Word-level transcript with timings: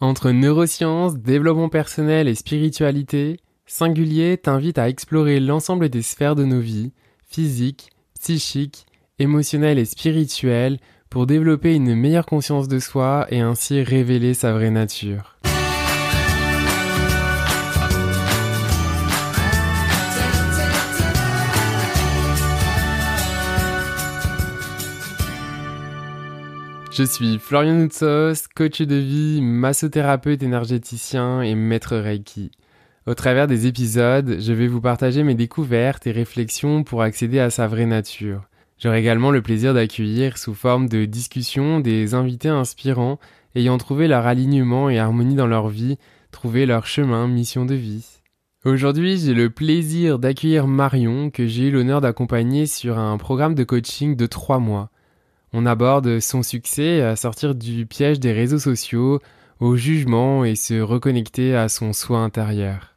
Entre 0.00 0.30
neurosciences, 0.30 1.16
développement 1.16 1.68
personnel 1.68 2.28
et 2.28 2.36
spiritualité, 2.36 3.38
Singulier 3.66 4.38
t'invite 4.38 4.78
à 4.78 4.88
explorer 4.88 5.40
l'ensemble 5.40 5.88
des 5.88 6.02
sphères 6.02 6.36
de 6.36 6.44
nos 6.44 6.60
vies, 6.60 6.92
physiques, 7.28 7.90
psychiques, 8.14 8.86
émotionnelles 9.18 9.80
et 9.80 9.84
spirituelles, 9.84 10.78
pour 11.10 11.26
développer 11.26 11.74
une 11.74 11.96
meilleure 11.96 12.26
conscience 12.26 12.68
de 12.68 12.78
soi 12.78 13.26
et 13.30 13.40
ainsi 13.40 13.82
révéler 13.82 14.34
sa 14.34 14.52
vraie 14.52 14.70
nature. 14.70 15.36
Je 26.98 27.04
suis 27.04 27.38
Florian 27.38 27.74
Noutsos, 27.74 28.48
coach 28.56 28.82
de 28.82 28.96
vie, 28.96 29.40
massothérapeute 29.40 30.42
énergéticien 30.42 31.42
et 31.42 31.54
maître 31.54 31.96
Reiki. 31.96 32.50
Au 33.06 33.14
travers 33.14 33.46
des 33.46 33.68
épisodes, 33.68 34.38
je 34.40 34.52
vais 34.52 34.66
vous 34.66 34.80
partager 34.80 35.22
mes 35.22 35.36
découvertes 35.36 36.08
et 36.08 36.10
réflexions 36.10 36.82
pour 36.82 37.02
accéder 37.02 37.38
à 37.38 37.50
sa 37.50 37.68
vraie 37.68 37.86
nature. 37.86 38.48
J'aurai 38.80 38.98
également 38.98 39.30
le 39.30 39.42
plaisir 39.42 39.74
d'accueillir 39.74 40.38
sous 40.38 40.54
forme 40.54 40.88
de 40.88 41.04
discussion 41.04 41.78
des 41.78 42.14
invités 42.14 42.48
inspirants 42.48 43.20
ayant 43.54 43.78
trouvé 43.78 44.08
leur 44.08 44.26
alignement 44.26 44.90
et 44.90 44.98
harmonie 44.98 45.36
dans 45.36 45.46
leur 45.46 45.68
vie, 45.68 45.98
trouvé 46.32 46.66
leur 46.66 46.88
chemin, 46.88 47.28
mission 47.28 47.64
de 47.64 47.76
vie. 47.76 48.22
Aujourd'hui, 48.64 49.18
j'ai 49.18 49.34
le 49.34 49.50
plaisir 49.50 50.18
d'accueillir 50.18 50.66
Marion 50.66 51.30
que 51.30 51.46
j'ai 51.46 51.68
eu 51.68 51.70
l'honneur 51.70 52.00
d'accompagner 52.00 52.66
sur 52.66 52.98
un 52.98 53.16
programme 53.18 53.54
de 53.54 53.62
coaching 53.62 54.16
de 54.16 54.26
trois 54.26 54.58
mois. 54.58 54.90
On 55.52 55.64
aborde 55.66 56.20
son 56.20 56.42
succès 56.42 57.00
à 57.00 57.16
sortir 57.16 57.54
du 57.54 57.86
piège 57.86 58.20
des 58.20 58.32
réseaux 58.32 58.58
sociaux, 58.58 59.20
au 59.60 59.76
jugement 59.76 60.44
et 60.44 60.54
se 60.54 60.80
reconnecter 60.80 61.56
à 61.56 61.68
son 61.68 61.92
soi 61.92 62.18
intérieur. 62.18 62.94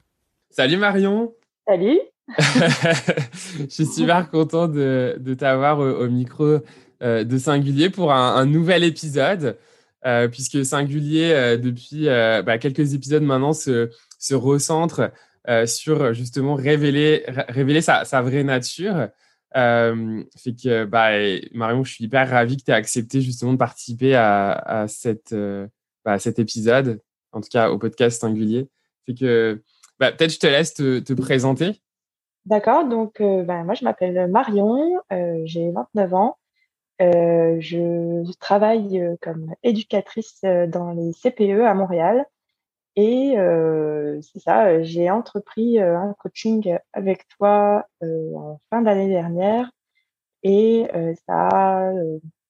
Salut 0.50 0.78
Marion. 0.78 1.34
Salut. 1.68 2.00
je 2.40 3.66
suis 3.70 3.86
super 3.86 4.30
content 4.30 4.68
de, 4.68 5.36
t'avoir 5.38 5.80
au, 5.80 6.08
micro 6.08 6.60
euh, 7.02 7.24
de 7.24 7.38
Singulier 7.38 7.90
pour 7.90 8.14
un, 8.14 8.46
nouvel 8.46 8.84
épisode, 8.84 9.58
euh, 10.06 10.28
puisque 10.28 10.64
Singulier, 10.66 11.32
euh, 11.32 11.58
depuis 11.58 12.06
bah, 12.06 12.58
quelques 12.58 12.94
épisodes 12.94 13.24
maintenant, 13.24 13.54
se, 13.54 13.90
recentre 14.32 15.12
sur 15.66 16.14
justement 16.14 16.56
révéler, 16.56 17.24
révéler 17.28 17.82
sa, 17.82 18.04
vraie 18.22 18.44
nature. 18.44 19.08
Fait 19.54 20.54
que 20.54 20.86
bah, 20.86 21.12
Marion, 21.54 21.84
je 21.84 21.94
suis 21.94 22.06
hyper 22.06 22.30
ravi 22.30 22.58
que 22.58 22.64
tu 22.64 22.72
aies 22.72 22.76
accepté 22.76 23.22
justement 23.22 23.54
de 23.54 23.58
participer 23.58 24.16
à, 24.16 24.86
cette, 24.88 25.36
bah, 26.06 26.20
cet 26.20 26.40
épisode, 26.40 27.02
en 27.32 27.42
tout 27.42 27.50
cas 27.50 27.70
au 27.70 27.78
podcast 27.78 28.22
Singulier. 28.22 28.68
Fait 29.06 29.14
que 29.14 29.62
bah, 30.00 30.12
peut-être 30.12 30.32
je 30.34 30.40
te 30.40 30.48
laisse 30.48 30.74
te, 30.74 31.14
présenter. 31.14 31.80
D'accord, 32.46 32.88
donc 32.88 33.22
euh, 33.22 33.44
moi 33.46 33.76
je 33.76 33.86
m'appelle 33.86 34.28
Marion, 34.32 35.00
euh, 35.14 35.42
j'ai 35.46 35.70
29 35.70 36.14
ans. 36.16 36.38
Euh, 37.02 37.58
je 37.60 38.32
travaille 38.40 39.00
comme 39.22 39.54
éducatrice 39.62 40.42
dans 40.42 40.92
les 40.92 41.14
CPE 41.14 41.62
à 41.62 41.76
Montréal. 41.76 42.26
Et 42.96 43.36
c'est 44.22 44.40
ça, 44.40 44.82
j'ai 44.84 45.10
entrepris 45.10 45.80
un 45.80 46.14
coaching 46.20 46.78
avec 46.94 47.28
toi 47.38 47.86
en 48.02 48.60
fin 48.70 48.82
d'année 48.82 49.08
dernière. 49.08 49.72
Et 50.44 50.88
ça 51.28 51.48
a 51.52 51.92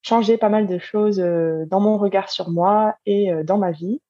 changé 0.02 0.38
pas 0.38 0.50
mal 0.50 0.68
de 0.68 0.80
choses 0.80 1.18
dans 1.18 1.80
mon 1.80 1.98
regard 1.98 2.30
sur 2.30 2.50
moi 2.50 2.96
et 3.06 3.32
dans 3.44 3.58
ma 3.58 3.72
vie. 3.72 4.02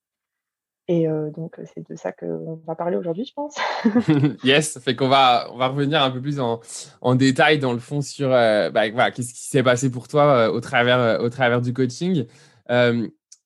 Et 0.88 1.08
donc, 1.36 1.58
c'est 1.74 1.90
de 1.90 1.96
ça 1.96 2.12
qu'on 2.12 2.62
va 2.66 2.76
parler 2.76 2.98
aujourd'hui, 2.98 3.26
je 3.26 3.34
pense. 3.34 3.56
yes, 4.44 4.80
fait 4.80 4.96
qu'on 4.96 5.10
va, 5.10 5.50
on 5.52 5.58
va 5.58 5.68
revenir 5.68 6.02
un 6.02 6.12
peu 6.12 6.22
plus 6.22 6.40
en, 6.40 6.60
en 7.02 7.16
détail 7.16 7.60
dans 7.60 7.74
le 7.74 7.80
fond 7.80 8.02
sur 8.02 8.30
bah, 8.30 8.70
voilà, 8.72 9.12
qu'est-ce 9.12 9.34
qui 9.34 9.48
s'est 9.48 9.64
passé 9.64 9.92
pour 9.92 10.08
toi 10.08 10.50
au, 10.52 10.62
travers, 10.62 11.22
au 11.22 11.30
travers 11.30 11.62
du 11.62 11.74
coaching. 11.74 12.26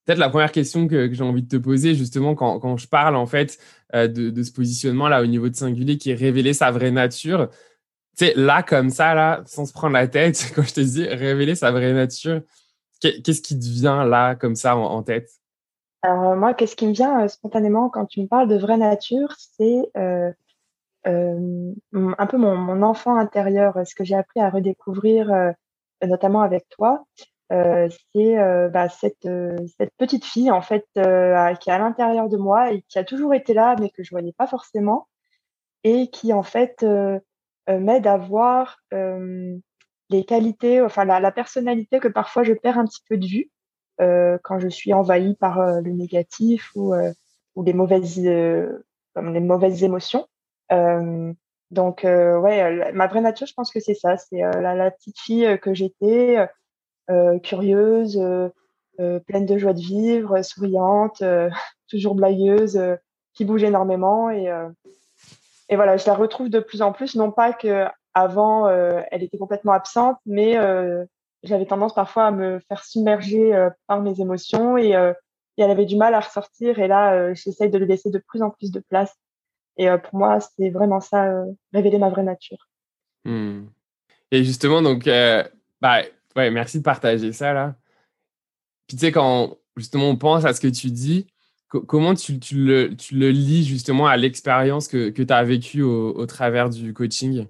Peut-être 0.06 0.20
la 0.20 0.30
première 0.30 0.52
question 0.52 0.88
que, 0.88 1.12
j'ai 1.12 1.24
envie 1.24 1.42
de 1.42 1.48
te 1.48 1.56
poser, 1.58 1.96
justement, 1.96 2.36
quand, 2.36 2.78
je 2.78 2.88
parle 2.88 3.16
en 3.16 3.26
fait 3.26 3.58
de, 3.94 4.08
de, 4.08 4.44
ce 4.44 4.52
positionnement-là 4.52 5.22
au 5.22 5.26
niveau 5.26 5.50
de 5.50 5.56
singulier 5.56 5.98
qui 5.98 6.12
est 6.12 6.16
révéler 6.16 6.54
sa 6.54 6.70
vraie 6.70 6.92
nature, 6.92 7.50
tu 8.18 8.26
sais, 8.26 8.34
là, 8.36 8.64
comme 8.64 8.92
ça, 8.92 9.44
sans 9.46 9.66
se 9.66 9.74
prendre 9.74 9.94
la 9.94 10.08
tête, 10.08 10.52
quand 10.56 10.64
je 10.64 10.74
te 10.74 10.82
dis 10.82 11.06
révéler 11.06 11.56
sa 11.56 11.72
vraie 11.72 11.94
nature, 11.94 12.42
qu'est-ce 13.02 13.42
qui 13.42 13.60
te 13.60 13.66
vient 13.66 14.06
là, 14.06 14.36
comme 14.36 14.56
ça, 14.56 14.78
en 14.78 15.04
tête? 15.04 15.30
Alors 16.06 16.32
euh, 16.32 16.36
moi, 16.36 16.54
qu'est-ce 16.54 16.76
qui 16.76 16.86
me 16.88 16.94
vient 16.94 17.24
euh, 17.24 17.28
spontanément 17.28 17.90
quand 17.90 18.06
tu 18.06 18.22
me 18.22 18.28
parles 18.28 18.48
de 18.48 18.58
vraie 18.58 18.78
nature, 18.78 19.34
c'est 19.38 19.90
euh, 19.98 20.32
un 21.04 22.28
peu 22.28 22.38
mon, 22.38 22.82
enfant 22.84 23.16
intérieur, 23.16 23.80
ce 23.86 23.96
que 23.96 24.04
j'ai 24.04 24.16
appris 24.16 24.40
à 24.40 24.50
redécouvrir, 24.50 25.32
notamment 26.04 26.42
avec 26.42 26.68
toi. 26.70 27.06
C'est 27.50 28.70
bah, 28.72 28.90
cette, 28.90 29.28
cette 29.78 29.94
petite 29.98 30.26
fille 30.26 30.52
en 30.52 30.62
fait 30.62 30.86
qui 30.94 31.00
est 31.00 31.74
à 31.74 31.78
l'intérieur 31.78 32.30
de 32.30 32.38
moi 32.38 32.72
et 32.72 32.82
qui 32.88 32.98
a 33.00 33.04
toujours 33.04 33.34
été 33.34 33.54
là, 33.54 33.76
mais 33.80 33.90
que 33.90 34.04
je 34.04 34.10
voyais 34.12 34.34
pas 34.34 34.48
forcément, 34.48 35.08
et 35.84 36.10
qui 36.10 36.34
en 36.34 36.44
fait 36.44 36.86
m'aide 37.68 38.08
à 38.08 38.18
voir 38.18 38.80
les 40.10 40.26
qualités, 40.26 40.82
enfin 40.82 41.06
la, 41.06 41.32
personnalité 41.32 42.00
que 42.00 42.08
parfois 42.08 42.44
je 42.44 42.54
perds 42.54 42.78
un 42.78 42.86
petit 42.86 43.04
peu 43.08 43.18
de 43.18 43.26
vue. 43.26 43.52
Euh, 44.02 44.38
quand 44.44 44.60
je 44.60 44.68
suis 44.68 44.94
envahie 44.94 45.36
par 45.36 45.60
euh, 45.60 45.80
le 45.82 45.92
négatif 45.92 46.70
ou, 46.76 46.94
euh, 46.94 47.14
ou 47.56 47.64
les 47.64 47.74
mauvaises, 47.74 48.20
les 48.20 49.40
mauvaises 49.40 49.84
émotions. 49.84 50.28
donc, 51.72 52.02
ouais, 52.04 52.92
ma 52.94 53.08
vraie 53.08 53.22
nature, 53.22 53.48
je 53.48 53.54
pense 53.54 53.72
que 53.72 53.80
c'est 53.80 53.94
ça. 53.94 54.18
C'est 54.18 54.40
la, 54.40 54.92
petite 54.92 55.20
fille 55.20 55.60
que 55.62 55.74
j'étais, 55.74 56.48
curieuse, 57.44 58.20
pleine 58.98 59.46
de 59.46 59.58
joie 59.58 59.74
de 59.74 59.80
vivre, 59.80 60.42
souriante, 60.42 61.24
toujours 61.90 62.16
blagueuse, 62.16 62.80
qui 63.34 63.46
bouge 63.46 63.64
énormément. 63.64 64.30
Et, 64.30 64.52
et 65.70 65.76
voilà, 65.76 65.98
je 65.98 66.06
la 66.08 66.16
retrouve 66.16 66.50
de 66.50 66.60
plus 66.60 66.82
en 66.82 66.92
plus. 66.92 67.16
Non 67.16 67.32
pas 67.32 67.54
que 67.54 67.86
avant, 68.14 68.70
elle 68.70 69.24
était 69.24 69.38
complètement 69.38 69.74
absente, 69.74 70.18
mais 70.26 70.58
j'avais 71.46 71.66
tendance 71.66 71.94
parfois 71.94 72.28
à 72.28 72.32
me 72.32 72.60
faire 72.68 72.84
submerger 72.84 73.54
euh, 73.54 73.70
par 73.88 74.02
mes 74.02 74.20
émotions 74.20 74.78
et, 74.78 74.96
euh, 74.96 75.14
elle 75.58 75.72
avait 75.72 75.86
du 75.86 75.96
mal 75.96 76.14
à 76.14 76.20
ressortir. 76.20 76.80
Et 76.80 76.88
là, 76.88 77.14
euh, 77.14 77.34
j'essaye 77.34 77.70
de 77.70 77.78
lui 77.78 77.88
laisser 77.88 78.10
de 78.10 78.18
plus 78.18 78.42
en 78.42 78.50
plus 78.50 78.72
de 78.72 78.82
place. 78.90 79.14
Et 79.78 79.88
pour 80.04 80.20
moi, 80.20 80.40
c'est 80.40 80.70
vraiment 80.70 81.02
ça, 81.02 81.44
révéler 81.74 81.98
ma 81.98 82.10
vraie 82.10 82.24
nature. 82.24 82.70
Hmm. 83.26 83.66
Et 84.32 84.44
justement, 84.46 84.82
donc, 84.82 85.10
bah, 85.82 86.02
ouais, 86.36 86.52
merci 86.52 86.80
de 86.80 86.84
partager 86.84 87.32
ça 87.34 87.54
là. 87.54 87.76
Puis 88.88 88.98
tu 88.98 89.06
sais, 89.06 89.12
quand 89.12 89.58
justement 89.78 90.10
on 90.10 90.16
pense 90.16 90.46
à 90.46 90.54
ce 90.54 90.62
que 90.62 90.68
tu 90.68 90.92
dis, 90.92 91.28
comment 91.70 92.14
tu, 92.14 92.40
tu, 92.40 92.56
le, 92.56 92.96
tu, 92.96 93.16
le, 93.16 93.32
lis 93.32 93.66
justement 93.66 94.08
à 94.08 94.16
l'expérience 94.16 94.88
que, 94.88 95.10
que 95.10 95.24
tu 95.24 95.34
as 95.34 95.44
vécue 95.44 95.82
au, 95.82 96.16
au, 96.16 96.26
travers 96.26 96.70
du 96.70 96.94
coaching? 96.94 97.48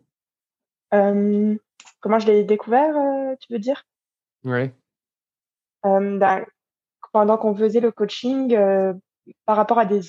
Comment 2.05 2.19
je 2.19 2.27
l'ai 2.27 2.43
découvert, 2.43 2.95
euh, 2.95 3.33
tu 3.39 3.51
veux 3.51 3.57
dire? 3.57 3.83
Oui. 4.43 4.69
Euh, 5.87 6.19
ben, 6.19 6.45
pendant 7.11 7.35
qu'on 7.35 7.55
faisait 7.55 7.79
le 7.79 7.91
coaching, 7.91 8.53
euh, 8.53 8.93
par 9.47 9.57
rapport 9.57 9.79
à 9.79 9.85
des, 9.85 10.01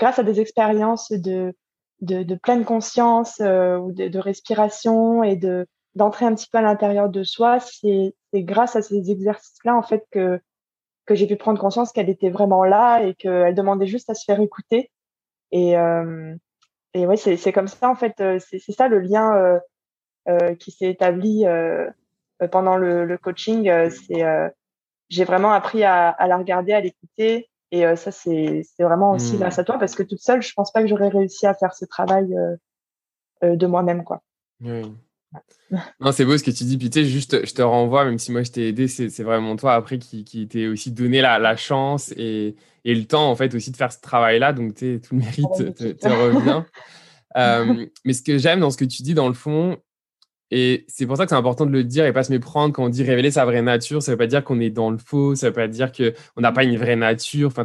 grâce 0.00 0.18
à 0.18 0.24
des 0.24 0.40
expériences 0.40 1.12
de, 1.12 1.54
de, 2.00 2.34
pleine 2.34 2.64
conscience 2.64 3.38
ou 3.38 3.92
de, 3.92 4.18
respiration 4.18 5.22
et 5.22 5.36
de 5.36 5.68
d'entrer 5.94 6.24
un 6.24 6.34
petit 6.34 6.48
peu 6.50 6.58
à 6.58 6.62
l'intérieur 6.62 7.08
de 7.08 7.22
soi, 7.22 7.58
c'est 7.60 8.14
grâce 8.34 8.76
à 8.76 8.82
ces 8.82 9.10
exercices-là 9.10 9.76
en 9.76 9.82
fait 9.82 10.04
que 10.10 10.40
que 11.06 11.14
j'ai 11.16 11.26
pu 11.26 11.36
prendre 11.36 11.60
conscience 11.60 11.90
qu'elle 11.90 12.08
était 12.08 12.30
vraiment 12.30 12.62
là 12.62 13.02
et 13.02 13.14
qu'elle 13.14 13.54
demandait 13.54 13.86
juste 13.86 14.10
à 14.10 14.14
se 14.14 14.24
faire 14.24 14.40
écouter. 14.40 14.90
Et 15.50 15.74
et 16.94 17.06
ouais, 17.06 17.16
c'est 17.16 17.52
comme 17.52 17.68
ça 17.68 17.88
en 17.88 17.94
fait, 17.94 18.22
c'est 18.38 18.72
ça 18.72 18.88
le 18.88 19.00
lien 19.00 19.60
euh, 20.28 20.54
qui 20.54 20.70
s'est 20.70 20.90
établi 20.90 21.46
euh, 21.46 21.88
pendant 22.52 22.76
le, 22.76 23.06
le 23.06 23.16
coaching. 23.16 23.70
Euh, 23.70 23.88
c'est 23.88 24.22
j'ai 25.08 25.24
vraiment 25.24 25.52
appris 25.52 25.82
à, 25.82 26.10
à, 26.10 26.28
la 26.28 26.36
regarder, 26.36 26.72
à 26.72 26.80
l'écouter. 26.80 27.48
Et 27.72 27.84
ça, 27.96 28.10
c'est 28.10 28.62
vraiment 28.78 29.12
aussi 29.12 29.36
mmh. 29.36 29.38
grâce 29.38 29.58
à 29.58 29.64
toi 29.64 29.78
parce 29.78 29.94
que 29.94 30.02
toute 30.02 30.20
seule, 30.20 30.42
je 30.42 30.52
pense 30.54 30.72
pas 30.72 30.82
que 30.82 30.88
j'aurais 30.88 31.08
réussi 31.08 31.46
à 31.46 31.54
faire 31.54 31.72
ce 31.72 31.84
travail 31.84 32.28
de 33.42 33.66
moi-même, 33.66 34.04
quoi. 34.04 34.22
Oui. 34.60 34.92
Non, 36.00 36.12
c'est 36.12 36.24
beau 36.24 36.36
ce 36.36 36.42
que 36.42 36.50
tu 36.50 36.64
dis. 36.64 36.76
Puis 36.76 36.90
tu 36.90 37.00
sais, 37.00 37.08
juste, 37.08 37.46
je 37.46 37.54
te 37.54 37.62
renvoie, 37.62 38.04
même 38.04 38.18
si 38.18 38.32
moi 38.32 38.42
je 38.42 38.50
t'ai 38.50 38.68
aidé, 38.68 38.88
c'est 38.88 39.22
vraiment 39.22 39.56
toi 39.56 39.74
après 39.74 39.98
qui, 39.98 40.24
qui 40.24 40.48
t'ai 40.48 40.66
aussi 40.66 40.90
donné 40.90 41.20
la, 41.20 41.38
la 41.38 41.56
chance 41.56 42.12
et, 42.16 42.56
et, 42.84 42.94
le 42.94 43.04
temps 43.04 43.30
en 43.30 43.36
fait 43.36 43.54
aussi 43.54 43.70
de 43.70 43.76
faire 43.76 43.92
ce 43.92 44.00
travail-là. 44.00 44.52
Donc 44.52 44.74
tu 44.74 45.00
tout 45.00 45.14
le 45.14 45.20
mérite 45.20 45.74
te, 45.76 45.92
te, 45.92 46.08
revient. 46.08 46.64
euh, 47.36 47.86
mais 48.04 48.12
ce 48.12 48.22
que 48.22 48.38
j'aime 48.38 48.60
dans 48.60 48.70
ce 48.70 48.76
que 48.76 48.84
tu 48.84 49.02
dis, 49.02 49.14
dans 49.14 49.28
le 49.28 49.34
fond, 49.34 49.78
et 50.50 50.84
c'est 50.88 51.06
pour 51.06 51.16
ça 51.16 51.24
que 51.24 51.30
c'est 51.30 51.36
important 51.36 51.64
de 51.64 51.70
le 51.70 51.84
dire 51.84 52.04
et 52.04 52.12
pas 52.12 52.24
se 52.24 52.32
méprendre 52.32 52.74
quand 52.74 52.84
on 52.84 52.88
dit 52.88 53.04
révéler 53.04 53.30
sa 53.30 53.44
vraie 53.44 53.62
nature. 53.62 54.02
Ça 54.02 54.12
veut 54.12 54.18
pas 54.18 54.26
dire 54.26 54.42
qu'on 54.42 54.58
est 54.58 54.70
dans 54.70 54.90
le 54.90 54.98
faux, 54.98 55.36
ça 55.36 55.48
veut 55.48 55.52
pas 55.52 55.68
dire 55.68 55.92
qu'on 55.92 56.40
n'a 56.40 56.50
pas 56.50 56.64
une 56.64 56.76
vraie 56.76 56.96
nature. 56.96 57.48
Enfin, 57.48 57.64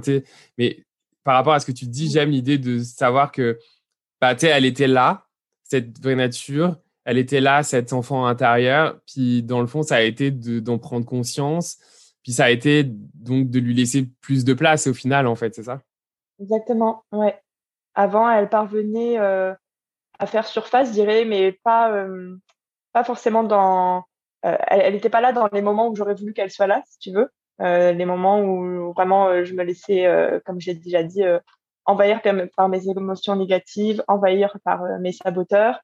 mais 0.58 0.86
par 1.24 1.36
rapport 1.36 1.54
à 1.54 1.60
ce 1.60 1.66
que 1.66 1.72
tu 1.72 1.88
dis, 1.88 2.12
j'aime 2.12 2.30
l'idée 2.30 2.60
de 2.60 2.80
savoir 2.80 3.32
que, 3.32 3.58
bah, 4.22 4.36
tu 4.36 4.46
elle 4.46 4.66
était 4.66 4.88
là, 4.88 5.26
cette 5.64 6.00
vraie 6.00 6.16
nature, 6.16 6.78
elle 7.06 7.20
était 7.20 7.40
là, 7.40 7.64
cet 7.64 7.94
enfant 7.94 8.26
intérieur. 8.26 9.00
Puis, 9.06 9.44
dans 9.44 9.62
le 9.62 9.68
fond, 9.68 9.84
ça 9.84 9.96
a 9.96 10.02
été 10.02 10.32
d'en 10.32 10.80
prendre 10.80 11.06
conscience. 11.06 11.78
Puis, 12.24 12.34
ça 12.34 12.46
a 12.46 12.50
été 12.50 12.84
donc 12.84 13.50
de 13.50 13.60
lui 13.60 13.76
laisser 13.76 14.08
plus 14.22 14.44
de 14.44 14.54
place 14.54 14.88
au 14.88 14.94
final, 14.94 15.28
en 15.28 15.36
fait, 15.36 15.54
c'est 15.54 15.64
ça? 15.64 15.82
Exactement, 16.40 17.04
ouais. 17.12 17.40
Avant, 17.94 18.30
elle 18.30 18.50
parvenait 18.50 19.20
euh, 19.20 19.54
à 20.20 20.26
faire 20.26 20.48
surface, 20.48 20.90
je 20.90 20.94
dirais, 20.94 21.26
mais 21.26 21.54
pas, 21.64 21.92
euh, 21.92 22.36
pas 22.92 23.04
forcément 23.04 23.44
dans. 23.44 24.04
Euh, 24.46 24.58
elle 24.68 24.94
n'était 24.94 25.10
pas 25.10 25.22
là 25.22 25.32
dans 25.32 25.48
les 25.54 25.62
moments 25.62 25.88
où 25.88 25.96
j'aurais 25.96 26.16
voulu 26.16 26.34
qu'elle 26.34 26.52
soit 26.52 26.68
là, 26.68 26.82
si 26.88 27.00
tu 27.00 27.12
veux. 27.12 27.30
les 27.60 28.06
moments 28.06 28.42
où 28.42 28.94
vraiment 28.94 29.44
je 29.44 29.54
me 29.54 29.64
laissais, 29.64 30.06
comme 30.46 30.60
j'ai 30.60 30.74
déjà 30.74 31.04
dit, 31.04 31.24
envahir 31.86 32.22
par 32.56 32.70
mes 32.70 32.90
émotions 32.90 33.36
négatives, 33.36 34.04
envahir 34.08 34.58
par 34.64 34.82
mes 35.00 35.14
saboteurs. 35.14 35.80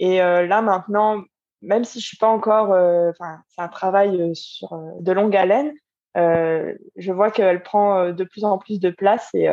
Et 0.00 0.22
euh, 0.22 0.46
là, 0.46 0.62
maintenant, 0.62 1.22
même 1.60 1.84
si 1.84 2.00
je 2.00 2.06
suis 2.06 2.16
pas 2.16 2.26
encore, 2.26 2.72
euh, 2.72 3.10
enfin, 3.10 3.42
c'est 3.48 3.60
un 3.60 3.68
travail 3.68 4.20
euh, 4.20 4.34
sur 4.34 4.76
de 4.98 5.12
longue 5.12 5.36
haleine, 5.36 5.72
je 6.16 7.12
vois 7.12 7.30
qu'elle 7.30 7.62
prend 7.62 8.10
de 8.10 8.24
plus 8.24 8.44
en 8.44 8.58
plus 8.58 8.80
de 8.80 8.90
place 8.90 9.28
et, 9.32 9.46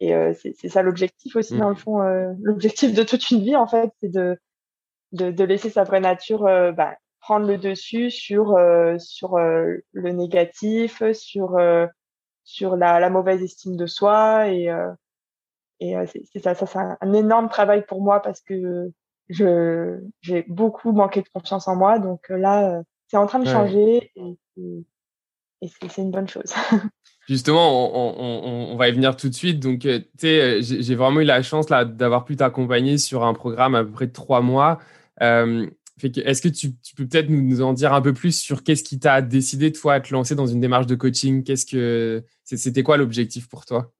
et 0.00 0.32
c'est 0.32 0.68
ça 0.68 0.82
l'objectif 0.82 1.36
aussi, 1.36 1.58
dans 1.58 1.68
le 1.68 1.74
mmh. 1.74 1.78
fond. 1.78 1.98
l'objectif 2.40 2.94
de 2.94 3.02
toute 3.02 3.30
une 3.30 3.40
vie, 3.40 3.54
en 3.54 3.66
fait, 3.66 3.90
c'est 4.00 4.08
de, 4.08 4.38
de, 5.12 5.30
de, 5.30 5.44
laisser 5.44 5.68
sa 5.68 5.84
vraie 5.84 6.00
nature 6.00 6.44
bah, 6.72 6.96
prendre 7.20 7.46
le 7.46 7.58
dessus 7.58 8.10
sur, 8.10 8.56
sur 8.98 9.36
le 9.36 10.10
négatif, 10.12 11.02
sur, 11.12 11.58
sur 12.44 12.76
la, 12.76 12.98
la, 12.98 13.10
mauvaise 13.10 13.42
estime 13.42 13.76
de 13.76 13.86
soi. 13.86 14.48
Et, 14.48 14.70
et 15.80 15.94
c'est 16.06 16.40
ça, 16.40 16.54
ça 16.54 16.64
c'est 16.64 16.78
un, 16.78 17.12
énorme 17.12 17.50
travail 17.50 17.84
pour 17.84 18.00
moi 18.00 18.22
parce 18.22 18.40
que 18.40 18.90
je 19.28 20.00
j'ai 20.20 20.44
beaucoup 20.48 20.92
manqué 20.92 21.22
de 21.22 21.28
confiance 21.32 21.68
en 21.68 21.76
moi. 21.76 21.98
Donc 21.98 22.30
euh, 22.30 22.36
là, 22.36 22.70
euh, 22.70 22.82
c'est 23.08 23.16
en 23.16 23.26
train 23.26 23.38
de 23.38 23.48
changer 23.48 24.10
et, 24.16 24.38
et 25.60 25.68
c'est 25.88 26.02
une 26.02 26.10
bonne 26.10 26.28
chose. 26.28 26.52
Justement, 27.26 27.90
on, 27.94 28.14
on, 28.18 28.72
on, 28.72 28.76
va 28.76 28.88
y 28.88 28.92
venir 28.92 29.16
tout 29.16 29.30
de 29.30 29.34
suite. 29.34 29.58
Donc, 29.58 29.86
euh, 29.86 29.98
tu 29.98 30.06
sais, 30.18 30.62
j'ai 30.62 30.94
vraiment 30.94 31.20
eu 31.20 31.24
la 31.24 31.42
chance 31.42 31.70
là 31.70 31.86
d'avoir 31.86 32.26
pu 32.26 32.36
t'accompagner 32.36 32.98
sur 32.98 33.24
un 33.24 33.32
programme 33.32 33.74
à 33.74 33.82
peu 33.82 33.90
près 33.90 34.06
de 34.06 34.12
trois 34.12 34.42
mois. 34.42 34.78
Euh, 35.22 35.66
Est-ce 36.02 36.42
que 36.42 36.48
tu, 36.48 36.76
tu 36.82 36.94
peux 36.94 37.06
peut-être 37.06 37.30
nous, 37.30 37.62
en 37.62 37.72
dire 37.72 37.94
un 37.94 38.02
peu 38.02 38.12
plus 38.12 38.38
sur 38.38 38.62
qu'est-ce 38.62 38.84
qui 38.84 38.98
t'a 38.98 39.22
décidé, 39.22 39.72
toi, 39.72 39.94
à 39.94 40.00
te 40.00 40.12
lancer 40.12 40.34
dans 40.34 40.46
une 40.46 40.60
démarche 40.60 40.86
de 40.86 40.96
coaching? 40.96 41.44
Qu'est-ce 41.44 41.64
que 41.64 42.22
c'était 42.44 42.82
quoi 42.82 42.98
l'objectif 42.98 43.48
pour 43.48 43.64
toi? 43.64 43.90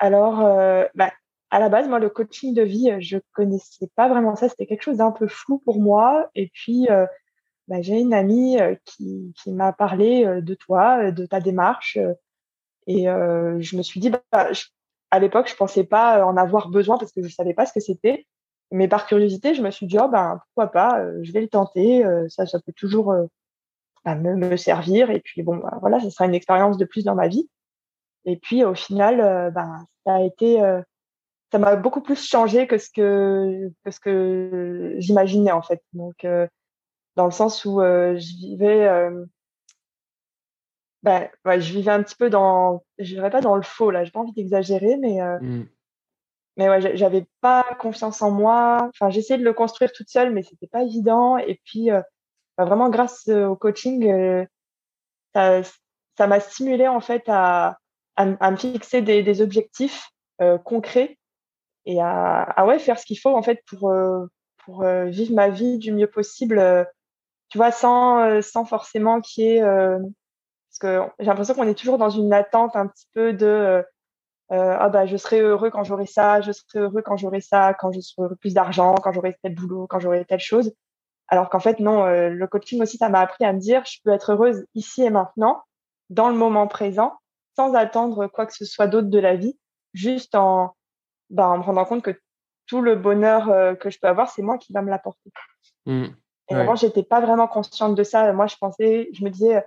Alors, 0.00 0.40
euh, 0.40 0.84
bah, 0.96 1.12
à 1.50 1.60
la 1.60 1.68
base, 1.68 1.88
moi, 1.88 1.98
le 1.98 2.10
coaching 2.10 2.54
de 2.54 2.62
vie, 2.62 2.90
euh, 2.90 2.98
je 3.00 3.18
connaissais 3.32 3.88
pas 3.94 4.08
vraiment 4.08 4.36
ça. 4.36 4.48
C'était 4.48 4.66
quelque 4.66 4.82
chose 4.82 4.98
d'un 4.98 5.12
peu 5.12 5.28
flou 5.28 5.58
pour 5.58 5.80
moi. 5.80 6.30
Et 6.34 6.50
puis, 6.52 6.88
euh, 6.90 7.06
bah, 7.68 7.80
j'ai 7.80 7.98
une 7.98 8.14
amie 8.14 8.60
euh, 8.60 8.74
qui, 8.84 9.32
qui 9.36 9.52
m'a 9.52 9.72
parlé 9.72 10.42
de 10.42 10.54
toi, 10.54 11.10
de 11.10 11.26
ta 11.26 11.40
démarche. 11.40 11.98
Et 12.86 13.04
je 13.04 13.76
me 13.76 13.82
suis 13.82 14.00
dit, 14.00 14.10
bah, 14.10 14.50
à 15.10 15.18
l'époque, 15.18 15.48
je 15.48 15.56
pensais 15.56 15.84
pas 15.84 16.24
en 16.24 16.36
avoir 16.36 16.68
besoin 16.68 16.98
parce 16.98 17.12
que 17.12 17.22
je 17.22 17.28
savais 17.28 17.54
pas 17.54 17.66
ce 17.66 17.72
que 17.72 17.80
c'était. 17.80 18.26
Mais 18.70 18.88
par 18.88 19.06
curiosité, 19.06 19.54
je 19.54 19.62
me 19.62 19.70
suis 19.70 19.86
dit, 19.86 19.98
oh, 20.00 20.08
ben, 20.08 20.40
pourquoi 20.46 20.70
pas, 20.72 21.02
je 21.22 21.32
vais 21.32 21.40
le 21.40 21.48
tenter. 21.48 22.04
ça, 22.28 22.46
ça 22.46 22.58
peut 22.60 22.72
toujours 22.72 23.14
bah, 24.04 24.14
me, 24.14 24.36
me, 24.36 24.56
servir. 24.56 25.10
Et 25.10 25.20
puis, 25.20 25.42
bon, 25.42 25.56
bah, 25.56 25.76
voilà, 25.80 26.00
ça 26.00 26.10
sera 26.10 26.24
une 26.24 26.34
expérience 26.34 26.78
de 26.78 26.84
plus 26.86 27.04
dans 27.04 27.14
ma 27.14 27.28
vie. 27.28 27.48
Et 28.24 28.36
puis, 28.38 28.64
au 28.64 28.74
final, 28.74 29.52
ben, 29.54 29.86
ça 30.06 30.14
a 30.14 30.22
été 30.22 30.62
ça 31.50 31.58
m'a 31.58 31.76
beaucoup 31.76 32.02
plus 32.02 32.26
changé 32.26 32.66
que 32.66 32.78
ce 32.78 32.90
que, 32.90 33.70
que 33.84 33.90
ce 33.90 34.00
que 34.00 34.94
j'imaginais 34.98 35.52
en 35.52 35.62
fait. 35.62 35.82
Donc, 35.92 36.24
euh, 36.24 36.46
dans 37.16 37.24
le 37.24 37.30
sens 37.30 37.64
où 37.64 37.80
euh, 37.80 38.16
je 38.18 38.36
vivais, 38.36 38.86
euh, 38.86 39.24
ben, 41.02 41.28
ouais, 41.44 41.60
je 41.60 41.72
vivais 41.72 41.90
un 41.90 42.02
petit 42.02 42.16
peu 42.16 42.28
dans, 42.28 42.84
je 42.98 43.14
dirais 43.14 43.30
pas 43.30 43.40
dans 43.40 43.56
le 43.56 43.62
faux 43.62 43.90
là, 43.90 44.04
j'ai 44.04 44.10
pas 44.10 44.20
envie 44.20 44.32
d'exagérer, 44.32 44.96
mais 44.98 45.20
mmh. 45.40 45.68
mais 46.56 46.68
ouais, 46.68 46.96
j'avais 46.96 47.26
pas 47.40 47.64
confiance 47.78 48.20
en 48.20 48.30
moi. 48.30 48.90
Enfin, 48.90 49.10
j'essayais 49.10 49.38
de 49.38 49.44
le 49.44 49.54
construire 49.54 49.92
toute 49.92 50.10
seule, 50.10 50.32
mais 50.32 50.42
c'était 50.42 50.66
pas 50.66 50.82
évident. 50.82 51.38
Et 51.38 51.60
puis, 51.64 51.88
bah, 52.58 52.64
vraiment 52.64 52.90
grâce 52.90 53.26
au 53.28 53.56
coaching, 53.56 54.46
ça, 55.34 55.62
ça 56.18 56.26
m'a 56.26 56.40
stimulé 56.40 56.88
en 56.88 57.00
fait 57.00 57.22
à, 57.28 57.78
à, 58.16 58.50
me 58.50 58.56
fixer 58.56 59.00
des, 59.00 59.22
des 59.22 59.40
objectifs 59.40 60.10
concrets 60.64 61.17
et 61.88 62.02
à, 62.02 62.66
ouais, 62.66 62.78
faire 62.78 62.98
ce 62.98 63.06
qu'il 63.06 63.18
faut 63.18 63.34
en 63.34 63.42
fait 63.42 63.62
pour, 63.66 63.90
euh, 63.90 64.26
pour 64.64 64.82
euh, 64.82 65.06
vivre 65.06 65.34
ma 65.34 65.48
vie 65.48 65.78
du 65.78 65.90
mieux 65.90 66.06
possible, 66.06 66.58
euh, 66.58 66.84
tu 67.48 67.56
vois, 67.56 67.72
sans, 67.72 68.42
sans 68.42 68.66
forcément 68.66 69.22
qu'il 69.22 69.44
y 69.44 69.48
ait. 69.56 69.62
parce 69.62 70.78
que 70.80 71.00
j'ai 71.18 71.24
l'impression 71.24 71.54
qu'on 71.54 71.66
est 71.66 71.78
toujours 71.78 71.96
dans 71.96 72.10
une 72.10 72.34
attente 72.34 72.76
un 72.76 72.86
petit 72.86 73.06
peu 73.14 73.32
de 73.32 73.82
ah 74.50 74.88
bah 74.90 75.06
je 75.06 75.16
serai 75.16 75.40
heureux 75.40 75.70
quand 75.70 75.84
j'aurai 75.84 76.04
ça, 76.06 76.42
je 76.42 76.52
serai 76.52 76.80
heureux 76.80 77.00
quand 77.02 77.16
j'aurai 77.16 77.40
ça, 77.40 77.72
quand 77.72 77.90
je 77.90 78.00
serai 78.00 78.34
plus 78.36 78.52
d'argent, 78.52 78.94
quand 78.96 79.12
j'aurai 79.12 79.34
tel 79.42 79.54
boulot, 79.54 79.86
quand 79.86 79.98
j'aurai 79.98 80.26
telle 80.26 80.40
chose. 80.40 80.74
Alors 81.28 81.48
qu'en 81.48 81.60
fait 81.60 81.80
non, 81.80 82.04
le 82.06 82.46
coaching 82.46 82.82
aussi 82.82 82.98
ça 82.98 83.08
m'a 83.08 83.20
appris 83.20 83.46
à 83.46 83.54
me 83.54 83.60
dire 83.60 83.82
je 83.86 83.98
peux 84.04 84.10
être 84.10 84.32
heureuse 84.32 84.66
ici 84.74 85.02
et 85.02 85.10
maintenant, 85.10 85.62
dans 86.10 86.28
le 86.28 86.36
moment 86.36 86.66
présent, 86.66 87.14
sans 87.56 87.72
attendre 87.72 88.26
quoi 88.26 88.44
que 88.44 88.54
ce 88.54 88.66
soit 88.66 88.88
d'autre 88.88 89.08
de 89.08 89.18
la 89.18 89.36
vie, 89.36 89.58
juste 89.94 90.34
en 90.34 90.74
bah, 91.30 91.48
en 91.48 91.58
me 91.58 91.62
rendant 91.62 91.84
compte 91.84 92.02
que 92.02 92.18
tout 92.66 92.80
le 92.80 92.94
bonheur 92.94 93.48
euh, 93.50 93.74
que 93.74 93.90
je 93.90 93.98
peux 93.98 94.08
avoir, 94.08 94.30
c'est 94.30 94.42
moi 94.42 94.58
qui 94.58 94.72
va 94.72 94.82
me 94.82 94.90
l'apporter. 94.90 95.30
Mmh. 95.86 96.06
Et 96.50 96.54
avant, 96.54 96.76
j'étais 96.76 97.02
pas 97.02 97.20
vraiment 97.20 97.46
consciente 97.46 97.94
de 97.94 98.02
ça. 98.02 98.32
Moi, 98.32 98.46
je 98.46 98.56
pensais, 98.56 99.10
je 99.12 99.22
me 99.22 99.30
disais, 99.30 99.62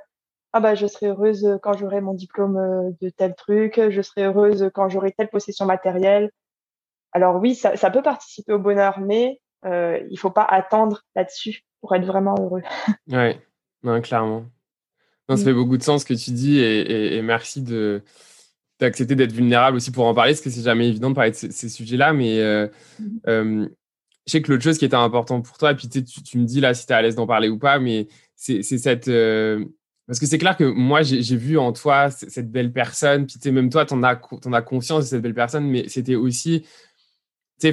ah 0.54 0.60
bah, 0.60 0.76
je 0.76 0.88
serai 0.88 1.08
heureuse 1.08 1.60
quand 1.62 1.74
j'aurai 1.74 2.02
mon 2.02 2.14
diplôme 2.14 2.58
euh, 2.58 2.92
de 3.02 3.10
tel 3.10 3.36
truc, 3.36 3.80
je 3.90 4.02
serai 4.02 4.26
heureuse 4.26 4.70
quand 4.74 4.90
j'aurai 4.90 5.12
telle 5.12 5.30
possession 5.30 5.66
matérielle. 5.66 6.32
Alors 7.12 7.36
oui, 7.36 7.56
ça, 7.56 7.76
ça 7.76 7.92
peut 7.92 8.02
participer 8.02 8.54
au 8.54 8.60
bonheur, 8.60 9.00
mais 9.00 9.40
euh, 9.66 10.00
il 10.10 10.18
faut 10.18 10.32
pas 10.32 10.44
attendre 10.44 11.04
là-dessus 11.16 11.64
pour 11.82 11.94
être 11.96 12.06
vraiment 12.06 12.36
heureux. 12.40 12.62
ouais, 13.08 13.40
non, 13.84 14.02
clairement. 14.02 14.46
Non, 15.30 15.36
ça 15.36 15.44
mmh. 15.44 15.46
fait 15.46 15.54
beaucoup 15.54 15.78
de 15.78 15.84
sens 15.84 16.02
ce 16.02 16.06
que 16.06 16.14
tu 16.14 16.32
dis 16.32 16.60
et, 16.60 17.18
et 17.18 17.22
merci 17.22 17.62
de, 17.62 18.04
d'accepter 18.82 19.16
d'être 19.16 19.32
vulnérable 19.32 19.78
aussi 19.78 19.92
pour 19.92 20.06
en 20.06 20.14
parler, 20.14 20.34
parce 20.34 20.42
que 20.42 20.50
c'est 20.50 20.64
jamais 20.64 20.90
évident 20.90 21.12
de 21.12 21.16
parler 21.16 21.32
de 21.32 21.36
ces, 21.36 21.70
sujets-là. 21.70 22.14
Mais 22.14 22.40
euh, 22.40 22.68
mmh 23.00 23.06
euh, 23.28 23.70
je 24.28 24.34
sais 24.34 24.42
que 24.42 24.52
l'autre 24.52 24.64
chose 24.64 24.78
qui 24.78 24.86
était 24.86 24.96
important 24.96 25.42
pour 25.42 25.58
toi, 25.58 25.72
et 25.72 25.76
puis 25.76 25.90
tu, 25.90 26.04
tu 26.04 26.38
me 26.38 26.46
dis 26.46 26.62
là 26.62 26.76
si 26.76 26.86
tu 26.86 26.94
es 26.94 26.96
à 26.96 27.02
l'aise 27.02 27.16
d'en 27.16 27.26
parler 27.26 27.50
ou 27.50 27.58
pas, 27.58 27.80
mais 27.80 28.08
c'est 28.36 28.62
cette. 28.62 29.08
Euh, 29.08 29.66
parce 30.06 30.20
que 30.20 30.28
c'est 30.28 30.38
clair 30.38 30.58
que 30.58 30.64
moi, 30.64 31.02
j'ai 31.02 31.38
vu 31.38 31.58
en 31.58 31.72
toi 31.74 32.12
cette 32.12 32.52
belle 32.52 32.72
personne, 32.72 33.26
puis 33.26 33.52
même 33.52 33.70
toi, 33.70 33.86
tu 33.86 33.94
en, 33.94 34.04
as 34.04 34.62
conscience 34.62 35.06
de 35.06 35.10
cette 35.10 35.22
belle 35.22 35.34
personne, 35.34 35.68
mais 35.68 35.88
c'était 35.88 36.16
aussi 36.16 36.66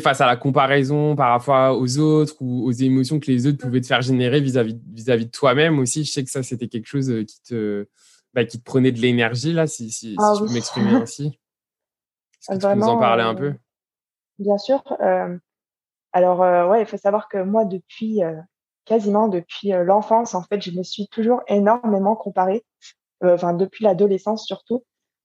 face 0.02 0.20
à 0.20 0.26
la 0.26 0.36
comparaison 0.36 1.16
par 1.16 1.30
rapport 1.30 1.78
aux 1.78 1.98
autres 1.98 2.36
ou 2.40 2.66
aux 2.66 2.72
émotions 2.72 3.18
que 3.18 3.30
les 3.30 3.46
autres 3.46 3.58
pouvaient 3.58 3.80
te 3.80 3.86
faire 3.86 4.02
générer 4.02 4.40
vis-à-vis 4.40 4.76
vis, 4.92 5.06
-vis 5.06 5.24
de 5.24 5.30
toi-même 5.30 5.78
aussi. 5.78 6.04
Je 6.04 6.12
sais 6.12 6.24
que 6.24 6.30
ça, 6.30 6.42
c'était 6.42 6.68
quelque 6.68 6.86
chose 6.86 7.12
qui 7.26 7.42
te, 7.42 7.86
bah, 8.38 8.44
qui 8.44 8.60
te 8.60 8.64
prenait 8.64 8.92
de 8.92 9.00
l'énergie, 9.00 9.52
là, 9.52 9.66
si, 9.66 9.90
si, 9.90 10.14
ah 10.16 10.32
je 10.38 10.44
peux 10.44 10.52
m'exprimer 10.52 10.92
ainsi? 11.02 11.40
Est-ce 12.48 12.58
que 12.58 12.62
tu 12.62 12.68
peux 12.68 12.74
nous 12.78 12.88
en 12.88 12.96
parler 12.96 13.24
un 13.24 13.34
peu? 13.34 13.46
euh, 13.46 13.58
Bien 14.38 14.58
sûr. 14.58 14.80
Euh, 15.00 15.36
alors, 16.12 16.42
euh, 16.44 16.68
ouais, 16.68 16.82
il 16.82 16.86
faut 16.86 16.96
savoir 16.96 17.28
que 17.28 17.42
moi, 17.42 17.64
depuis 17.64 18.20
quasiment 18.84 19.26
depuis 19.26 19.70
l'enfance, 19.84 20.36
en 20.36 20.42
fait, 20.42 20.62
je 20.62 20.70
me 20.70 20.84
suis 20.84 21.08
toujours 21.08 21.40
énormément 21.48 22.14
comparée. 22.14 22.64
Enfin, 23.24 23.54
depuis 23.54 23.84
l'adolescence 23.84 24.46
surtout. 24.46 24.84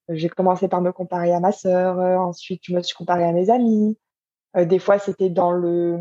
J'ai 0.10 0.28
commencé 0.28 0.68
par 0.68 0.82
me 0.82 0.92
comparer 0.92 1.32
à 1.32 1.40
ma 1.40 1.52
sœur. 1.52 2.00
ensuite, 2.20 2.62
je 2.66 2.74
me 2.74 2.82
suis 2.82 2.96
comparée 2.96 3.26
à 3.26 3.32
mes 3.32 3.52
amis. 3.52 3.98
des 4.58 4.80
fois, 4.80 4.98
c'était 4.98 5.30
dans 5.30 5.52
le 5.52 6.00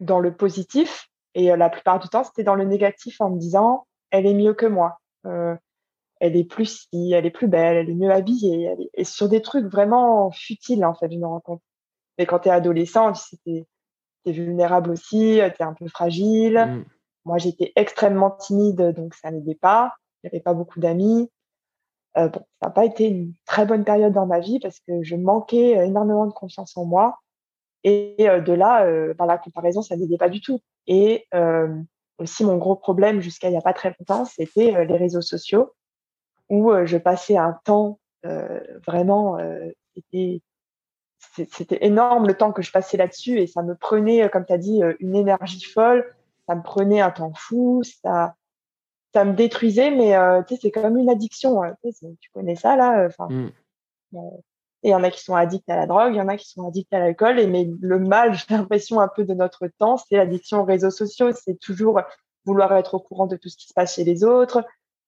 dans 0.00 0.18
le 0.20 0.34
positif 0.34 1.08
et 1.34 1.54
la 1.54 1.70
plupart 1.70 1.98
du 2.00 2.08
temps, 2.08 2.24
c'était 2.24 2.42
dans 2.42 2.54
le 2.54 2.64
négatif 2.64 3.20
en 3.20 3.30
me 3.30 3.38
disant 3.38 3.86
elle 4.10 4.26
est 4.26 4.34
mieux 4.34 4.54
que 4.54 4.66
moi. 4.66 4.98
Euh, 5.26 5.54
elle 6.20 6.36
est 6.36 6.44
plus 6.44 6.88
si, 6.92 7.12
elle 7.12 7.26
est 7.26 7.30
plus 7.30 7.48
belle, 7.48 7.76
elle 7.76 7.90
est 7.90 7.94
mieux 7.94 8.10
habillée, 8.10 8.74
et 8.94 9.04
sur 9.04 9.28
des 9.28 9.42
trucs 9.42 9.66
vraiment 9.66 10.30
futiles 10.30 10.84
en 10.84 10.94
fait, 10.94 11.10
je 11.10 11.18
me 11.18 11.26
rends 11.26 11.40
compte. 11.40 11.62
Mais 12.18 12.26
quand 12.26 12.40
tu 12.40 12.48
es 12.48 12.52
adolescent, 12.52 13.12
tu 13.12 13.36
es, 14.24 14.32
vulnérable 14.32 14.90
aussi, 14.90 15.38
tu 15.38 15.62
es 15.62 15.62
un 15.62 15.74
peu 15.74 15.86
fragile. 15.88 16.58
Mmh. 16.58 16.84
Moi, 17.26 17.38
j'étais 17.38 17.72
extrêmement 17.76 18.30
timide, 18.30 18.92
donc 18.96 19.14
ça 19.14 19.30
n'aidait 19.30 19.56
pas. 19.56 19.94
Il 20.22 20.26
n'y 20.26 20.36
avait 20.36 20.42
pas 20.42 20.54
beaucoup 20.54 20.80
d'amis. 20.80 21.30
Euh, 22.16 22.28
bon, 22.28 22.40
ça 22.60 22.68
n'a 22.68 22.70
pas 22.70 22.84
été 22.84 23.08
une 23.08 23.34
très 23.44 23.66
bonne 23.66 23.84
période 23.84 24.12
dans 24.12 24.26
ma 24.26 24.40
vie 24.40 24.58
parce 24.60 24.80
que 24.80 25.02
je 25.02 25.16
manquais 25.16 25.86
énormément 25.86 26.26
de 26.26 26.32
confiance 26.32 26.76
en 26.76 26.84
moi. 26.84 27.18
Et 27.84 28.16
euh, 28.20 28.40
de 28.40 28.52
là, 28.52 28.86
euh, 28.86 29.12
par 29.14 29.26
la 29.26 29.38
comparaison, 29.38 29.82
ça 29.82 29.96
n'aidait 29.96 30.16
pas 30.16 30.28
du 30.28 30.40
tout. 30.40 30.60
Et 30.86 31.26
aussi, 32.18 32.44
mon 32.44 32.56
gros 32.56 32.76
problème 32.76 33.20
jusqu'à 33.20 33.48
il 33.48 33.52
n'y 33.52 33.58
a 33.58 33.62
pas 33.62 33.74
très 33.74 33.94
longtemps, 33.98 34.24
c'était 34.24 34.86
les 34.86 34.96
réseaux 34.96 35.20
sociaux 35.20 35.72
où 36.48 36.72
je 36.84 36.96
passais 36.96 37.36
un 37.36 37.58
temps 37.64 37.98
vraiment 38.86 39.38
c'était 39.94 40.42
c'était 41.34 41.84
énorme 41.84 42.26
le 42.26 42.34
temps 42.34 42.52
que 42.52 42.62
je 42.62 42.72
passais 42.72 42.96
là-dessus 42.96 43.38
et 43.38 43.46
ça 43.46 43.62
me 43.62 43.74
prenait, 43.74 44.28
comme 44.30 44.46
tu 44.46 44.52
as 44.52 44.58
dit, 44.58 44.80
une 45.00 45.14
énergie 45.14 45.62
folle. 45.64 46.14
Ça 46.48 46.54
me 46.54 46.62
prenait 46.62 47.00
un 47.00 47.10
temps 47.10 47.32
fou. 47.34 47.82
Ça, 48.02 48.34
ça 49.12 49.24
me 49.24 49.34
détruisait, 49.34 49.90
mais 49.90 50.14
tu 50.46 50.54
sais, 50.54 50.60
c'est 50.62 50.70
comme 50.70 50.96
une 50.96 51.10
addiction. 51.10 51.62
Hein, 51.62 51.74
tu, 51.82 52.30
connais 52.32 52.56
ça 52.56 52.76
là. 52.76 53.06
Enfin, 53.06 53.28
mmh. 53.28 53.50
et 54.82 54.88
il 54.88 54.90
y 54.90 54.94
en 54.94 55.02
a 55.02 55.10
qui 55.10 55.22
sont 55.22 55.34
addicts 55.34 55.68
à 55.68 55.76
la 55.76 55.86
drogue, 55.86 56.14
il 56.14 56.18
y 56.18 56.20
en 56.20 56.28
a 56.28 56.36
qui 56.36 56.48
sont 56.48 56.66
addicts 56.66 56.92
à 56.92 56.98
l'alcool. 56.98 57.38
Et 57.38 57.46
mais 57.46 57.68
le 57.80 57.98
mal, 57.98 58.34
j'ai 58.48 58.54
l'impression 58.54 59.00
un 59.00 59.08
peu 59.08 59.24
de 59.24 59.34
notre 59.34 59.66
temps, 59.78 59.96
c'est 59.96 60.16
l'addiction 60.16 60.60
aux 60.60 60.64
réseaux 60.64 60.90
sociaux. 60.90 61.32
C'est 61.32 61.58
toujours 61.58 62.00
vouloir 62.44 62.74
être 62.76 62.94
au 62.94 63.00
courant 63.00 63.26
de 63.26 63.36
tout 63.36 63.48
ce 63.48 63.56
qui 63.56 63.66
se 63.66 63.74
passe 63.74 63.96
chez 63.96 64.04
les 64.04 64.22
autres, 64.22 64.64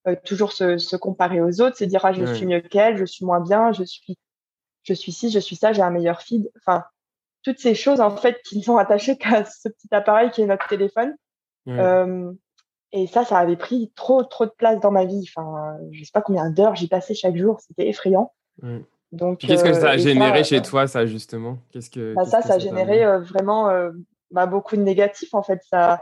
euh, 0.06 0.14
toujours 0.24 0.52
se, 0.52 0.78
se, 0.78 0.96
comparer 0.96 1.40
aux 1.40 1.60
autres, 1.60 1.76
se 1.76 1.84
dire 1.84 2.04
ah 2.04 2.12
je 2.12 2.24
suis 2.34 2.46
mieux 2.46 2.60
qu'elle, 2.60 2.96
je 2.96 3.04
suis 3.04 3.24
moins 3.24 3.40
bien, 3.40 3.72
je 3.72 3.82
suis 3.82 4.16
je 4.84 4.94
suis 4.94 5.12
ci, 5.12 5.30
je 5.30 5.38
suis 5.38 5.56
ça, 5.56 5.72
j'ai 5.72 5.82
un 5.82 5.90
meilleur 5.90 6.22
feed. 6.22 6.50
Enfin, 6.56 6.84
toutes 7.42 7.58
ces 7.58 7.74
choses 7.74 8.00
en 8.00 8.16
fait 8.16 8.40
qui 8.42 8.58
ne 8.58 8.62
sont 8.62 8.76
attachées 8.76 9.16
qu'à 9.18 9.44
ce 9.44 9.68
petit 9.68 9.88
appareil 9.90 10.30
qui 10.30 10.42
est 10.42 10.46
notre 10.46 10.68
téléphone. 10.68 11.14
Euh, 11.68 12.32
et 12.92 13.06
ça, 13.06 13.24
ça 13.26 13.36
avait 13.36 13.56
pris 13.56 13.92
trop 13.94 14.24
trop 14.24 14.46
de 14.46 14.52
place 14.56 14.80
dans 14.80 14.90
ma 14.90 15.04
vie. 15.04 15.28
Enfin, 15.28 15.76
je 15.92 16.02
sais 16.02 16.10
pas 16.12 16.22
combien 16.22 16.48
d'heures 16.48 16.74
j'y 16.74 16.88
passais 16.88 17.12
chaque 17.12 17.36
jour, 17.36 17.60
c'était 17.60 17.88
effrayant. 17.88 18.32
Donc, 19.12 19.40
qu'est-ce 19.40 19.64
que 19.64 19.74
ça 19.74 19.90
a 19.90 19.94
euh, 19.94 19.98
généré 19.98 20.44
chez 20.44 20.62
toi, 20.62 20.86
ça 20.86 21.04
justement? 21.04 21.58
Qu'est-ce 21.70 21.90
que 21.90 22.14
bah, 22.14 22.24
ça, 22.24 22.40
ça 22.40 22.54
a 22.54 22.58
généré 22.58 23.04
vraiment 23.20 23.70
bah, 24.30 24.46
beaucoup 24.46 24.76
de 24.76 24.82
négatifs 24.82 25.34
en 25.34 25.42
fait. 25.42 25.60
Ça, 25.68 26.00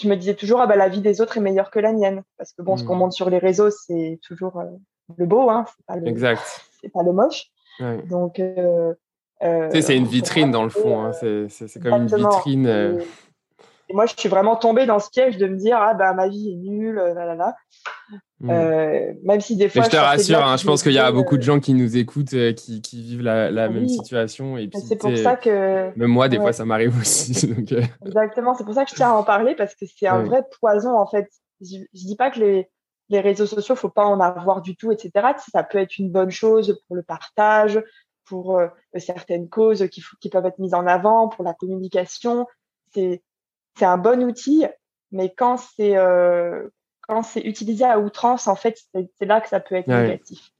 je 0.00 0.08
me 0.08 0.16
disais 0.16 0.34
toujours, 0.34 0.60
ah 0.60 0.66
bah, 0.66 0.76
la 0.76 0.88
vie 0.88 1.00
des 1.00 1.20
autres 1.20 1.36
est 1.36 1.40
meilleure 1.40 1.70
que 1.70 1.78
la 1.78 1.92
mienne. 1.92 2.22
Parce 2.38 2.52
que 2.52 2.62
bon, 2.62 2.76
ce 2.76 2.84
qu'on 2.84 2.96
hmm. 2.96 2.98
montre 2.98 3.14
sur 3.14 3.30
les 3.30 3.38
réseaux, 3.38 3.70
c'est 3.70 4.18
toujours 4.22 4.58
euh, 4.58 4.64
le 5.16 5.26
beau, 5.26 5.50
hein, 5.50 5.64
c'est 5.68 5.86
pas 5.86 5.96
le, 5.96 6.08
exact. 6.08 6.42
C'est 6.80 6.88
pas 6.88 7.02
le 7.02 7.12
moche. 7.12 7.50
Donc, 8.08 8.40
euh, 8.40 8.94
euh, 9.42 9.68
c'est 9.82 9.96
une 9.96 10.06
vitrine 10.06 10.50
dans 10.50 10.64
le 10.64 10.70
fond. 10.70 11.04
Hein. 11.04 11.12
C'est 11.12 11.82
comme 11.82 11.92
une 11.92 12.06
vitrine. 12.06 12.66
Et 12.66 13.04
moi, 13.92 14.06
je 14.06 14.14
suis 14.16 14.28
vraiment 14.28 14.56
tombée 14.56 14.86
dans 14.86 14.98
ce 14.98 15.10
piège 15.10 15.36
de 15.36 15.46
me 15.46 15.56
dire 15.56 15.78
ah 15.80 15.94
bah 15.94 16.12
ma 16.12 16.28
vie 16.28 16.52
est 16.52 16.56
nulle, 16.56 16.96
là 16.96 17.26
là 17.26 17.34
là. 17.34 17.56
Mm. 18.40 18.50
Euh, 18.50 19.12
même 19.22 19.40
si 19.40 19.56
des 19.56 19.68
fois. 19.68 19.82
je 19.82 19.90
te 19.90 19.96
rassure, 19.96 20.42
hein, 20.42 20.56
je 20.56 20.64
pense 20.64 20.82
qu'il 20.82 20.92
y 20.92 20.98
a 20.98 21.12
beaucoup 21.12 21.36
de 21.36 21.42
gens 21.42 21.60
qui 21.60 21.74
nous 21.74 21.96
écoutent, 21.96 22.32
euh, 22.32 22.52
qui, 22.52 22.80
qui, 22.80 23.02
vivent 23.02 23.22
la, 23.22 23.50
la 23.50 23.68
même 23.68 23.88
situation. 23.88 24.56
Et 24.56 24.70
c'est 24.72 24.96
pour 24.96 25.16
ça 25.16 25.36
que. 25.36 25.96
Même 25.96 26.10
moi, 26.10 26.28
des 26.28 26.38
fois, 26.38 26.52
ça 26.52 26.64
m'arrive 26.64 26.98
aussi. 26.98 27.46
Donc, 27.54 27.72
euh. 27.72 27.82
Exactement, 28.06 28.54
c'est 28.54 28.64
pour 28.64 28.74
ça 28.74 28.84
que 28.84 28.90
je 28.90 28.96
tiens 28.96 29.10
à 29.10 29.14
en 29.14 29.24
parler 29.24 29.54
parce 29.54 29.74
que 29.74 29.84
c'est 29.86 30.06
un 30.06 30.22
vrai 30.22 30.42
poison 30.60 30.96
en 30.96 31.06
fait. 31.06 31.28
Je, 31.60 31.76
je 31.92 32.06
dis 32.06 32.16
pas 32.16 32.30
que 32.30 32.40
les, 32.40 32.70
les 33.10 33.20
réseaux 33.20 33.46
sociaux, 33.46 33.74
faut 33.74 33.90
pas 33.90 34.06
en 34.06 34.20
avoir 34.20 34.62
du 34.62 34.74
tout, 34.74 34.90
etc. 34.90 35.10
Ça 35.52 35.62
peut 35.62 35.78
être 35.78 35.98
une 35.98 36.10
bonne 36.10 36.30
chose 36.30 36.80
pour 36.86 36.96
le 36.96 37.02
partage, 37.02 37.82
pour 38.24 38.58
certaines 38.96 39.50
causes 39.50 39.86
qui, 39.90 40.02
qui 40.20 40.30
peuvent 40.30 40.46
être 40.46 40.58
mises 40.58 40.72
en 40.72 40.86
avant, 40.86 41.28
pour 41.28 41.44
la 41.44 41.52
communication. 41.52 42.46
C'est 42.94 43.22
c'est 43.80 43.86
un 43.86 43.96
bon 43.96 44.22
outil, 44.22 44.66
mais 45.10 45.32
quand 45.34 45.56
c'est 45.56 45.96
euh, 45.96 46.68
quand 47.08 47.22
c'est 47.22 47.40
utilisé 47.40 47.84
à 47.84 47.98
outrance, 47.98 48.46
en 48.46 48.54
fait, 48.54 48.78
c'est 48.92 49.24
là 49.24 49.40
que 49.40 49.48
ça 49.48 49.58
peut 49.58 49.74
être 49.74 49.88
négatif. 49.88 50.50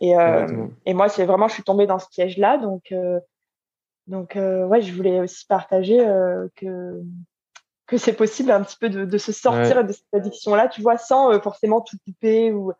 Et, 0.00 0.16
euh, 0.16 0.68
et 0.86 0.94
moi, 0.94 1.08
c'est 1.08 1.24
vraiment, 1.24 1.48
je 1.48 1.54
suis 1.54 1.62
tombée 1.64 1.86
dans 1.86 1.98
ce 1.98 2.08
piège-là, 2.08 2.58
donc 2.58 2.92
euh, 2.92 3.18
donc 4.06 4.36
ouais, 4.36 4.82
je 4.82 4.94
voulais 4.94 5.18
aussi 5.18 5.46
partager 5.46 5.98
que 6.56 7.02
que 7.86 7.98
c'est 7.98 8.12
possible 8.12 8.50
un 8.50 8.62
petit 8.62 8.76
peu 8.78 8.88
de, 8.88 9.04
de 9.04 9.18
se 9.18 9.32
sortir 9.32 9.84
de 9.84 9.92
cette 9.92 10.14
addiction-là, 10.14 10.68
tu 10.68 10.80
vois, 10.80 10.96
sans 10.96 11.38
forcément 11.40 11.80
tout 11.80 11.96
couper 12.06 12.52
ou 12.52 12.72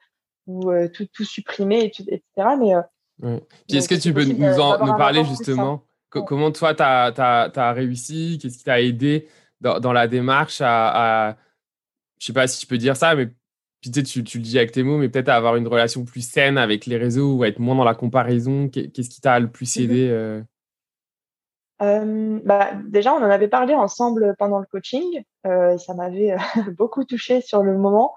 ou 0.47 0.71
tout, 0.95 1.07
tout 1.13 1.25
supprimer, 1.25 1.87
etc. 1.87 2.21
Mais 2.61 3.41
Puis 3.67 3.79
est-ce 3.79 3.89
que 3.89 3.97
tu 3.97 4.15
peux 4.15 4.25
nous, 4.25 4.61
en, 4.61 4.87
nous 4.87 4.97
parler 4.97 5.25
justement 5.25 5.83
Comment 6.23 6.53
toi, 6.53 6.75
tu 6.75 6.83
as, 6.83 7.13
as, 7.17 7.51
as, 7.55 7.73
réussi 7.73 8.39
Qu'est-ce 8.41 8.59
qui 8.59 8.65
t'a 8.65 8.81
aidé? 8.81 9.29
Dans, 9.65 9.93
la 9.93 10.07
démarche 10.09 10.61
à, 10.61 11.31
à, 11.31 11.37
je 12.19 12.27
sais 12.27 12.33
pas 12.33 12.47
si 12.47 12.61
je 12.61 12.67
peux 12.67 12.79
dire 12.79 12.97
ça, 12.97 13.15
mais 13.15 13.27
peut-être 13.27 14.07
tu, 14.07 14.25
tu, 14.25 14.39
le 14.39 14.45
dis 14.45 14.59
avec 14.59 14.73
tes 14.73 14.83
mots, 14.83 14.99
mais 14.99 15.09
peut-être 15.09 15.29
à 15.29 15.37
avoir 15.37 15.57
une 15.57 15.69
relation 15.69 16.05
plus 16.05 16.27
saine 16.27 16.59
avec 16.59 16.87
les 16.87 16.97
réseaux 16.97 17.35
ou 17.35 17.45
être 17.45 17.59
moins 17.59 17.75
dans 17.75 17.85
la 17.85 17.95
comparaison. 17.95 18.69
Qu'est-ce 18.69 19.11
qui 19.11 19.21
t'a 19.21 19.39
le 19.39 19.51
plus 19.51 19.77
mhm. 19.77 19.85
aidé 19.85 20.09
euh? 20.11 20.43
Euh, 21.83 22.41
bah, 22.45 22.71
déjà, 22.87 23.13
on 23.13 23.19
en 23.19 23.31
avait 23.31 23.49
parlé 23.49 23.75
ensemble 23.75 24.35
pendant 24.39 24.59
le 24.59 24.67
coaching. 24.67 25.23
Euh, 25.47 25.77
ça 25.77 25.95
m'avait 25.95 26.37
beaucoup 26.79 27.05
touché 27.05 27.41
sur 27.41 27.63
le 27.63 27.77
moment 27.77 28.15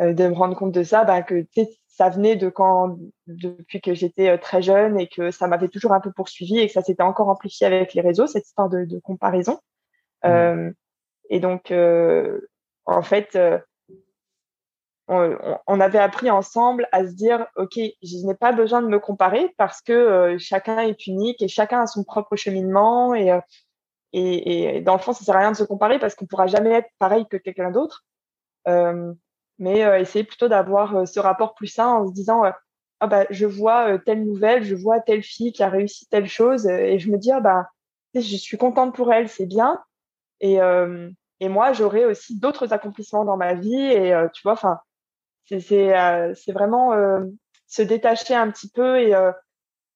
de 0.00 0.26
me 0.26 0.34
rendre 0.34 0.56
compte 0.56 0.72
de 0.72 0.82
ça, 0.82 1.04
bah, 1.04 1.22
que 1.22 1.46
ça 1.86 2.08
venait 2.08 2.34
de 2.34 2.48
quand, 2.48 2.98
depuis 3.28 3.80
que 3.80 3.94
j'étais 3.94 4.36
très 4.38 4.60
jeune 4.60 4.98
et 4.98 5.06
que 5.06 5.30
ça 5.30 5.46
m'avait 5.46 5.68
toujours 5.68 5.92
un 5.92 6.00
peu 6.00 6.10
poursuivi 6.10 6.58
et 6.58 6.66
que 6.66 6.72
ça 6.72 6.82
s'était 6.82 7.04
encore 7.04 7.28
amplifié 7.28 7.68
avec 7.68 7.94
les 7.94 8.00
réseaux, 8.00 8.26
cette 8.26 8.44
histoire 8.44 8.68
de, 8.68 8.84
de 8.84 8.98
comparaison. 8.98 9.60
Euh, 10.24 10.70
et 11.30 11.40
donc, 11.40 11.70
euh, 11.70 12.40
en 12.86 13.02
fait, 13.02 13.36
euh, 13.36 13.58
on, 15.08 15.80
avait 15.80 15.98
appris 15.98 16.30
ensemble 16.30 16.88
à 16.92 17.06
se 17.06 17.12
dire, 17.12 17.46
OK, 17.56 17.74
je 17.76 18.26
n'ai 18.26 18.34
pas 18.34 18.52
besoin 18.52 18.82
de 18.82 18.88
me 18.88 18.98
comparer 18.98 19.54
parce 19.58 19.82
que 19.82 20.36
chacun 20.38 20.78
est 20.80 21.06
unique 21.06 21.42
et 21.42 21.48
chacun 21.48 21.82
a 21.82 21.86
son 21.86 22.04
propre 22.04 22.36
cheminement. 22.36 23.14
Et, 23.14 23.38
et, 24.12 24.76
et, 24.76 24.80
dans 24.80 24.94
le 24.94 25.00
fond, 25.00 25.12
ça 25.12 25.24
sert 25.24 25.36
à 25.36 25.40
rien 25.40 25.52
de 25.52 25.56
se 25.56 25.64
comparer 25.64 25.98
parce 25.98 26.14
qu'on 26.14 26.26
pourra 26.26 26.46
jamais 26.46 26.70
être 26.70 26.88
pareil 26.98 27.26
que 27.28 27.36
quelqu'un 27.36 27.70
d'autre. 27.70 28.04
mais 29.58 29.80
essayer 30.00 30.24
plutôt 30.24 30.48
d'avoir 30.48 31.06
ce 31.06 31.20
rapport 31.20 31.54
plus 31.54 31.66
sain 31.66 31.88
en 31.88 32.06
se 32.06 32.12
disant, 32.12 32.44
ah 33.00 33.06
bah, 33.06 33.26
je 33.28 33.44
vois 33.44 33.98
telle 33.98 34.24
nouvelle, 34.24 34.62
je 34.64 34.74
vois 34.74 35.00
telle 35.00 35.22
fille 35.22 35.52
qui 35.52 35.62
a 35.62 35.68
réussi 35.68 36.06
telle 36.08 36.28
chose 36.28 36.66
et 36.66 36.98
je 36.98 37.10
me 37.10 37.18
dis, 37.18 37.30
ah 37.30 37.40
bah, 37.40 37.68
je 38.14 38.36
suis 38.36 38.56
contente 38.56 38.94
pour 38.94 39.12
elle, 39.12 39.28
c'est 39.28 39.46
bien. 39.46 39.82
Et, 40.44 40.60
euh, 40.60 41.08
et 41.40 41.48
moi, 41.48 41.72
j'aurai 41.72 42.04
aussi 42.04 42.38
d'autres 42.38 42.74
accomplissements 42.74 43.24
dans 43.24 43.38
ma 43.38 43.54
vie. 43.54 43.74
Et 43.74 44.12
euh, 44.12 44.28
tu 44.28 44.42
vois, 44.42 44.52
enfin, 44.52 44.78
c'est 45.46 45.98
euh, 45.98 46.34
vraiment 46.48 46.92
se 47.66 47.80
détacher 47.80 48.34
un 48.34 48.50
petit 48.50 48.68
peu 48.70 49.00
et 49.00 49.14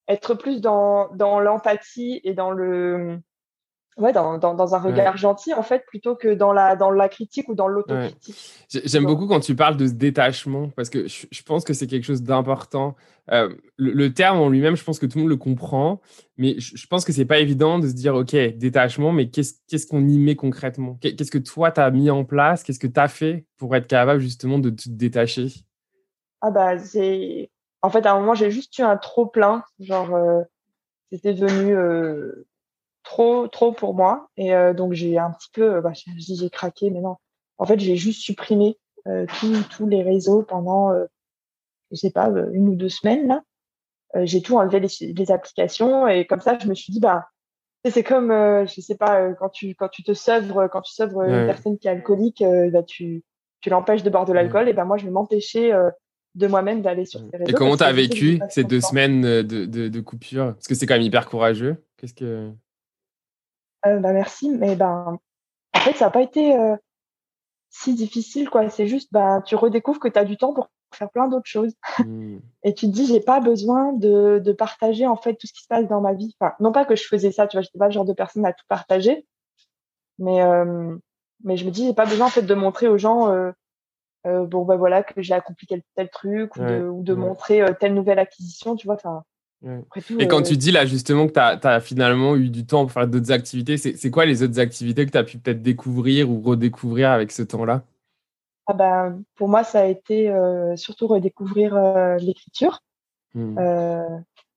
être 0.07 0.33
plus 0.33 0.59
dans 0.59 1.39
l'empathie 1.39 2.19
et 2.23 2.33
dans 2.33 2.49
le 2.49 3.19
ouais, 3.99 4.13
dans, 4.13 4.37
dans, 4.37 4.53
dans, 4.53 4.75
un 4.75 4.79
regard 4.79 5.17
gentil, 5.17 5.53
en 5.53 5.61
fait, 5.61 5.85
plutôt 5.85 6.15
que 6.15 6.33
dans 6.33 6.53
la, 6.53 6.75
dans 6.75 6.89
la 6.89 7.09
critique 7.09 7.47
ou 7.49 7.55
dans 7.55 7.67
l'autocritique. 7.67 8.35
J'aime 8.69 9.05
beaucoup 9.05 9.27
quand 9.27 9.39
tu 9.39 9.55
parles 9.55 9.77
de 9.77 9.87
ce 9.87 9.93
détachement, 9.93 10.69
parce 10.75 10.89
que 10.89 11.07
je, 11.07 11.27
je 11.29 11.43
pense 11.43 11.63
que 11.63 11.73
c'est 11.73 11.87
quelque 11.87 12.05
chose 12.05 12.23
d'important. 12.23 12.95
Euh, 13.31 13.53
le, 13.77 14.13
terme 14.13 14.39
en 14.39 14.49
lui-même, 14.49 14.75
je 14.75 14.83
pense 14.83 14.99
que 14.99 15.05
tout 15.05 15.17
le 15.17 15.23
monde 15.23 15.29
le 15.29 15.37
comprend, 15.37 16.01
mais 16.37 16.59
je, 16.59 16.87
pense 16.87 17.05
que 17.05 17.11
c'est 17.11 17.25
pas 17.25 17.39
évident 17.39 17.79
de 17.79 17.87
se 17.87 17.93
dire, 17.93 18.15
OK, 18.15 18.35
détachement, 18.35 19.11
mais 19.11 19.29
qu'est-ce 19.29 19.87
qu'on 19.87 20.07
y 20.07 20.17
met 20.17 20.35
concrètement? 20.35 20.97
Qu'est-ce 21.01 21.31
que 21.31 21.37
toi, 21.37 21.71
tu 21.71 21.81
as 21.81 21.91
mis 21.91 22.09
en 22.09 22.25
place? 22.25 22.63
Qu'est-ce 22.63 22.79
que 22.79 22.87
tu 22.87 22.99
as 22.99 23.07
fait 23.07 23.45
pour 23.57 23.75
être 23.75 23.87
capable 23.87 24.19
justement 24.19 24.59
de 24.59 24.69
te 24.69 24.89
détacher? 24.89 25.47
Ah 26.41 26.51
bah, 26.51 26.77
c'est... 26.79 27.51
En 27.81 27.89
fait, 27.89 28.05
à 28.05 28.13
un 28.13 28.19
moment, 28.19 28.33
j'ai 28.33 28.51
juste 28.51 28.77
eu 28.77 28.81
un 28.81 28.97
trop 28.97 29.27
plein, 29.27 29.63
genre... 29.79 30.15
Euh, 30.15 30.41
c'était 31.11 31.33
devenu 31.33 31.75
euh, 31.75 32.47
trop 33.09 33.47
trop 33.47 33.71
pour 33.71 33.95
moi. 33.95 34.29
Et 34.37 34.53
euh, 34.53 34.73
donc 34.73 34.93
j'ai 34.93 35.17
un 35.17 35.31
petit 35.31 35.49
peu 35.51 35.75
euh, 35.75 35.81
bah, 35.81 35.93
j'ai 35.95 36.49
craqué 36.49 36.91
mais 36.91 37.01
non. 37.01 37.15
En 37.57 37.65
fait 37.65 37.79
j'ai 37.79 37.95
juste 37.95 38.21
supprimé 38.21 38.77
euh, 39.07 39.25
tous 39.71 39.87
les 39.87 40.03
réseaux 40.03 40.43
pendant 40.43 40.93
je 41.91 41.95
sais 41.95 42.11
pas 42.11 42.27
une 42.53 42.69
ou 42.69 42.75
deux 42.75 42.89
semaines 42.89 43.27
là. 43.27 43.41
J'ai 44.25 44.41
tout 44.41 44.57
enlevé 44.57 44.79
les, 44.79 45.13
les, 45.13 45.31
applications. 45.31 46.07
Et 46.07 46.25
comme 46.25 46.39
ça 46.39 46.57
je 46.59 46.67
me 46.67 46.73
suis 46.73 46.91
dit 46.93 46.99
bah 46.99 47.27
c'est 47.85 48.03
comme 48.03 48.29
je 48.29 48.81
sais 48.81 48.97
pas 48.97 49.33
quand 49.33 49.49
tu 49.49 49.73
quand 49.73 49.89
tu 49.89 50.03
te 50.03 50.13
sevres 50.13 50.69
quand 50.71 50.81
tu 50.81 50.93
sevres 50.93 51.23
une 51.23 51.47
personne 51.47 51.77
qui 51.79 51.87
est 51.87 51.91
alcoolique 51.91 52.43
bah, 52.71 52.83
tu 52.83 53.23
tu 53.61 53.69
l'empêches 53.69 54.03
de 54.03 54.09
boire 54.09 54.25
de 54.25 54.33
l'alcool. 54.33 54.69
Et 54.69 54.73
ben 54.73 54.85
moi 54.85 54.97
je 54.97 55.05
vais 55.05 55.11
m'empêcher 55.11 55.73
de 56.35 56.47
moi-même 56.47 56.83
d'aller 56.83 57.05
sur 57.05 57.21
ces 57.21 57.37
réseaux. 57.37 57.49
Et 57.49 57.53
comment 57.53 57.75
tu 57.75 57.83
as 57.83 57.91
vécu 57.91 58.39
ces 58.49 58.63
deux 58.63 58.81
semaines 58.81 59.21
de, 59.21 59.65
de, 59.65 59.87
de 59.87 59.99
coupure? 59.99 60.53
Parce 60.53 60.67
que 60.67 60.75
c'est 60.75 60.85
quand 60.85 60.93
même 60.93 61.01
hyper 61.01 61.27
courageux. 61.27 61.83
Qu'est-ce 61.97 62.13
que 62.13 62.51
euh, 63.85 63.99
bah, 63.99 64.13
merci, 64.13 64.49
mais 64.49 64.75
ben, 64.75 65.17
en 65.73 65.79
fait, 65.79 65.93
ça 65.93 66.05
n'a 66.05 66.11
pas 66.11 66.21
été 66.21 66.57
euh, 66.57 66.75
si 67.69 67.93
difficile, 67.93 68.49
quoi. 68.49 68.69
C'est 68.69 68.87
juste, 68.87 69.09
bah, 69.11 69.41
tu 69.45 69.55
redécouvres 69.55 69.99
que 69.99 70.07
tu 70.07 70.19
as 70.19 70.25
du 70.25 70.37
temps 70.37 70.53
pour 70.53 70.69
faire 70.93 71.09
plein 71.09 71.27
d'autres 71.27 71.47
choses. 71.47 71.73
Mmh. 71.99 72.37
Et 72.63 72.73
tu 72.73 72.87
te 72.87 72.91
dis, 72.91 73.05
j'ai 73.05 73.21
pas 73.21 73.39
besoin 73.39 73.93
de, 73.93 74.39
de, 74.43 74.51
partager, 74.51 75.07
en 75.07 75.15
fait, 75.15 75.35
tout 75.35 75.47
ce 75.47 75.53
qui 75.53 75.63
se 75.63 75.67
passe 75.67 75.87
dans 75.87 76.01
ma 76.01 76.13
vie. 76.13 76.35
Enfin, 76.39 76.53
non 76.59 76.71
pas 76.71 76.85
que 76.85 76.95
je 76.95 77.07
faisais 77.07 77.31
ça, 77.31 77.47
tu 77.47 77.57
vois, 77.57 77.61
j'étais 77.61 77.79
pas 77.79 77.87
le 77.87 77.93
genre 77.93 78.05
de 78.05 78.13
personne 78.13 78.45
à 78.45 78.53
tout 78.53 78.65
partager. 78.67 79.25
Mais, 80.17 80.41
euh, 80.41 80.97
mais 81.43 81.55
je 81.55 81.65
me 81.65 81.71
dis, 81.71 81.85
j'ai 81.85 81.93
pas 81.93 82.05
besoin, 82.05 82.27
en 82.27 82.31
fait, 82.31 82.41
de 82.41 82.55
montrer 82.55 82.87
aux 82.87 82.97
gens, 82.97 83.33
bon, 84.25 84.65
ben 84.65 84.75
voilà, 84.75 85.03
que 85.03 85.21
j'ai 85.21 85.33
accompli 85.33 85.65
tel, 85.67 85.81
tel 85.95 86.09
truc 86.09 86.57
ou 86.57 86.59
de, 86.65 86.81
ou 86.83 87.03
de 87.03 87.13
montrer 87.13 87.63
telle 87.79 87.93
nouvelle 87.93 88.19
acquisition, 88.19 88.75
tu 88.75 88.87
vois. 88.87 88.95
Enfin, 88.95 89.23
et 90.19 90.27
quand 90.27 90.41
tu 90.41 90.55
dis 90.55 90.71
là 90.71 90.85
justement 90.85 91.27
que 91.27 91.33
tu 91.33 91.67
as, 91.67 91.79
finalement 91.81 92.37
eu 92.37 92.49
du 92.49 92.65
temps 92.65 92.83
pour 92.83 92.93
faire 92.93 93.07
d'autres 93.07 93.31
activités, 93.31 93.77
c'est 93.77 94.11
quoi 94.11 94.25
les 94.25 94.41
autres 94.41 94.59
activités 94.59 95.05
que 95.05 95.11
tu 95.11 95.17
as 95.17 95.23
pu 95.23 95.37
peut-être 95.37 95.61
découvrir 95.61 96.29
ou 96.29 96.41
redécouvrir 96.41 97.11
avec 97.11 97.31
ce 97.31 97.43
temps-là? 97.43 97.83
Ah 98.67 98.73
ben, 98.73 99.21
Pour 99.35 99.49
moi, 99.49 99.63
ça 99.63 99.81
a 99.81 99.85
été 99.85 100.29
euh, 100.29 100.75
surtout 100.77 101.07
redécouvrir 101.07 101.75
euh, 101.75 102.17
l'écriture. 102.17 102.81
Mmh. 103.35 103.57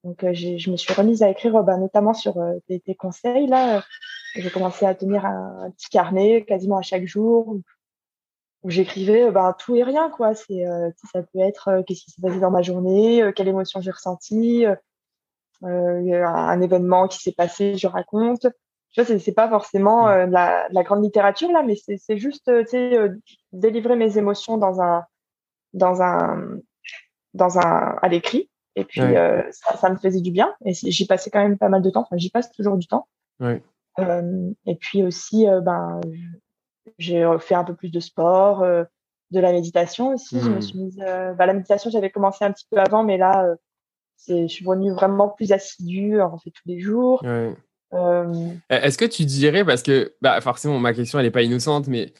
donc, 0.05 0.25
je 0.33 0.71
me 0.71 0.77
suis 0.77 0.95
remise 0.95 1.23
à 1.23 1.29
écrire, 1.29 1.63
bah, 1.63 1.77
notamment 1.77 2.15
sur 2.15 2.37
tes, 2.69 2.81
tes, 2.81 2.95
conseils. 2.95 3.47
Là, 3.49 3.85
j'ai 4.37 4.51
commencé 4.51 4.87
à 4.87 4.95
tenir 4.95 5.27
un, 5.27 5.71
petit 5.77 5.91
carnet 5.91 6.45
quasiment 6.45 6.79
à 6.79 6.83
chaque 6.83 7.07
jour 7.07 7.61
où 8.63 8.71
j'écrivais 8.71 9.31
bah, 9.33 9.57
tout 9.59 9.75
et 9.75 9.83
rien. 9.83 10.11
quoi. 10.11 10.35
C'est, 10.35 10.65
ça 11.13 11.23
peut 11.23 11.41
être 11.41 11.83
qu'est-ce 11.87 12.05
qui 12.05 12.11
s'est 12.13 12.23
passé 12.23 12.39
dans 12.39 12.53
ma 12.53 12.63
journée, 12.63 13.31
quelle 13.35 13.49
émotion 13.49 13.81
j'ai 13.81 13.91
ressentie, 13.91 14.65
un 15.63 16.61
événement 16.61 17.09
qui 17.09 17.19
s'est 17.19 17.33
passé, 17.33 17.77
je 17.77 17.87
raconte 17.87 18.47
tu 18.93 19.03
vois, 19.03 19.19
c'est 19.19 19.33
pas 19.33 19.49
forcément 19.49 20.09
euh, 20.09 20.27
la, 20.27 20.67
la, 20.71 20.83
grande 20.83 21.03
littérature 21.03 21.51
là, 21.51 21.63
mais 21.63 21.77
c'est 21.77 22.19
juste, 22.19 22.49
euh, 22.49 22.63
tu 22.63 22.71
sais, 22.71 22.97
euh, 22.97 23.09
délivrer 23.53 23.97
mes 23.97 24.19
émotions 24.19 24.59
dans 24.59 24.83
un, 24.83 25.05
dans 25.73 26.03
un, 26.03 26.59
dans 27.33 27.59
un, 27.59 27.97
à 28.03 28.09
l'écrit. 28.09 28.51
Et 28.77 28.85
puis 28.85 29.01
ça, 29.01 29.77
ça, 29.77 29.91
me 29.91 29.97
faisait 29.97 30.23
du 30.23 30.31
bien. 30.31 30.55
Et 30.65 30.73
j'y 30.73 31.07
passais 31.07 31.29
quand 31.29 31.43
même 31.43 31.59
pas 31.59 31.69
mal 31.69 31.83
de 31.83 31.91
temps. 31.91 32.01
Enfin, 32.01 32.17
j'y 32.17 32.31
passe 32.31 32.51
toujours 32.53 32.79
du 32.79 32.87
temps. 32.87 33.07
Ouais. 33.39 33.63
et 34.67 34.77
puis 34.77 35.03
aussi, 35.03 35.45
ben, 35.63 36.01
j'ai 36.97 37.23
fait 37.39 37.55
un 37.55 37.65
peu 37.65 37.75
plus 37.75 37.91
de 37.91 38.01
sport, 38.01 38.61
de 38.61 39.41
la 39.41 39.53
méditation 39.53 40.15
aussi. 40.15 40.41
Je 40.41 40.49
me 40.49 40.57
mmh. 40.57 40.63
suis 40.63 40.79
mise, 40.79 40.97
bah, 40.97 41.45
la 41.45 41.53
méditation, 41.53 41.91
j'avais 41.91 42.09
commencé 42.09 42.47
un 42.47 42.51
petit 42.53 42.67
peu 42.71 42.79
avant, 42.79 43.05
mais 43.05 43.19
là, 43.19 43.47
je 44.29 44.47
suis 44.47 44.65
revenue 44.67 44.93
vraiment 44.93 45.29
plus 45.29 45.53
assidue. 45.53 46.21
On 46.21 46.39
fait 46.39 46.51
tous 46.51 46.67
les 46.67 46.81
jours. 46.81 47.23
Ouais. 47.23 47.55
Euh, 47.95 48.55
est-ce 48.71 48.97
que 48.97 49.05
tu 49.05 49.25
dirais, 49.25 49.65
parce 49.65 49.83
que 49.83 50.15
bah, 50.23 50.41
forcément 50.41 50.79
ma 50.79 50.95
question 50.95 51.19
elle 51.19 51.27
n'est 51.27 51.31
pas 51.31 51.43
innocente, 51.43 51.89
mais 51.89 52.13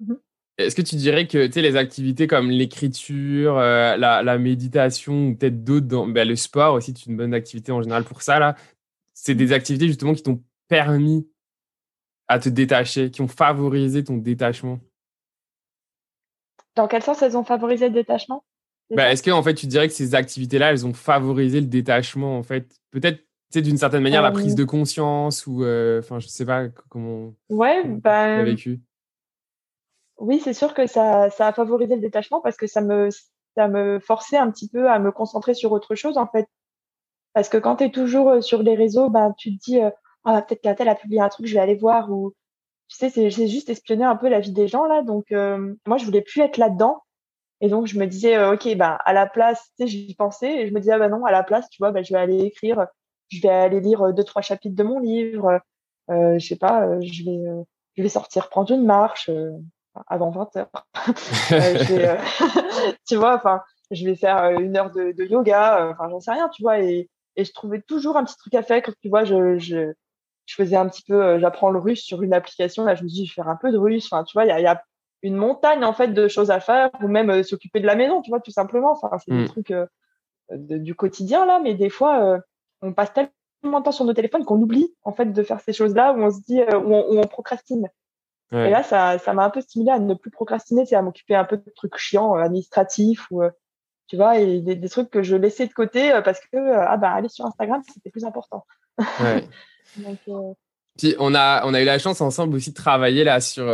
mmh 0.00 0.14
est-ce 0.58 0.76
que 0.76 0.82
tu 0.82 0.96
dirais 0.96 1.26
que 1.26 1.38
les 1.38 1.76
activités 1.76 2.26
comme 2.26 2.50
l'écriture, 2.50 3.56
euh, 3.56 3.96
la, 3.96 4.38
méditation 4.38 5.28
ou 5.28 5.34
peut-être 5.34 5.64
d'autres, 5.64 5.86
dans, 5.86 6.06
bah, 6.06 6.26
le 6.26 6.36
sport 6.36 6.74
aussi, 6.74 6.92
c'est 6.94 7.06
une 7.06 7.16
bonne 7.16 7.32
activité 7.32 7.72
en 7.72 7.80
général 7.80 8.04
pour 8.04 8.20
ça, 8.20 8.38
là, 8.38 8.56
c'est 9.14 9.34
des 9.34 9.52
activités 9.52 9.86
justement 9.86 10.12
qui 10.12 10.22
t'ont 10.22 10.42
permis 10.68 11.26
à 12.28 12.38
te 12.38 12.50
détacher, 12.50 13.10
qui 13.10 13.22
ont 13.22 13.28
favorisé 13.28 14.04
ton 14.04 14.18
détachement? 14.18 14.80
Dans 16.76 16.88
quel 16.88 17.02
sens 17.02 17.22
elles 17.22 17.38
ont 17.38 17.44
favorisé 17.44 17.88
le 17.88 17.94
détachement? 17.94 18.44
Bah, 18.90 19.12
Est-ce 19.12 19.22
que 19.22 19.30
en 19.30 19.42
fait 19.42 19.54
tu 19.54 19.66
dirais 19.66 19.88
que 19.88 19.94
ces 19.94 20.14
activités-là, 20.14 20.70
elles 20.70 20.86
ont 20.86 20.94
favorisé 20.94 21.60
le 21.60 21.66
détachement 21.66 22.38
en 22.38 22.42
fait? 22.42 22.74
Peut-être 22.90 23.20
sais, 23.50 23.62
d'une 23.62 23.76
certaine 23.76 24.02
manière, 24.02 24.22
la 24.22 24.30
prise 24.30 24.54
de 24.54 24.64
conscience 24.64 25.46
ou, 25.46 25.64
euh, 25.64 26.00
enfin, 26.00 26.18
je 26.18 26.28
sais 26.28 26.46
pas 26.46 26.68
comment. 26.88 27.34
Ouais, 27.48 27.84
bah. 27.84 28.42
vécu? 28.42 28.80
Oui, 30.18 30.40
c'est 30.42 30.52
sûr 30.52 30.74
que 30.74 30.86
ça, 30.86 31.30
ça 31.30 31.48
a 31.48 31.52
favorisé 31.52 31.94
le 31.94 32.00
détachement 32.00 32.40
parce 32.40 32.56
que 32.56 32.66
ça 32.66 32.80
me, 32.80 33.08
ça 33.56 33.68
me 33.68 33.98
forçait 34.00 34.36
un 34.36 34.50
petit 34.50 34.68
peu 34.68 34.90
à 34.90 34.98
me 34.98 35.10
concentrer 35.12 35.54
sur 35.54 35.72
autre 35.72 35.94
chose, 35.94 36.18
en 36.18 36.26
fait. 36.26 36.46
Parce 37.32 37.48
que 37.48 37.56
quand 37.56 37.76
tu 37.76 37.84
es 37.84 37.90
toujours 37.90 38.30
euh, 38.30 38.40
sur 38.40 38.62
les 38.62 38.74
réseaux, 38.74 39.08
bah, 39.08 39.32
tu 39.38 39.56
te 39.56 39.64
dis, 39.64 39.80
euh, 39.80 39.90
peut-être 40.24 40.60
qu'un 40.60 40.74
tel 40.74 40.88
a 40.88 40.94
publié 40.94 41.20
un 41.20 41.28
truc, 41.28 41.46
je 41.46 41.54
vais 41.54 41.60
aller 41.60 41.76
voir. 41.76 42.10
Ou, 42.10 42.34
tu 42.88 42.96
sais, 42.96 43.08
c'est 43.08 43.30
juste 43.30 43.70
espionner 43.70 44.04
un 44.04 44.16
peu 44.16 44.28
la 44.28 44.40
vie 44.40 44.52
des 44.52 44.68
gens, 44.68 44.84
là. 44.84 45.02
Donc, 45.02 45.30
moi, 45.30 45.96
je 45.96 46.04
voulais 46.04 46.22
plus 46.22 46.42
être 46.42 46.58
là-dedans. 46.58 47.02
Et 47.60 47.68
donc, 47.68 47.86
je 47.86 47.98
me 47.98 48.06
disais, 48.06 48.42
ok, 48.44 48.74
bah, 48.76 48.98
à 49.04 49.12
la 49.12 49.26
place, 49.26 49.62
tu 49.78 49.84
sais, 49.84 49.88
j'y 49.88 50.14
pensais 50.14 50.62
et 50.62 50.68
je 50.68 50.72
me 50.72 50.80
disais, 50.80 50.92
ah, 50.92 50.98
bah 50.98 51.08
non, 51.08 51.24
à 51.24 51.32
la 51.32 51.42
place, 51.42 51.68
tu 51.70 51.78
vois, 51.80 51.92
bah, 51.92 52.02
je 52.02 52.12
vais 52.12 52.20
aller 52.20 52.40
écrire 52.40 52.86
je 53.30 53.40
vais 53.40 53.48
aller 53.48 53.80
lire 53.80 54.02
euh, 54.02 54.12
deux 54.12 54.24
trois 54.24 54.42
chapitres 54.42 54.76
de 54.76 54.82
mon 54.82 54.98
livre 54.98 55.60
euh, 56.10 56.38
je 56.38 56.46
sais 56.46 56.56
pas 56.56 56.86
euh, 56.86 57.00
je 57.00 57.24
vais 57.24 57.48
euh, 57.48 57.62
je 57.96 58.02
vais 58.02 58.08
sortir 58.08 58.48
prendre 58.48 58.72
une 58.72 58.84
marche 58.84 59.30
avant 60.06 60.30
20 60.30 60.56
heures. 60.56 60.70
Tu 63.06 63.16
vois 63.16 63.36
enfin 63.36 63.62
je 63.90 64.04
vais 64.04 64.14
faire 64.14 64.50
une 64.60 64.76
heure 64.76 64.90
de, 64.90 65.12
de 65.12 65.24
yoga 65.24 65.90
enfin 65.90 66.08
j'en 66.10 66.20
sais 66.20 66.32
rien 66.32 66.48
tu 66.48 66.62
vois 66.62 66.80
et, 66.80 67.08
et 67.36 67.44
je 67.44 67.52
trouvais 67.52 67.80
toujours 67.80 68.16
un 68.16 68.24
petit 68.24 68.36
truc 68.36 68.54
à 68.54 68.62
faire 68.62 68.82
quand 68.82 68.92
tu 69.00 69.08
vois 69.08 69.24
je, 69.24 69.58
je 69.58 69.92
je 70.46 70.54
faisais 70.54 70.76
un 70.76 70.88
petit 70.88 71.02
peu 71.02 71.38
j'apprends 71.38 71.70
le 71.70 71.78
russe 71.78 72.02
sur 72.02 72.22
une 72.22 72.32
application 72.32 72.84
là 72.84 72.94
je 72.94 73.02
me 73.02 73.08
dis 73.08 73.26
je 73.26 73.32
vais 73.32 73.34
faire 73.34 73.48
un 73.48 73.56
peu 73.56 73.72
de 73.72 73.78
russe 73.78 74.08
enfin 74.10 74.24
tu 74.24 74.32
vois 74.34 74.44
il 74.44 74.48
y 74.48 74.52
a, 74.52 74.60
y 74.60 74.66
a 74.66 74.82
une 75.22 75.36
montagne 75.36 75.84
en 75.84 75.92
fait 75.92 76.08
de 76.08 76.28
choses 76.28 76.50
à 76.50 76.60
faire 76.60 76.90
ou 77.02 77.08
même 77.08 77.42
s'occuper 77.42 77.80
de 77.80 77.86
la 77.86 77.94
maison 77.94 78.22
tu 78.22 78.30
vois 78.30 78.40
tout 78.40 78.50
simplement 78.50 78.92
enfin 78.92 79.18
c'est 79.18 79.30
des 79.30 79.44
mm. 79.44 79.48
trucs 79.48 79.74
du 80.52 80.94
quotidien 80.94 81.46
là 81.46 81.60
mais 81.62 81.74
des 81.74 81.90
fois 81.90 82.40
on 82.82 82.92
passe 82.92 83.12
tellement 83.12 83.80
de 83.80 83.84
temps 83.84 83.92
sur 83.92 84.04
nos 84.04 84.14
téléphones 84.14 84.44
qu'on 84.44 84.60
oublie 84.60 84.94
en 85.02 85.12
fait 85.12 85.26
de 85.26 85.42
faire 85.42 85.60
ces 85.60 85.72
choses-là 85.72 86.12
où 86.12 86.22
on 86.22 86.30
se 86.30 86.40
dit 86.42 86.60
euh, 86.60 86.78
où, 86.78 87.18
on, 87.18 87.26
procrastine. 87.26 87.88
Et 88.52 88.70
là, 88.70 88.82
ça, 88.82 89.16
ça 89.18 89.32
m'a 89.32 89.44
un 89.44 89.50
peu 89.50 89.60
stimulé 89.60 89.92
à 89.92 90.00
ne 90.00 90.12
plus 90.12 90.32
procrastiner, 90.32 90.84
c'est 90.84 90.96
à 90.96 91.02
m'occuper 91.02 91.36
un 91.36 91.44
peu 91.44 91.56
de 91.56 91.70
trucs 91.76 91.96
chiants, 91.96 92.36
euh, 92.36 92.40
administratifs 92.40 93.30
ou 93.30 93.44
euh, 93.44 93.50
tu 94.08 94.16
vois, 94.16 94.38
et 94.38 94.60
des, 94.60 94.88
trucs 94.88 95.08
que 95.08 95.22
je 95.22 95.36
laissais 95.36 95.68
de 95.68 95.72
côté 95.72 96.10
parce 96.24 96.40
que 96.40 96.56
ah 96.56 96.96
bah 96.96 97.12
aller 97.12 97.28
sur 97.28 97.46
Instagram 97.46 97.80
c'était 97.86 98.10
plus 98.10 98.24
important. 98.24 98.66
Puis 101.00 101.14
on 101.18 101.34
a 101.34 101.62
on 101.64 101.74
a 101.74 101.80
eu 101.80 101.84
la 101.84 101.98
chance 101.98 102.20
ensemble 102.20 102.54
aussi 102.54 102.70
de 102.70 102.74
travailler 102.76 103.24
là 103.24 103.40
sur 103.40 103.66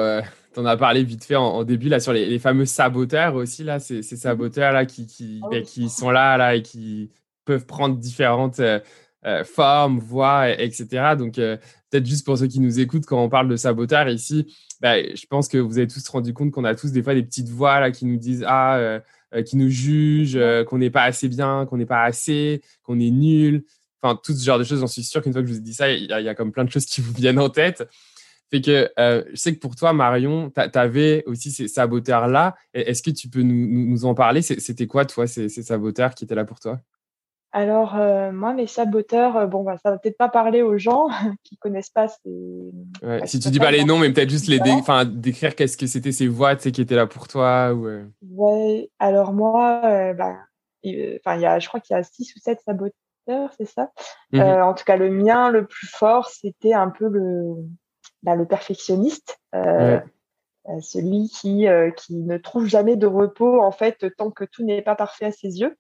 tu 0.55 0.61
en 0.61 0.65
as 0.65 0.77
parlé 0.77 1.03
vite 1.03 1.25
fait 1.25 1.37
en, 1.37 1.65
début 1.65 1.89
là 1.89 2.01
sur 2.01 2.13
les, 2.13 2.39
fameux 2.39 2.65
saboteurs 2.65 3.35
aussi 3.35 3.65
là 3.65 3.79
ces, 3.79 4.03
ces 4.03 4.17
saboteurs 4.17 4.73
là 4.73 4.87
qui 4.87 5.07
qui, 5.07 5.41
ah 5.53 5.61
qui 5.61 5.91
sont 5.91 6.11
là 6.11 6.37
là 6.37 6.55
et 6.55 6.63
qui 6.63 7.11
peuvent 7.47 7.65
prendre 7.65 7.97
différentes 7.97 8.61
euh, 8.61 8.81
euh, 9.25 9.43
formes, 9.45 9.99
voix, 9.99 10.51
etc. 10.51 11.15
Donc, 11.19 11.39
euh, 11.39 11.57
peut-être 11.91 12.05
juste 12.05 12.27
pour 12.27 12.37
ceux 12.37 12.47
qui 12.47 12.61
nous 12.61 12.79
écoutent, 12.79 13.07
quand 13.07 13.23
on 13.23 13.31
parle 13.31 13.49
de 13.49 13.57
saboteur 13.57 14.09
ici, 14.09 14.55
bah, 14.83 15.03
je 15.03 15.27
pense 15.27 15.49
que 15.49 15.57
vous 15.57 15.79
avez 15.79 15.87
tous 15.87 16.07
rendu 16.09 16.35
compte 16.35 16.51
qu'on 16.51 16.65
a 16.65 16.75
tous 16.75 16.93
des 16.93 17.03
fois 17.03 17.15
des 17.15 17.23
petites 17.23 17.49
voix 17.49 17.81
là, 17.81 17.91
qui 17.91 18.05
nous 18.05 18.19
disent 18.19 18.45
Ah, 18.47 19.01
qui 19.45 19.57
nous 19.57 19.69
jugent, 19.69 20.39
qu'on 20.67 20.79
n'est 20.79 20.91
pas 20.91 21.03
assez 21.03 21.29
bien, 21.29 21.67
qu'on 21.67 21.77
n'est 21.77 21.87
pas 21.87 22.05
assez, 22.05 22.63
qu'on 22.83 23.01
est 23.01 23.11
nul. 23.11 23.65
Enfin, 24.03 24.19
tout 24.23 24.33
ce 24.33 24.45
genre 24.45 24.59
de 24.59 24.65
choses, 24.65 24.81
j'en 24.81 24.87
suis 24.87 25.03
sûr 25.03 25.23
qu'une 25.23 25.33
fois 25.33 25.43
que 25.43 25.49
je 25.49 25.53
vous 25.53 25.59
ai 25.59 25.63
dit 25.63 25.75
ça, 25.75 25.91
il 25.91 26.05
y, 26.07 26.13
a 26.13 26.35
comme 26.35 26.53
plein 26.53 26.65
de 26.65 26.71
choses 26.71 26.87
qui 26.87 27.01
vous 27.01 27.13
viennent 27.13 27.39
en 27.39 27.49
tête. 27.49 27.89
Fait 28.51 28.61
que 28.61 28.91
je 28.97 29.35
sais 29.35 29.55
que 29.55 29.59
pour 29.59 29.75
toi, 29.75 29.93
Marion, 29.93 30.51
tu 30.51 30.79
avais 30.79 31.25
aussi 31.27 31.51
ces 31.51 31.67
saboteurs-là. 31.67 32.55
Est-ce 32.75 33.03
que 33.03 33.11
tu 33.11 33.29
peux 33.29 33.43
nous, 33.43 33.87
nous 33.89 34.05
en 34.05 34.15
parler? 34.15 34.43
C'était 34.43 34.87
quoi, 34.87 35.05
toi, 35.05 35.27
ces, 35.27 35.49
ces 35.49 35.63
saboteurs 35.63 36.15
qui 36.15 36.25
étaient 36.25 36.35
là 36.35 36.45
pour 36.45 36.61
toi? 36.61 36.81
Alors, 37.57 37.97
euh, 37.97 38.33
moi, 38.33 38.53
mes 38.53 38.67
saboteurs, 38.67 39.35
euh, 39.35 39.47
bon, 39.47 39.63
bah, 39.63 39.79
ça 39.83 39.91
va 39.91 39.97
peut-être 39.97 40.19
pas 40.19 40.29
parler 40.29 40.61
aux 40.61 40.77
gens 40.77 41.09
qui 41.43 41.57
connaissent 41.57 41.89
pas 41.89 42.07
ces. 42.07 42.71
Ouais, 43.03 43.27
si 43.27 43.39
tu 43.41 43.49
dis 43.49 43.59
pas 43.59 43.71
les 43.71 43.83
noms, 43.83 43.99
mais 43.99 44.13
peut-être 44.13 44.29
juste 44.29 44.47
les 44.47 44.61
décrire 45.07 45.55
qu'est-ce 45.55 45.79
que 45.79 45.87
c'était 45.87 46.13
ces 46.13 46.29
voix 46.29 46.57
qui 46.57 46.69
étaient 46.69 46.95
là 46.95 47.07
pour 47.07 47.29
toi. 47.29 47.73
Ou, 47.73 47.87
euh. 47.87 48.05
Ouais, 48.29 48.91
alors 48.99 49.33
moi, 49.33 49.81
bah, 50.13 50.37
enfin, 50.85 51.37
il 51.37 51.41
y 51.41 51.47
a, 51.47 51.59
je 51.59 51.67
crois 51.67 51.81
qu'il 51.81 51.97
y 51.97 51.99
a 51.99 52.03
six 52.03 52.31
ou 52.37 52.41
sept 52.41 52.61
saboteurs, 52.61 52.93
c'est 53.57 53.67
ça? 53.67 53.91
Mmh 54.33 54.41
en 54.41 54.75
tout 54.75 54.85
cas, 54.85 54.97
le 54.97 55.11
mien, 55.11 55.51
le 55.51 55.67
plus 55.67 55.87
fort, 55.87 56.29
c'était 56.29 56.75
un 56.75 56.91
peu 56.91 57.09
le, 57.09 57.55
bah, 58.23 58.37
le 58.37 58.47
perfectionniste. 58.47 59.39
celui 60.81 61.29
qui, 61.29 61.67
qui 61.97 62.17
ne 62.17 62.39
trouve 62.39 62.67
jamais 62.67 62.97
de 62.97 63.07
repos, 63.07 63.61
en 63.63 63.73
fait, 63.73 64.07
tant 64.17 64.31
que 64.31 64.45
tout 64.45 64.65
n'est 64.65 64.83
pas 64.83 64.97
parfait 64.97 65.27
à 65.27 65.33
ses 65.33 65.61
yeux. 65.61 65.77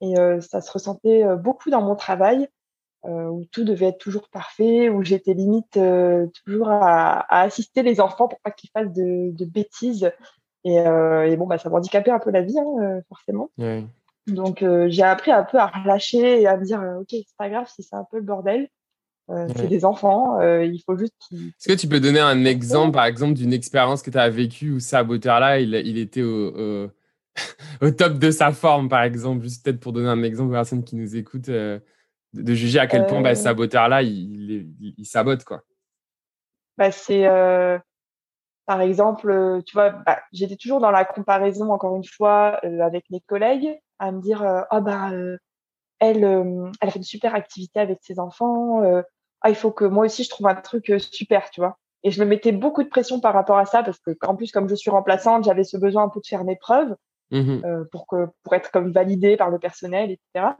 Et 0.00 0.18
euh, 0.18 0.40
ça 0.40 0.60
se 0.60 0.72
ressentait 0.72 1.24
euh, 1.24 1.36
beaucoup 1.36 1.70
dans 1.70 1.82
mon 1.82 1.94
travail, 1.94 2.48
euh, 3.04 3.26
où 3.26 3.44
tout 3.52 3.64
devait 3.64 3.88
être 3.88 3.98
toujours 3.98 4.28
parfait, 4.30 4.88
où 4.88 5.02
j'étais 5.02 5.34
limite 5.34 5.78
toujours 6.44 6.68
à, 6.68 7.20
à, 7.20 7.42
assister 7.42 7.82
les 7.82 8.00
enfants 8.00 8.28
pour 8.28 8.40
pas 8.40 8.50
qu'ils 8.50 8.70
fassent 8.70 8.92
de, 8.92 9.30
de, 9.32 9.44
bêtises. 9.44 10.10
Et, 10.64 10.76
et, 10.76 11.36
bon, 11.36 11.46
bah, 11.46 11.58
ça 11.58 11.70
handicapait 11.70 12.10
un 12.10 12.18
peu 12.18 12.30
la 12.30 12.42
vie, 12.42 12.58
hein, 12.58 13.00
forcément. 13.08 13.50
Donc, 14.30 14.64
j'ai 14.88 15.02
appris 15.02 15.30
un 15.30 15.44
peu 15.44 15.58
à 15.58 15.66
relâcher 15.66 16.40
et 16.40 16.46
à 16.46 16.56
me 16.56 16.64
dire, 16.64 16.82
ok, 17.00 17.08
c'est 17.10 17.36
pas 17.38 17.48
grave 17.48 17.68
si 17.68 17.82
c'est 17.82 17.96
un 17.96 18.06
peu 18.10 18.18
le 18.18 18.24
bordel. 18.24 18.68
C'est 19.28 19.68
des 19.68 19.84
enfants, 19.84 20.40
il 20.40 20.82
faut 20.84 20.96
juste 20.96 21.14
Est-ce 21.32 21.68
que 21.68 21.78
tu 21.78 21.86
peux 21.86 22.00
donner 22.00 22.18
un 22.18 22.44
exemple, 22.44 22.92
par 22.92 23.04
exemple, 23.04 23.34
d'une 23.34 23.52
expérience 23.52 24.02
que 24.02 24.10
tu 24.10 24.18
as 24.18 24.28
vécue 24.28 24.72
où 24.72 24.80
ce 24.80 24.88
saboteur-là, 24.88 25.60
il, 25.60 25.72
il, 25.74 25.98
était 25.98 26.22
au, 26.22 26.90
au 27.82 27.90
top 27.90 28.14
de 28.14 28.30
sa 28.30 28.52
forme, 28.52 28.88
par 28.88 29.02
exemple, 29.02 29.42
juste 29.42 29.64
peut-être 29.64 29.80
pour 29.80 29.92
donner 29.92 30.08
un 30.08 30.22
exemple 30.22 30.50
aux 30.50 30.54
personnes 30.54 30.84
qui 30.84 30.96
nous 30.96 31.16
écoutent, 31.16 31.48
euh, 31.48 31.78
de, 32.32 32.54
juger 32.54 32.78
à 32.78 32.86
quel 32.86 33.06
point 33.06 33.20
bah, 33.20 33.30
euh. 33.30 33.34
saboteur-là, 33.34 34.02
il, 34.02 34.72
il, 34.96 35.06
sabote, 35.06 35.44
quoi. 35.44 35.62
Bah, 36.76 36.90
c'est, 36.90 37.26
euh, 37.26 37.78
par 38.66 38.80
exemple, 38.80 39.62
tu 39.66 39.74
vois, 39.74 39.90
bah, 39.90 40.20
j'étais 40.32 40.56
toujours 40.56 40.80
dans 40.80 40.90
la 40.90 41.04
comparaison, 41.04 41.70
encore 41.72 41.96
une 41.96 42.04
fois, 42.04 42.60
avec 42.82 43.08
mes 43.10 43.20
collègues, 43.20 43.78
à 44.00 44.10
me 44.10 44.20
dire, 44.20 44.42
oh, 44.72 44.80
bah, 44.80 45.10
elle, 46.00 46.24
elle 46.80 46.88
a 46.88 46.90
fait 46.90 46.98
une 46.98 47.04
super 47.04 47.34
activité 47.34 47.78
avec 47.78 47.98
ses 48.02 48.18
enfants, 48.18 48.82
ah, 49.42 49.48
il 49.48 49.54
faut 49.54 49.70
que 49.70 49.84
moi 49.84 50.04
aussi, 50.06 50.24
je 50.24 50.30
trouve 50.30 50.48
un 50.48 50.54
truc 50.56 50.92
super, 50.98 51.50
tu 51.50 51.60
vois. 51.60 51.78
Et 52.02 52.10
je 52.10 52.20
me 52.20 52.26
mettais 52.26 52.52
beaucoup 52.52 52.82
de 52.82 52.88
pression 52.88 53.20
par 53.20 53.34
rapport 53.34 53.58
à 53.58 53.66
ça 53.66 53.82
parce 53.82 53.98
que, 53.98 54.10
en 54.26 54.34
plus, 54.34 54.50
comme 54.50 54.68
je 54.68 54.74
suis 54.74 54.90
remplaçante, 54.90 55.44
j'avais 55.44 55.64
ce 55.64 55.76
besoin 55.76 56.04
un 56.04 56.08
peu 56.08 56.20
de 56.20 56.26
faire 56.26 56.44
mes 56.44 56.56
preuves. 56.56 56.94
Mmh 57.30 57.60
euh, 57.64 57.84
pour, 57.92 58.08
que, 58.08 58.26
pour 58.42 58.54
être 58.54 58.72
comme 58.72 58.90
validé 58.90 59.36
par 59.36 59.50
le 59.50 59.60
personnel, 59.60 60.10
etc. 60.10 60.54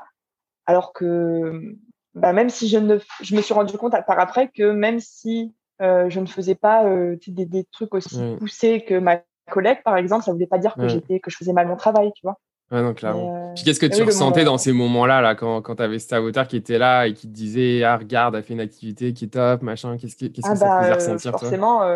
Alors 0.67 0.93
que 0.93 1.77
bah, 2.15 2.33
même 2.33 2.49
si 2.49 2.69
je 2.69 2.79
ne 2.79 2.99
je 3.23 3.35
me 3.35 3.43
suis 3.43 3.55
rendu 3.55 3.77
compte 3.77 3.93
par 4.07 4.21
après 4.21 4.49
que 4.49 4.71
même 4.71 5.01
si 5.01 5.53
euh, 5.83 6.09
je 6.09 6.21
ne 6.21 6.27
faisais 6.27 6.55
pas 6.55 6.85
euh, 6.85 7.17
des, 7.27 7.45
des, 7.45 7.65
trucs 7.73 7.93
aussi 7.93 8.21
poussés 8.39 8.85
que 8.85 8.95
ma 8.95 9.21
collègue, 9.51 9.83
par 9.83 9.97
exemple, 9.97 10.25
ça 10.25 10.33
voulait 10.33 10.47
pas 10.47 10.59
dire 10.59 10.77
que 10.77 10.87
j'étais 10.87 11.19
que 11.19 11.31
je 11.31 11.37
faisais 11.37 11.53
mal 11.53 11.67
mon 11.67 11.77
travail, 11.77 12.13
tu 12.15 12.21
vois. 12.23 12.39
Ouais, 12.71 12.83
non, 12.83 12.95
clairement. 12.95 13.53
Puis 13.55 13.65
qu'est-ce 13.65 13.81
que 13.81 13.87
tu 13.87 14.03
ressentais 14.03 14.45
dans 14.45 14.59
ces 14.59 14.73
moments-là, 14.73 15.21
là, 15.21 15.35
quand, 15.35 15.61
quand 15.61 15.77
tu 15.77 15.83
avais 15.83 15.99
ce 15.99 16.07
saboteur 16.09 16.47
qui 16.47 16.57
était 16.57 16.79
là 16.79 17.07
et 17.07 17.15
qui 17.15 17.27
te 17.27 17.33
disait 17.33 17.83
Ah, 17.83 17.97
regarde, 17.97 18.37
elle 18.37 18.45
fait 18.45 18.55
une 18.55 18.61
activité 18.61 19.13
qui 19.13 19.25
est 19.25 19.29
top, 19.29 19.63
machin, 19.63 19.97
qu'est-ce 19.99 20.17
que, 20.17 20.27
qu'est-ce 20.27 20.47
ah 20.47 20.53
que 20.53 20.59
ça 20.59 20.67
bah, 20.67 20.81
faisait 20.81 20.93
ressentir 20.95 21.31
Forcément, 21.33 21.95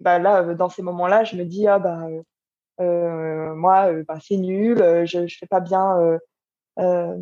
bah, 0.00 0.18
là, 0.18 0.54
dans 0.54 0.68
ces 0.68 0.82
moments-là, 0.82 1.22
je 1.24 1.36
me 1.36 1.44
dis 1.44 1.68
Ah, 1.68 1.78
bah, 1.78 2.08
moi, 2.78 3.92
bah, 4.02 4.18
c'est 4.20 4.36
nul, 4.36 4.78
je 5.04 5.20
ne 5.20 5.28
fais 5.28 5.46
pas 5.46 5.60
bien. 5.60 6.18
je 6.76 7.16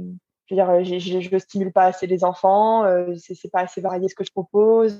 veux 0.50 0.56
dire, 0.56 0.84
je 0.84 1.34
ne 1.34 1.38
stimule 1.38 1.72
pas 1.72 1.84
assez 1.84 2.06
les 2.06 2.24
enfants, 2.24 2.86
c'est, 3.18 3.34
c'est 3.34 3.50
pas 3.50 3.60
assez 3.60 3.82
varié 3.82 4.08
ce 4.08 4.14
que 4.14 4.24
je 4.24 4.32
propose. 4.32 4.98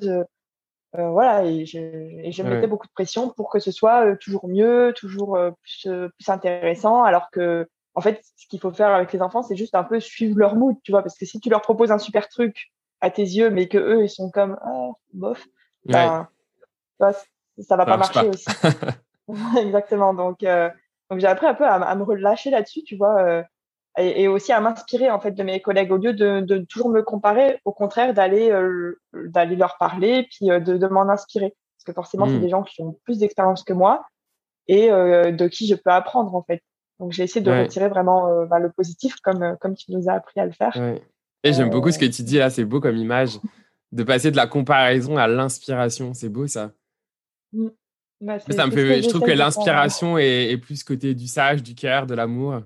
Euh, 0.98 1.08
voilà, 1.08 1.44
et 1.44 1.64
je, 1.64 1.78
et 1.78 2.32
je 2.32 2.42
mettais 2.42 2.66
beaucoup 2.66 2.86
de 2.86 2.92
pression 2.92 3.30
pour 3.30 3.48
que 3.48 3.58
ce 3.58 3.70
soit 3.70 4.04
euh, 4.04 4.16
toujours 4.16 4.46
mieux, 4.46 4.92
toujours 4.94 5.36
euh, 5.36 5.50
plus, 5.62 5.88
plus 5.88 6.28
intéressant, 6.28 7.02
alors 7.02 7.30
que 7.30 7.66
en 7.94 8.02
fait, 8.02 8.22
ce 8.36 8.46
qu'il 8.46 8.60
faut 8.60 8.72
faire 8.72 8.90
avec 8.90 9.12
les 9.12 9.22
enfants, 9.22 9.42
c'est 9.42 9.56
juste 9.56 9.74
un 9.74 9.84
peu 9.84 10.00
suivre 10.00 10.38
leur 10.38 10.54
mood, 10.54 10.76
tu 10.82 10.92
vois, 10.92 11.02
parce 11.02 11.16
que 11.16 11.24
si 11.24 11.40
tu 11.40 11.48
leur 11.48 11.62
proposes 11.62 11.92
un 11.92 11.98
super 11.98 12.28
truc 12.28 12.72
à 13.00 13.10
tes 13.10 13.22
yeux, 13.22 13.50
mais 13.50 13.68
que 13.68 13.78
eux 13.78 14.04
ils 14.04 14.10
sont 14.10 14.30
comme 14.30 14.58
ah, 14.62 14.90
bof, 15.14 15.46
ben, 15.86 16.28
ça 16.98 17.76
va 17.76 17.86
pas 17.86 17.96
marcher 17.96 18.28
aussi. 18.28 18.46
Exactement. 19.58 20.12
Donc, 20.14 20.40
donc 20.40 21.20
j'ai 21.20 21.26
appris 21.26 21.46
un 21.46 21.54
peu 21.54 21.64
à, 21.64 21.74
à 21.74 21.94
me 21.94 22.02
relâcher 22.02 22.50
là-dessus, 22.50 22.82
tu 22.82 22.96
vois 22.96 23.44
et, 23.98 24.28
aussi 24.28 24.52
à 24.52 24.60
m'inspirer 24.60 25.10
en 25.10 25.20
fait 25.20 25.32
de 25.32 25.42
mes 25.42 25.60
collègues 25.60 25.92
au 25.92 25.96
lieu 25.96 26.12
de, 26.12 26.40
de 26.40 26.58
toujours 26.58 26.88
me 26.88 27.02
comparer 27.02 27.60
au 27.64 27.72
contraire 27.72 28.14
d'aller 28.14 28.50
euh, 28.50 28.98
d'aller 29.12 29.56
leur 29.56 29.76
parler 29.78 30.26
puis 30.30 30.50
euh, 30.50 30.60
de, 30.60 30.76
de 30.76 30.86
m'en 30.86 31.08
inspirer. 31.08 31.54
Parce 31.76 31.84
que 31.86 31.92
forcément 31.92 32.26
c'est 32.26 32.38
mmh. 32.38 32.40
des 32.40 32.48
gens 32.48 32.62
qui 32.62 32.82
ont 32.82 32.98
plus 33.04 33.18
d'expérience 33.18 33.64
que 33.64 33.72
moi 33.72 34.06
et 34.68 34.90
euh, 34.90 35.32
de 35.32 35.46
qui 35.48 35.66
je 35.66 35.74
peux 35.74 35.90
apprendre 35.90 36.34
en 36.34 36.42
fait. 36.42 36.62
Donc 37.00 37.12
j'ai 37.12 37.24
essayé 37.24 37.44
de 37.44 37.50
retirer 37.50 37.88
vraiment 37.88 38.46
bah, 38.46 38.60
le 38.60 38.70
positif 38.70 39.16
comme 39.22 39.56
comme 39.60 39.74
tu 39.74 39.92
nous 39.92 40.08
as 40.08 40.14
appris 40.14 40.40
à 40.40 40.46
le 40.46 40.52
faire. 40.52 40.76
Et 41.44 41.52
j'aime 41.52 41.70
beaucoup 41.70 41.90
ce 41.90 41.98
que 41.98 42.06
tu 42.06 42.22
dis 42.22 42.38
là 42.38 42.48
c'est 42.48 42.64
beau 42.64 42.80
comme 42.80 42.96
image 42.96 43.40
de 43.92 44.04
passer 44.04 44.30
de 44.30 44.36
la 44.36 44.46
comparaison 44.46 45.16
à 45.18 45.26
l'inspiration. 45.26 46.14
C'est 46.14 46.28
beau 46.28 46.46
ça. 46.46 46.70
Mmh. 47.52 47.68
bah, 48.22 48.38
ça 48.38 48.66
me 48.66 48.70
fait 48.70 49.02
je 49.02 49.08
trouve 49.08 49.22
que 49.22 49.32
l'inspiration 49.32 50.16
est, 50.16 50.52
est 50.52 50.58
plus 50.58 50.82
côté 50.84 51.14
du 51.14 51.26
sage 51.26 51.62
du 51.62 51.74
cœur 51.74 52.06
de 52.06 52.14
l'amour 52.14 52.62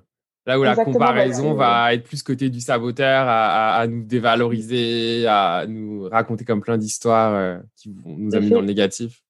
Là 0.46 0.61
où 0.61 0.62
la 0.62 0.76
comparaison 0.76 1.54
va 1.54 1.92
être 1.92 2.04
plus 2.04 2.22
côté 2.22 2.50
du 2.50 2.61
saboteur, 2.61 3.26
à, 3.28 3.85
nous 3.88 4.04
dévaloriser, 4.04 5.26
à 5.26 5.64
nous 5.66 6.09
raconter 6.09 6.44
comme 6.44 6.61
plein 6.61 6.78
d'histoires 6.78 7.35
euh, 7.35 7.59
qui 7.76 7.90
vont 7.90 8.14
nous 8.16 8.35
amener 8.35 8.50
dans 8.50 8.61
le 8.61 8.66
négatif. 8.66 9.22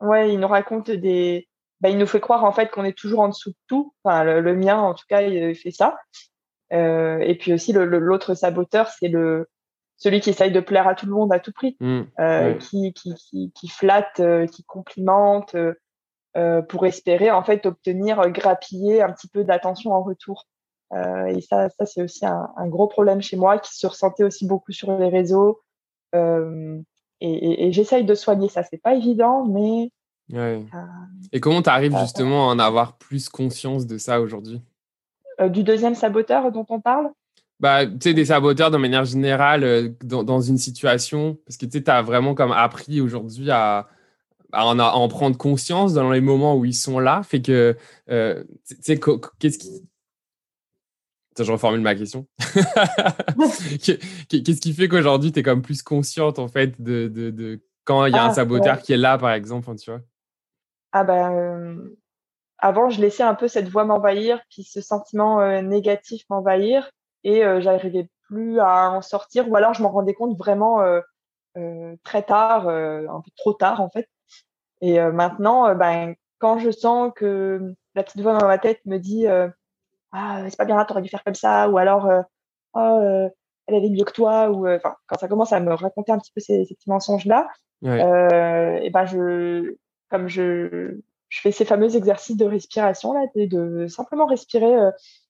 Ouais, 0.00 0.32
il 0.32 0.40
nous 0.40 0.48
raconte 0.48 0.90
des. 0.90 1.48
Bah, 1.80 1.90
il 1.90 1.98
nous 1.98 2.06
fait 2.06 2.20
croire 2.20 2.44
en 2.44 2.52
fait 2.52 2.70
qu'on 2.72 2.84
est 2.84 2.96
toujours 2.96 3.20
en 3.20 3.28
dessous 3.28 3.50
de 3.50 3.56
tout. 3.68 3.94
Enfin, 4.02 4.24
le, 4.24 4.54
mien, 4.54 4.78
en 4.78 4.94
tout 4.94 5.04
cas, 5.08 5.22
il 5.22 5.54
fait 5.54 5.70
ça. 5.70 5.96
Euh, 6.72 7.18
et 7.18 7.36
puis 7.36 7.52
aussi, 7.52 7.72
l'autre 7.72 8.34
saboteur, 8.34 8.88
c'est 8.88 9.08
le 9.08 9.46
celui 9.96 10.20
qui 10.20 10.30
essaye 10.30 10.50
de 10.50 10.58
plaire 10.58 10.88
à 10.88 10.96
tout 10.96 11.06
le 11.06 11.12
monde 11.12 11.32
à 11.32 11.38
tout 11.38 11.52
prix, 11.52 11.76
mmh, 11.78 12.00
euh, 12.18 12.54
qui, 12.54 12.92
qui, 12.92 13.14
qui, 13.14 13.52
qui, 13.54 13.68
flatte, 13.68 14.20
qui 14.50 14.64
complimente, 14.64 15.54
euh, 16.34 16.62
pour 16.62 16.86
espérer 16.86 17.30
en 17.30 17.42
fait 17.42 17.66
obtenir 17.66 18.18
euh, 18.18 18.30
grappiller 18.30 19.02
un 19.02 19.12
petit 19.12 19.28
peu 19.28 19.44
d'attention 19.44 19.92
en 19.92 20.02
retour. 20.02 20.46
Euh, 20.94 21.26
et 21.26 21.42
ça, 21.42 21.68
ça 21.68 21.84
c'est 21.84 22.02
aussi 22.02 22.24
un, 22.24 22.48
un, 22.56 22.68
gros 22.68 22.86
problème 22.86 23.20
chez 23.20 23.36
moi 23.36 23.58
qui 23.58 23.76
se 23.76 23.86
ressentait 23.86 24.24
aussi 24.24 24.46
beaucoup 24.46 24.72
sur 24.72 24.98
les 24.98 25.10
réseaux. 25.10 25.60
Euh, 26.14 26.80
et, 27.20 27.32
et, 27.32 27.66
et 27.66 27.72
j'essaye 27.72 28.04
de 28.04 28.14
soigner 28.14 28.48
ça. 28.48 28.62
C'est 28.62 28.80
pas 28.80 28.94
évident, 28.94 29.44
mais. 29.44 29.90
Ouais. 30.32 30.64
et 31.32 31.40
comment 31.40 31.60
tu 31.60 31.68
arrives 31.68 31.98
justement 31.98 32.48
à 32.48 32.54
en 32.54 32.58
avoir 32.58 32.96
plus 32.96 33.28
conscience 33.28 33.86
de 33.86 33.98
ça 33.98 34.18
aujourd'hui? 34.20 34.62
Du 35.50 35.64
deuxième 35.64 35.94
saboteur 35.94 36.50
dont 36.50 36.64
on 36.70 36.80
parle? 36.80 37.10
Bah, 37.60 37.86
tu 37.86 37.96
sais, 38.00 38.14
des 38.14 38.26
saboteurs 38.26 38.70
de 38.70 38.78
manière 38.78 39.04
générale 39.04 39.94
dans, 40.02 40.22
dans, 40.22 40.40
une 40.40 40.56
situation, 40.56 41.36
parce 41.44 41.58
que 41.58 41.66
tu 41.66 41.78
sais, 41.78 41.90
as 41.90 42.00
vraiment 42.00 42.34
comme 42.34 42.52
appris 42.52 43.02
aujourd'hui 43.02 43.50
à, 43.50 43.88
à 44.52 44.64
en, 44.64 45.08
prendre 45.08 45.36
conscience 45.36 45.94
dans 45.94 46.10
les 46.10 46.20
moments 46.20 46.56
où 46.56 46.64
ils 46.64 46.74
sont 46.74 46.98
là, 46.98 47.22
fait 47.22 47.40
que, 47.40 47.76
euh, 48.10 48.44
tu 48.68 48.76
sais, 48.80 49.00
qu'est-ce 49.38 49.58
qui... 49.58 49.88
je 51.38 51.50
reformule 51.50 51.80
ma 51.80 51.94
question. 51.94 52.26
qu'est-ce 53.82 54.60
qui 54.60 54.74
fait 54.74 54.88
qu'aujourd'hui, 54.88 55.32
tu 55.32 55.40
es 55.40 55.42
comme 55.42 55.62
plus 55.62 55.82
consciente, 55.82 56.38
en 56.38 56.48
fait, 56.48 56.80
de, 56.80 57.08
de, 57.08 57.30
de 57.30 57.60
quand 57.84 58.04
il 58.06 58.14
y 58.14 58.18
a 58.18 58.24
un 58.24 58.28
ah, 58.28 58.34
saboteur 58.34 58.80
qui 58.80 58.92
est 58.92 58.98
là, 58.98 59.18
par 59.18 59.32
exemple, 59.32 59.74
tu 59.76 59.90
vois? 59.90 60.00
Ah 60.92 61.04
ben, 61.04 61.32
euh, 61.32 61.96
avant, 62.58 62.90
je 62.90 63.00
laissais 63.00 63.22
un 63.22 63.34
peu 63.34 63.48
cette 63.48 63.68
voix 63.68 63.84
m'envahir, 63.84 64.40
puis 64.50 64.64
ce 64.64 64.82
sentiment 64.82 65.40
euh, 65.40 65.62
négatif 65.62 66.22
m'envahir, 66.28 66.90
et 67.24 67.42
j'arrivais 67.60 68.08
plus 68.26 68.58
à 68.58 68.90
en 68.90 69.00
sortir, 69.00 69.48
ou 69.48 69.56
alors 69.56 69.74
je 69.74 69.82
m'en 69.82 69.90
rendais 69.90 70.12
compte 70.12 70.36
vraiment 70.36 70.82
très 72.02 72.22
tard, 72.24 72.68
un 72.68 73.20
peu 73.20 73.30
trop 73.36 73.54
tard, 73.54 73.80
en 73.80 73.88
fait. 73.88 74.08
Et 74.82 75.00
euh, 75.00 75.12
maintenant, 75.12 75.68
euh, 75.68 75.74
ben, 75.74 76.14
quand 76.38 76.58
je 76.58 76.70
sens 76.70 77.12
que 77.14 77.74
la 77.94 78.02
petite 78.02 78.20
voix 78.20 78.36
dans 78.38 78.46
ma 78.46 78.58
tête 78.58 78.80
me 78.84 78.98
dit 78.98 79.26
euh, 79.28 79.48
ah 80.10 80.42
c'est 80.48 80.56
pas 80.58 80.64
bien 80.64 80.76
là, 80.76 80.84
t'aurais 80.84 81.02
dû 81.02 81.08
faire 81.08 81.24
comme 81.24 81.34
ça, 81.34 81.70
ou 81.70 81.78
alors 81.78 82.10
oh 82.74 83.28
elle 83.66 83.74
avait 83.74 83.90
mieux 83.90 84.04
que 84.04 84.12
toi, 84.12 84.50
ou 84.50 84.68
enfin 84.68 84.96
quand 85.06 85.18
ça 85.18 85.28
commence 85.28 85.52
à 85.52 85.60
me 85.60 85.72
raconter 85.72 86.12
un 86.12 86.18
petit 86.18 86.32
peu 86.34 86.40
ces, 86.40 86.64
ces 86.64 86.74
petits 86.74 86.90
mensonges 86.90 87.26
là, 87.26 87.48
et 87.82 88.90
ben 88.90 89.06
je 89.06 89.76
comme 90.10 90.28
je 90.28 90.98
je 91.28 91.40
fais 91.40 91.52
ces 91.52 91.64
fameux 91.64 91.96
exercices 91.96 92.36
de 92.36 92.44
respiration 92.44 93.12
là, 93.12 93.26
de, 93.36 93.46
de 93.46 93.86
simplement 93.86 94.26
respirer 94.26 94.74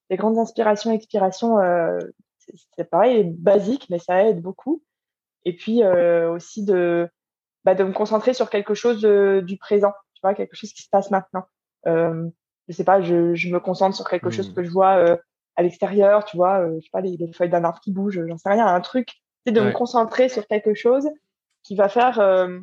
des 0.09 0.17
grandes 0.17 0.39
inspirations, 0.39 0.91
expirations. 0.91 1.59
c'est 2.77 2.91
pareil, 2.91 3.25
basique, 3.25 3.87
mais 3.91 3.99
ça 3.99 4.25
aide 4.25 4.41
beaucoup. 4.41 4.83
Et 5.45 5.55
puis 5.55 5.85
aussi 5.85 6.65
de 6.65 7.09
bah, 7.65 7.75
de 7.75 7.85
me 7.85 7.93
concentrer 7.93 8.35
sur 8.35 8.51
quelque 8.51 8.75
chose 8.75 9.03
du 9.03 9.57
présent, 9.57 9.93
tu 10.15 10.21
vois, 10.23 10.35
quelque 10.35 10.57
chose 10.57 10.73
qui 10.73 10.83
se 10.83 10.89
passe 10.89 11.11
maintenant. 11.11 11.45
Euh, 11.87 12.29
je 12.69 12.75
sais 12.75 12.85
pas, 12.85 13.01
je, 13.03 13.35
je 13.35 13.49
me 13.49 13.61
concentre 13.61 13.97
sur 13.97 14.09
quelque 14.09 14.31
chose 14.31 14.51
mmh. 14.51 14.55
que 14.55 14.63
je 14.63 14.71
vois 14.71 14.97
euh, 14.97 15.17
à 15.57 15.63
l'extérieur, 15.63 16.25
tu 16.25 16.37
vois, 16.37 16.61
euh, 16.61 16.77
je 16.79 16.85
sais 16.85 16.91
pas, 16.93 17.01
les, 17.01 17.17
les 17.17 17.33
feuilles 17.33 17.51
d'un 17.51 17.65
arbre 17.65 17.81
qui 17.81 17.93
bougent, 17.93 18.25
j'en 18.27 18.39
sais 18.39 18.49
rien, 18.49 18.67
un 18.67 18.81
truc, 18.81 19.09
c'est 19.47 19.53
de 19.53 19.61
me 19.61 19.73
concentrer 19.73 20.29
sur 20.29 20.47
quelque 20.47 20.75
chose 20.75 21.09
qui 21.63 21.75
va 21.75 21.89
faire 21.89 22.21
euh, 22.21 22.59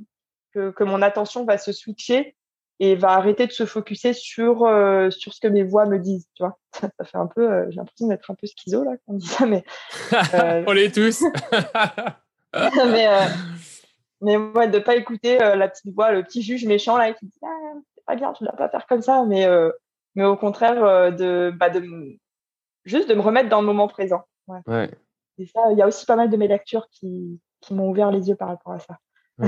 que, 0.54 0.72
que 0.72 0.84
mon 0.84 1.02
attention 1.02 1.46
va 1.46 1.58
se 1.58 1.72
switcher 1.72 2.36
et 2.80 2.96
va 2.96 3.10
arrêter 3.10 3.46
de 3.46 3.52
se 3.52 3.66
focuser 3.66 4.14
sur 4.14 4.66
euh, 4.66 5.10
sur 5.10 5.34
ce 5.34 5.42
que 5.42 5.50
mes 5.50 5.64
voix 5.64 5.86
me 5.86 6.00
disent, 6.00 6.28
tu 6.36 6.44
vois. 6.44 6.58
Ça, 6.80 6.90
fait 7.04 7.18
un 7.18 7.28
peu, 7.28 7.70
j'ai 7.70 7.76
l'impression 7.76 8.08
d'être 8.08 8.32
un 8.32 8.36
peu 8.36 8.48
schizo 8.48 8.84
là 8.84 8.92
quand 8.92 9.14
on 9.14 9.18
dit 9.18 9.28
ça, 9.28 9.46
mais 9.46 9.64
on 10.68 10.72
l'est 10.72 10.94
tous. 10.94 11.24
mais 12.54 13.08
mais 14.22 14.38
ouais, 14.38 14.68
de 14.68 14.80
pas 14.80 14.96
écouter 14.96 15.42
euh, 15.42 15.56
la 15.56 15.68
petite 15.68 15.94
voix, 15.94 16.12
le 16.12 16.24
petit 16.24 16.42
juge 16.42 16.66
méchant 16.66 16.98
là 16.98 17.14
qui 17.14 17.26
dit 17.26 17.40
ah, 17.44 17.74
c'est 17.96 18.06
pas 18.06 18.16
bien, 18.16 18.34
tu 18.34 18.44
dois 18.44 18.54
pas 18.54 18.70
faire 18.70 18.86
comme 18.88 19.02
ça, 19.02 19.24
mais 19.26 19.46
euh, 19.46 19.72
mais 20.16 20.26
au 20.26 20.36
contraire 20.36 20.84
euh, 20.84 21.12
de 21.12 21.54
bah 21.58 21.70
de 21.70 21.84
juste 22.86 23.10
de 23.10 23.16
me 23.16 23.22
remettre 23.22 23.50
dans 23.50 23.62
le 23.62 23.68
moment 23.68 23.88
présent. 23.88 24.24
Ouais. 24.48 24.60
ouais. 24.68 24.92
Et 25.38 25.46
ça, 25.46 25.72
il 25.72 25.78
y 25.78 25.82
a 25.82 25.88
aussi 25.88 26.06
pas 26.06 26.18
mal 26.18 26.30
de 26.30 26.38
mes 26.38 26.48
lectures 26.48 26.88
qui 26.92 27.40
qui 27.62 27.74
m'ont 27.74 27.90
ouvert 27.90 28.12
les 28.12 28.28
yeux 28.28 28.36
par 28.36 28.50
rapport 28.50 28.74
à 28.74 28.80
ça. 28.80 28.98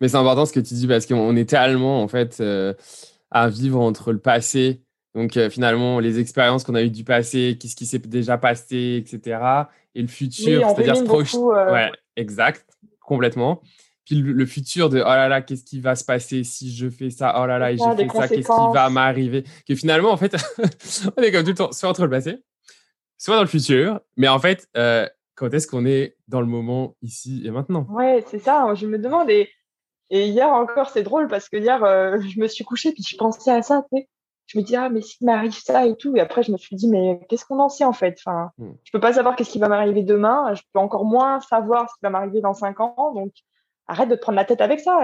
mais 0.00 0.08
c'est 0.08 0.16
important 0.16 0.44
ce 0.44 0.52
que 0.52 0.60
tu 0.60 0.74
dis 0.74 0.86
parce 0.86 1.06
qu'on 1.06 1.36
est 1.36 1.48
tellement 1.48 2.02
en 2.02 2.08
fait 2.08 2.42
à 3.30 3.48
vivre 3.48 3.80
entre 3.80 4.12
le 4.12 4.18
passé. 4.18 4.82
Donc 5.14 5.38
finalement, 5.48 6.00
les 6.00 6.18
expériences 6.18 6.64
qu'on 6.64 6.74
a 6.74 6.82
eues 6.82 6.90
du 6.90 7.04
passé, 7.04 7.56
qu'est-ce 7.58 7.76
qui 7.76 7.86
s'est 7.86 7.98
déjà 8.00 8.36
passé, 8.36 8.96
etc. 8.96 9.38
Et 9.94 10.02
le 10.02 10.08
futur, 10.08 10.68
c'est-à-dire 10.68 10.96
se 10.96 11.04
projeter. 11.04 11.38
Ouais, 11.38 11.92
exact 12.16 12.66
complètement. 13.04 13.60
Puis 14.04 14.16
le, 14.16 14.44
futur 14.44 14.90
de 14.90 15.00
oh 15.00 15.04
là 15.04 15.28
là, 15.28 15.40
qu'est-ce 15.40 15.64
qui 15.64 15.80
va 15.80 15.94
se 15.94 16.04
passer 16.04 16.44
si 16.44 16.74
je 16.74 16.90
fais 16.90 17.08
ça? 17.08 17.40
Oh 17.40 17.46
là 17.46 17.58
là, 17.58 17.72
et 17.72 17.78
j'ai 17.78 17.84
fait 17.84 18.08
ça, 18.10 18.28
qu'est-ce 18.28 18.48
qui 18.48 18.74
va 18.74 18.90
m'arriver? 18.90 19.44
Que 19.66 19.74
finalement, 19.74 20.10
en 20.10 20.16
fait, 20.18 20.36
on 21.16 21.22
est 21.22 21.32
comme 21.32 21.42
tout 21.42 21.50
le 21.50 21.54
temps, 21.54 21.72
soit 21.72 21.88
entre 21.88 22.02
le 22.02 22.10
passé, 22.10 22.42
soit 23.16 23.36
dans 23.36 23.42
le 23.42 23.48
futur. 23.48 24.00
Mais 24.18 24.28
en 24.28 24.38
fait, 24.38 24.68
euh, 24.76 25.08
quand 25.36 25.52
est-ce 25.54 25.66
qu'on 25.66 25.86
est 25.86 26.16
dans 26.28 26.40
le 26.40 26.46
moment 26.46 26.96
ici 27.00 27.42
et 27.46 27.50
maintenant? 27.50 27.86
Ouais, 27.90 28.22
c'est 28.28 28.40
ça. 28.40 28.74
Je 28.74 28.86
me 28.86 28.98
demande. 28.98 29.30
Et, 29.30 29.48
et 30.10 30.28
hier 30.28 30.48
encore, 30.48 30.90
c'est 30.90 31.02
drôle 31.02 31.28
parce 31.28 31.48
que 31.48 31.56
hier, 31.56 31.82
euh, 31.82 32.18
je 32.28 32.38
me 32.38 32.46
suis 32.46 32.64
couchée 32.64 32.92
puis 32.92 33.02
je 33.02 33.16
pensais 33.16 33.52
à 33.52 33.62
ça. 33.62 33.86
Tu 33.90 34.00
sais 34.00 34.08
je 34.46 34.58
me 34.58 34.62
dis 34.64 34.76
ah 34.76 34.88
mais 34.88 35.00
s'il 35.00 35.26
m'arrive 35.26 35.52
ça 35.52 35.86
et 35.86 35.96
tout. 35.96 36.16
Et 36.16 36.20
après 36.20 36.42
je 36.42 36.52
me 36.52 36.56
suis 36.56 36.76
dit 36.76 36.88
mais 36.88 37.20
qu'est-ce 37.28 37.44
qu'on 37.44 37.58
en 37.58 37.68
sait 37.68 37.84
en 37.84 37.92
fait? 37.92 38.16
Enfin 38.18 38.50
hmm. 38.58 38.72
je 38.84 38.92
peux 38.92 39.00
pas 39.00 39.12
savoir 39.12 39.36
qu'est-ce 39.36 39.50
qui 39.50 39.58
va 39.58 39.68
m'arriver 39.68 40.02
demain. 40.02 40.54
Je 40.54 40.62
peux 40.72 40.78
encore 40.78 41.04
moins 41.04 41.40
savoir 41.40 41.88
ce 41.88 41.94
qui 41.94 42.00
va 42.02 42.10
m'arriver 42.10 42.40
dans 42.40 42.54
cinq 42.54 42.80
ans. 42.80 43.12
Donc 43.14 43.32
arrête 43.86 44.08
de 44.08 44.14
te 44.14 44.20
prendre 44.20 44.36
la 44.36 44.44
tête 44.44 44.60
avec 44.60 44.80
ça. 44.80 45.00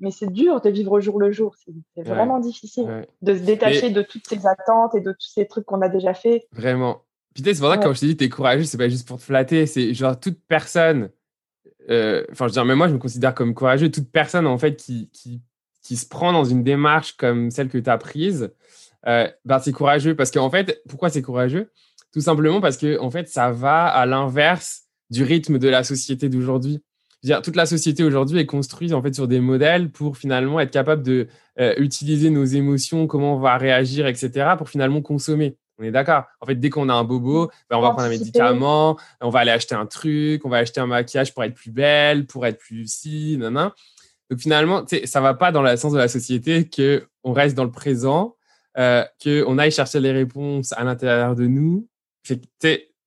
Mais 0.00 0.10
c'est 0.10 0.30
dur 0.30 0.60
de 0.60 0.70
vivre 0.70 0.92
au 0.92 1.00
jour 1.00 1.18
le 1.18 1.30
jour. 1.32 1.54
C'est 1.94 2.02
vraiment 2.02 2.38
difficile 2.38 3.06
de 3.22 3.34
se 3.34 3.42
détacher 3.42 3.90
de 3.90 4.02
toutes 4.02 4.26
ces 4.26 4.46
attentes 4.46 4.94
et 4.94 5.00
de 5.00 5.12
tous 5.12 5.32
ces 5.32 5.46
trucs 5.46 5.64
qu'on 5.64 5.82
a 5.82 5.88
déjà 5.88 6.14
fait 6.14 6.46
vraiment. 6.52 7.02
Putain 7.34 7.54
c'est 7.54 7.60
pour 7.60 7.70
ça 7.70 7.78
que 7.78 7.84
quand 7.84 7.92
je 7.92 8.00
te 8.00 8.06
dis 8.06 8.16
t'es 8.16 8.28
courageux 8.28 8.64
c'est 8.64 8.78
pas 8.78 8.88
juste 8.88 9.06
pour 9.06 9.18
te 9.18 9.22
flatter. 9.22 9.66
C'est 9.66 9.94
genre 9.94 10.18
toute 10.18 10.40
personne 10.48 11.10
euh, 11.90 12.24
enfin 12.32 12.46
je 12.46 12.50
veux 12.50 12.54
dire 12.54 12.64
mais 12.64 12.74
moi 12.74 12.88
je 12.88 12.94
me 12.94 12.98
considère 12.98 13.34
comme 13.34 13.54
courageux. 13.54 13.90
Toute 13.90 14.10
personne 14.10 14.46
en 14.46 14.58
fait 14.58 14.76
qui 14.76 15.10
qui 15.10 15.40
qui 15.88 15.96
se 15.96 16.06
prend 16.06 16.34
dans 16.34 16.44
une 16.44 16.62
démarche 16.62 17.16
comme 17.16 17.50
celle 17.50 17.70
que 17.70 17.78
tu 17.78 17.88
as 17.88 17.96
prise 17.96 18.52
ben, 19.04 19.58
c'est 19.62 19.72
courageux 19.72 20.14
parce 20.14 20.30
qu'en 20.30 20.50
fait, 20.50 20.82
pourquoi 20.86 21.08
c'est 21.08 21.22
courageux? 21.22 21.70
Tout 22.12 22.20
simplement 22.20 22.60
parce 22.60 22.76
que 22.76 23.00
en 23.00 23.10
fait, 23.10 23.26
ça 23.26 23.50
va 23.50 23.86
à 23.86 24.04
l'inverse 24.04 24.82
du 25.08 25.24
rythme 25.24 25.58
de 25.58 25.66
la 25.68 25.82
société 25.82 26.28
d'aujourd'hui. 26.28 26.82
Toute 27.42 27.56
la 27.56 27.64
société 27.64 28.04
aujourd'hui 28.04 28.38
est 28.38 28.44
construite 28.44 28.92
en 28.92 29.00
fait 29.00 29.14
sur 29.14 29.26
des 29.26 29.40
modèles 29.40 29.90
pour 29.90 30.18
finalement 30.18 30.60
être 30.60 30.70
capable 30.70 31.02
de 31.02 31.26
utiliser 31.78 32.28
nos 32.28 32.44
émotions, 32.44 33.06
comment 33.06 33.36
on 33.36 33.40
va 33.40 33.56
réagir, 33.56 34.06
etc., 34.06 34.56
pour 34.58 34.68
finalement 34.68 35.00
consommer. 35.00 35.56
On 35.78 35.84
est 35.84 35.90
d'accord? 35.90 36.24
En 36.40 36.46
fait, 36.46 36.56
dès 36.56 36.68
qu'on 36.68 36.90
a 36.90 36.94
un 36.94 37.04
bobo, 37.04 37.50
ben, 37.70 37.78
on 37.78 37.80
va 37.80 37.90
prendre 37.92 38.08
un 38.08 38.10
médicament, 38.10 38.98
on 39.22 39.30
va 39.30 39.38
aller 39.38 39.52
acheter 39.52 39.74
un 39.74 39.86
truc, 39.86 40.44
on 40.44 40.50
va 40.50 40.58
acheter 40.58 40.80
un 40.80 40.86
maquillage 40.86 41.32
pour 41.32 41.44
être 41.44 41.54
plus 41.54 41.70
belle, 41.70 42.26
pour 42.26 42.44
être 42.44 42.58
plus 42.58 42.92
si, 42.92 43.38
nan, 43.38 43.70
Donc 44.30 44.40
finalement, 44.40 44.84
ça 45.04 45.20
va 45.20 45.34
pas 45.34 45.52
dans 45.52 45.62
le 45.62 45.76
sens 45.76 45.92
de 45.92 45.98
la 45.98 46.08
société 46.08 46.68
que 46.68 47.06
on 47.24 47.32
reste 47.32 47.56
dans 47.56 47.64
le 47.64 47.70
présent, 47.70 48.36
euh, 48.76 49.04
qu'on 49.22 49.58
aille 49.58 49.70
chercher 49.70 50.00
les 50.00 50.12
réponses 50.12 50.72
à 50.72 50.84
l'intérieur 50.84 51.34
de 51.34 51.46
nous. 51.46 51.88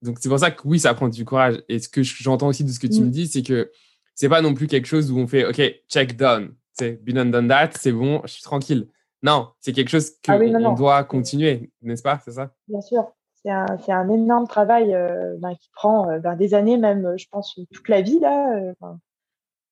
Donc 0.02 0.18
c'est 0.20 0.28
pour 0.28 0.38
ça 0.38 0.50
que 0.50 0.66
oui, 0.66 0.80
ça 0.80 0.94
prend 0.94 1.08
du 1.08 1.24
courage. 1.24 1.62
Et 1.68 1.78
ce 1.78 1.88
que 1.88 2.02
j'entends 2.02 2.48
aussi 2.48 2.64
de 2.64 2.70
ce 2.70 2.80
que 2.80 2.88
tu 2.88 3.00
mm. 3.00 3.04
me 3.04 3.10
dis, 3.10 3.28
c'est 3.28 3.42
que 3.42 3.70
c'est 4.14 4.28
pas 4.28 4.42
non 4.42 4.54
plus 4.54 4.66
quelque 4.66 4.86
chose 4.86 5.10
où 5.10 5.18
on 5.18 5.26
fait 5.26 5.46
OK, 5.46 5.60
check 5.88 6.16
done. 6.16 6.54
C'est 6.72 7.02
been 7.04 7.18
and 7.18 7.26
done 7.26 7.48
that, 7.48 7.70
c'est 7.78 7.92
bon, 7.92 8.20
je 8.24 8.32
suis 8.32 8.42
tranquille. 8.42 8.88
Non, 9.22 9.48
c'est 9.60 9.72
quelque 9.72 9.90
chose 9.90 10.10
qu'on 10.24 10.54
ah 10.66 10.74
doit 10.74 11.04
continuer, 11.04 11.70
n'est-ce 11.82 12.02
pas? 12.02 12.20
C'est 12.24 12.32
ça 12.32 12.52
Bien 12.66 12.80
sûr. 12.80 13.12
C'est 13.44 13.50
un, 13.50 13.66
un, 13.88 14.08
énorme 14.08 14.46
travail 14.46 14.94
euh, 14.94 15.36
ben, 15.38 15.54
qui 15.54 15.68
prend 15.74 16.08
euh, 16.08 16.18
ben, 16.18 16.36
des 16.36 16.54
années, 16.54 16.76
même, 16.76 17.16
je 17.16 17.26
pense, 17.30 17.58
toute 17.72 17.88
la 17.88 18.00
vie. 18.00 18.20
Là, 18.20 18.56
euh, 18.56 18.72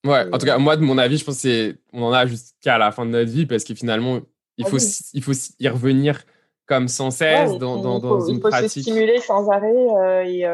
ouais, 0.05 0.27
en 0.33 0.39
tout 0.39 0.47
cas, 0.47 0.59
moi, 0.59 0.77
de 0.77 0.83
mon 0.83 0.99
avis, 0.99 1.19
je 1.19 1.25
pense 1.25 1.43
qu'on 1.43 2.03
en 2.03 2.13
a 2.13 2.27
jusqu'à 2.27 2.79
la 2.79 2.93
fin 2.93 3.05
de 3.05 3.11
notre 3.11 3.31
vie 3.31 3.47
parce 3.47 3.65
que 3.65 3.75
finalement, 3.75 4.21
il, 4.57 4.67
ah 4.67 4.71
faut, 4.71 4.79
il 5.13 5.23
faut 5.23 5.33
y 5.59 5.69
revenir 5.69 6.23
comme 6.67 6.89
sans 6.89 7.11
cesse 7.11 7.59
dans, 7.59 7.81
dans, 7.81 7.99
dans 7.99 8.21
une 8.21 8.41
pratique. 8.41 8.59
Il 8.59 8.63
faut 8.63 8.69
se 8.69 8.81
stimuler 8.81 9.19
sans 9.21 9.51
arrêt. 9.51 10.29
et, 10.29 10.47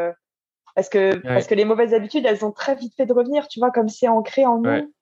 parce, 0.75 0.89
que, 0.89 1.17
parce 1.19 1.47
que 1.47 1.55
les 1.55 1.65
mauvaises 1.65 1.95
habitudes, 1.95 2.25
elles 2.27 2.45
ont 2.45 2.53
très 2.53 2.75
vite 2.75 2.95
fait 2.97 3.07
de 3.07 3.13
revenir, 3.13 3.49
tu 3.49 3.59
vois, 3.61 3.71
comme 3.71 3.89
c'est 3.89 4.09
ancré 4.09 4.47
en 4.47 4.59
nous. 4.59 4.93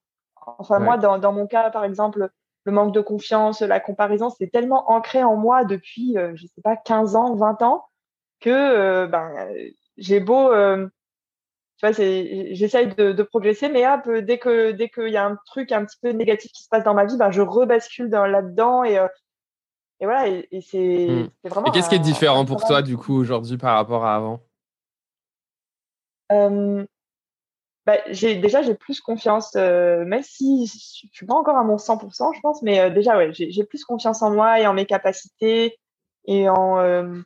Enfin, 0.59 0.79
moi, 0.79 0.99
dans, 0.99 1.19
dans 1.19 1.33
mon 1.33 1.47
cas, 1.47 1.71
par 1.71 1.85
exemple, 1.85 2.31
le 2.65 2.73
manque 2.73 2.93
de 2.93 3.01
confiance, 3.01 3.61
la 3.61 3.81
comparaison, 3.81 4.31
c'est 4.31 4.49
tellement 4.49 4.91
ancré 4.91 5.23
en 5.23 5.37
moi 5.37 5.65
depuis, 5.65 6.17
euh, 6.17 6.33
je 6.35 6.47
sais 6.47 6.63
pas, 6.63 6.77
15 6.77 7.15
ans, 7.17 7.35
20 7.35 7.63
ans, 7.63 7.85
que 8.41 8.51
euh, 8.51 9.07
ben, 9.07 9.31
j'ai 9.97 10.21
beau, 10.21 10.51
euh, 10.51 10.89
tu 11.77 11.87
vois, 11.87 11.93
j'essaye 11.93 12.89
de, 12.95 13.13
de, 13.13 13.23
progresser, 13.23 13.69
mais 13.69 13.87
hop, 13.87 14.09
dès 14.09 14.39
que 14.39 14.71
dès 14.71 14.89
qu'il 14.89 15.09
y 15.09 15.17
a 15.17 15.27
un 15.27 15.37
truc 15.47 15.73
un 15.73 15.85
petit 15.85 15.99
peu 16.01 16.11
négatif 16.11 16.53
qui 16.53 16.63
se 16.63 16.69
passe 16.69 16.85
dans 16.85 16.95
ma 16.95 17.05
vie, 17.05 17.17
ben, 17.17 17.31
je 17.31 17.43
rebascule 17.43 18.09
là-dedans 18.09 18.85
et, 18.85 18.95
et 20.01 20.05
voilà, 20.05 20.29
et, 20.29 20.49
et 20.51 20.61
c'est 20.61 21.49
vraiment. 21.49 21.67
Et 21.67 21.71
qu'est-ce 21.73 21.89
qui 21.89 21.97
est 21.97 21.99
différent 21.99 22.45
pour 22.45 22.65
toi, 22.65 22.83
du 22.83 22.97
coup, 22.97 23.15
aujourd'hui 23.15 23.59
par 23.59 23.75
rapport 23.75 24.05
à 24.05 24.15
avant? 24.15 24.41
Bah, 27.87 27.99
j'ai 28.09 28.37
déjà 28.37 28.63
j'ai 28.63 28.75
plus 28.75 29.03
confiance, 29.03 29.57
euh, 29.57 30.07
même 30.07 30.23
si 30.23 30.67
je 30.67 31.07
suis 31.13 31.27
pas 31.27 31.35
encore 31.35 31.57
à 31.57 31.65
mon 31.65 31.77
100%, 31.77 32.35
je 32.35 32.41
pense, 32.41 32.63
mais 32.63 32.81
euh, 32.81 32.89
déjà 32.89 33.19
ouais, 33.19 33.31
j'ai 33.35 33.65
plus 33.65 33.85
confiance 33.85 34.23
en 34.23 34.31
moi 34.31 34.59
et 34.59 34.67
en 34.67 34.73
mes 34.73 34.87
capacités 34.87 35.79
et 36.25 36.49
en 36.49 36.79
euh, 36.79 37.21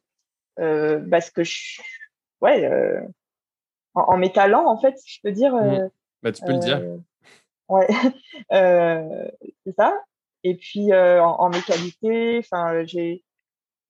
euh 0.59 0.99
bah, 0.99 1.21
ce 1.21 1.31
que 1.31 1.45
je, 1.45 1.81
ouais, 2.41 2.65
euh, 2.65 3.01
en, 3.99 4.15
en, 4.15 4.17
mes 4.17 4.33
talents 4.33 4.67
en 4.67 4.79
fait, 4.79 4.97
si 4.99 5.17
je 5.17 5.21
peux 5.23 5.33
dire. 5.33 5.55
Mmh. 5.55 5.91
Bah, 6.23 6.33
tu 6.33 6.43
peux 6.43 6.53
le 6.53 6.59
dire. 6.59 6.83
Ouais, 7.69 7.87
c'est 8.51 9.73
ça. 9.77 9.95
Et 10.45 10.55
puis 10.57 10.93
en, 10.95 11.37
en, 11.39 11.51
mes 11.51 11.63
qualités, 11.63 12.39
enfin 12.39 12.85
j'ai 12.85 13.23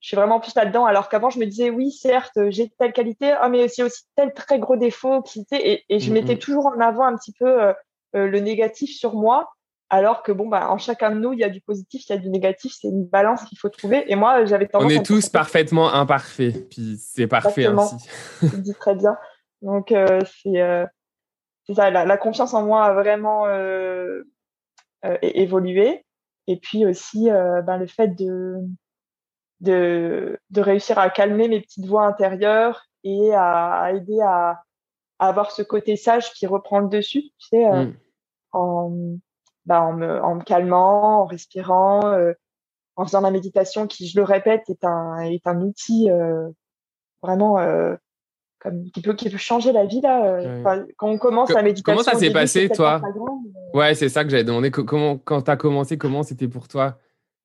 je 0.01 0.09
suis 0.09 0.17
vraiment 0.17 0.41
plus 0.41 0.55
là-dedans. 0.55 0.87
Alors 0.87 1.09
qu'avant, 1.09 1.31
je 1.31 1.39
me 1.39 1.47
disais, 1.47 1.71
oui, 1.71 1.91
certes, 1.91 2.39
j'ai 2.49 2.69
telle 2.79 2.93
qualité, 2.93 3.35
oh, 3.43 3.49
mais 3.49 3.69
c'est 3.69 3.83
aussi 3.83 4.03
tel 4.17 4.33
très 4.33 4.59
gros 4.59 4.77
défaut. 4.77 5.23
Qui, 5.23 5.45
et, 5.53 5.85
et 5.89 5.99
je 5.99 6.11
mm, 6.11 6.15
mettais 6.15 6.35
mm. 6.37 6.39
toujours 6.39 6.67
en 6.67 6.81
avant 6.81 7.05
un 7.05 7.17
petit 7.17 7.33
peu 7.33 7.63
euh, 7.63 7.73
euh, 8.15 8.29
le 8.29 8.41
négatif 8.41 8.91
sur 8.97 9.15
moi. 9.15 9.51
Alors 9.91 10.23
que, 10.23 10.33
bon, 10.33 10.47
bah, 10.47 10.71
en 10.71 10.77
chacun 10.77 11.11
de 11.11 11.19
nous, 11.19 11.33
il 11.33 11.41
y 11.41 11.45
a 11.45 11.49
du 11.49 11.63
positif, 11.63 12.05
il 12.09 12.13
y 12.13 12.15
a 12.15 12.19
du 12.19 12.29
négatif. 12.29 12.75
C'est 12.79 12.89
une 12.89 13.07
balance 13.07 13.43
qu'il 13.45 13.59
faut 13.59 13.71
trouver. 13.71 14.05
Et 14.09 14.17
moi, 14.17 14.45
j'avais 14.45 14.69
tendance. 14.69 14.87
On 14.87 14.91
est 14.91 15.05
tous 15.05 15.31
parfaitement 15.31 15.93
imparfaits. 15.93 16.69
Puis 16.69 16.97
c'est 16.99 17.27
parfait 17.27 17.67
ainsi. 17.67 17.97
tu 18.41 18.61
dis 18.61 18.75
très 18.75 18.95
bien. 18.95 19.17
Donc, 19.63 19.93
euh, 19.93 20.21
c'est 20.25 21.75
ça. 21.75 21.91
La, 21.91 22.05
la, 22.05 22.17
confiance 22.17 22.55
en 22.55 22.65
moi 22.65 22.85
a 22.85 22.93
vraiment 22.93 23.47
évolué. 25.23 26.05
Et 26.47 26.57
puis 26.57 26.87
aussi, 26.87 27.29
ben, 27.29 27.77
le 27.79 27.87
fait 27.87 28.09
de 28.09 28.65
de, 29.61 30.39
de 30.51 30.61
réussir 30.61 30.99
à 30.99 31.11
calmer 31.11 31.49
mes 31.49 31.61
petites 31.61 31.87
voix 31.87 32.07
intérieures 32.07 32.87
et 33.05 33.33
à, 33.35 33.93
aider 33.93 34.21
à, 34.21 34.63
avoir 35.19 35.51
ce 35.51 35.63
côté 35.63 35.97
sage 35.97 36.33
qui 36.33 36.47
reprend 36.47 36.79
le 36.81 36.89
dessus, 36.89 37.23
tu 37.39 37.49
sais, 37.49 37.67
euh, 37.67 37.87
mm. 37.87 37.97
en, 38.53 38.93
bah, 39.67 39.83
en, 39.83 39.93
me, 39.93 40.23
en 40.23 40.37
me 40.37 40.43
calmant, 40.43 41.23
en 41.23 41.27
respirant, 41.27 42.07
euh, 42.13 42.33
en 42.97 43.05
faisant 43.05 43.21
la 43.21 43.31
méditation 43.31 43.87
qui, 43.87 44.07
je 44.09 44.19
le 44.19 44.25
répète, 44.25 44.69
est 44.71 44.85
un, 44.85 45.19
est 45.23 45.47
un 45.47 45.61
outil 45.61 46.11
euh, 46.11 46.49
vraiment 47.23 47.59
comme, 48.61 48.91
qui, 48.91 49.01
peut, 49.01 49.15
qui 49.15 49.31
peut 49.31 49.37
changer 49.37 49.73
la 49.73 49.85
vie. 49.85 50.01
Là, 50.01 50.43
Quand 50.97 51.09
on 51.09 51.19
commence 51.19 51.51
la 51.51 51.63
méditation. 51.63 51.99
Comment 51.99 52.03
ça 52.03 52.19
s'est 52.19 52.33
passé, 52.33 52.69
toi 52.69 53.01
Ouais, 53.75 53.95
c'est 53.95 54.09
ça 54.09 54.25
que 54.25 54.31
j'avais 54.31 54.45
demandé. 54.45 54.71
Comment, 54.71 55.19
quand 55.19 55.43
tu 55.43 55.51
as 55.51 55.57
commencé, 55.57 55.99
comment 55.99 56.23
c'était 56.23 56.49
pour 56.49 56.69
toi? 56.69 56.99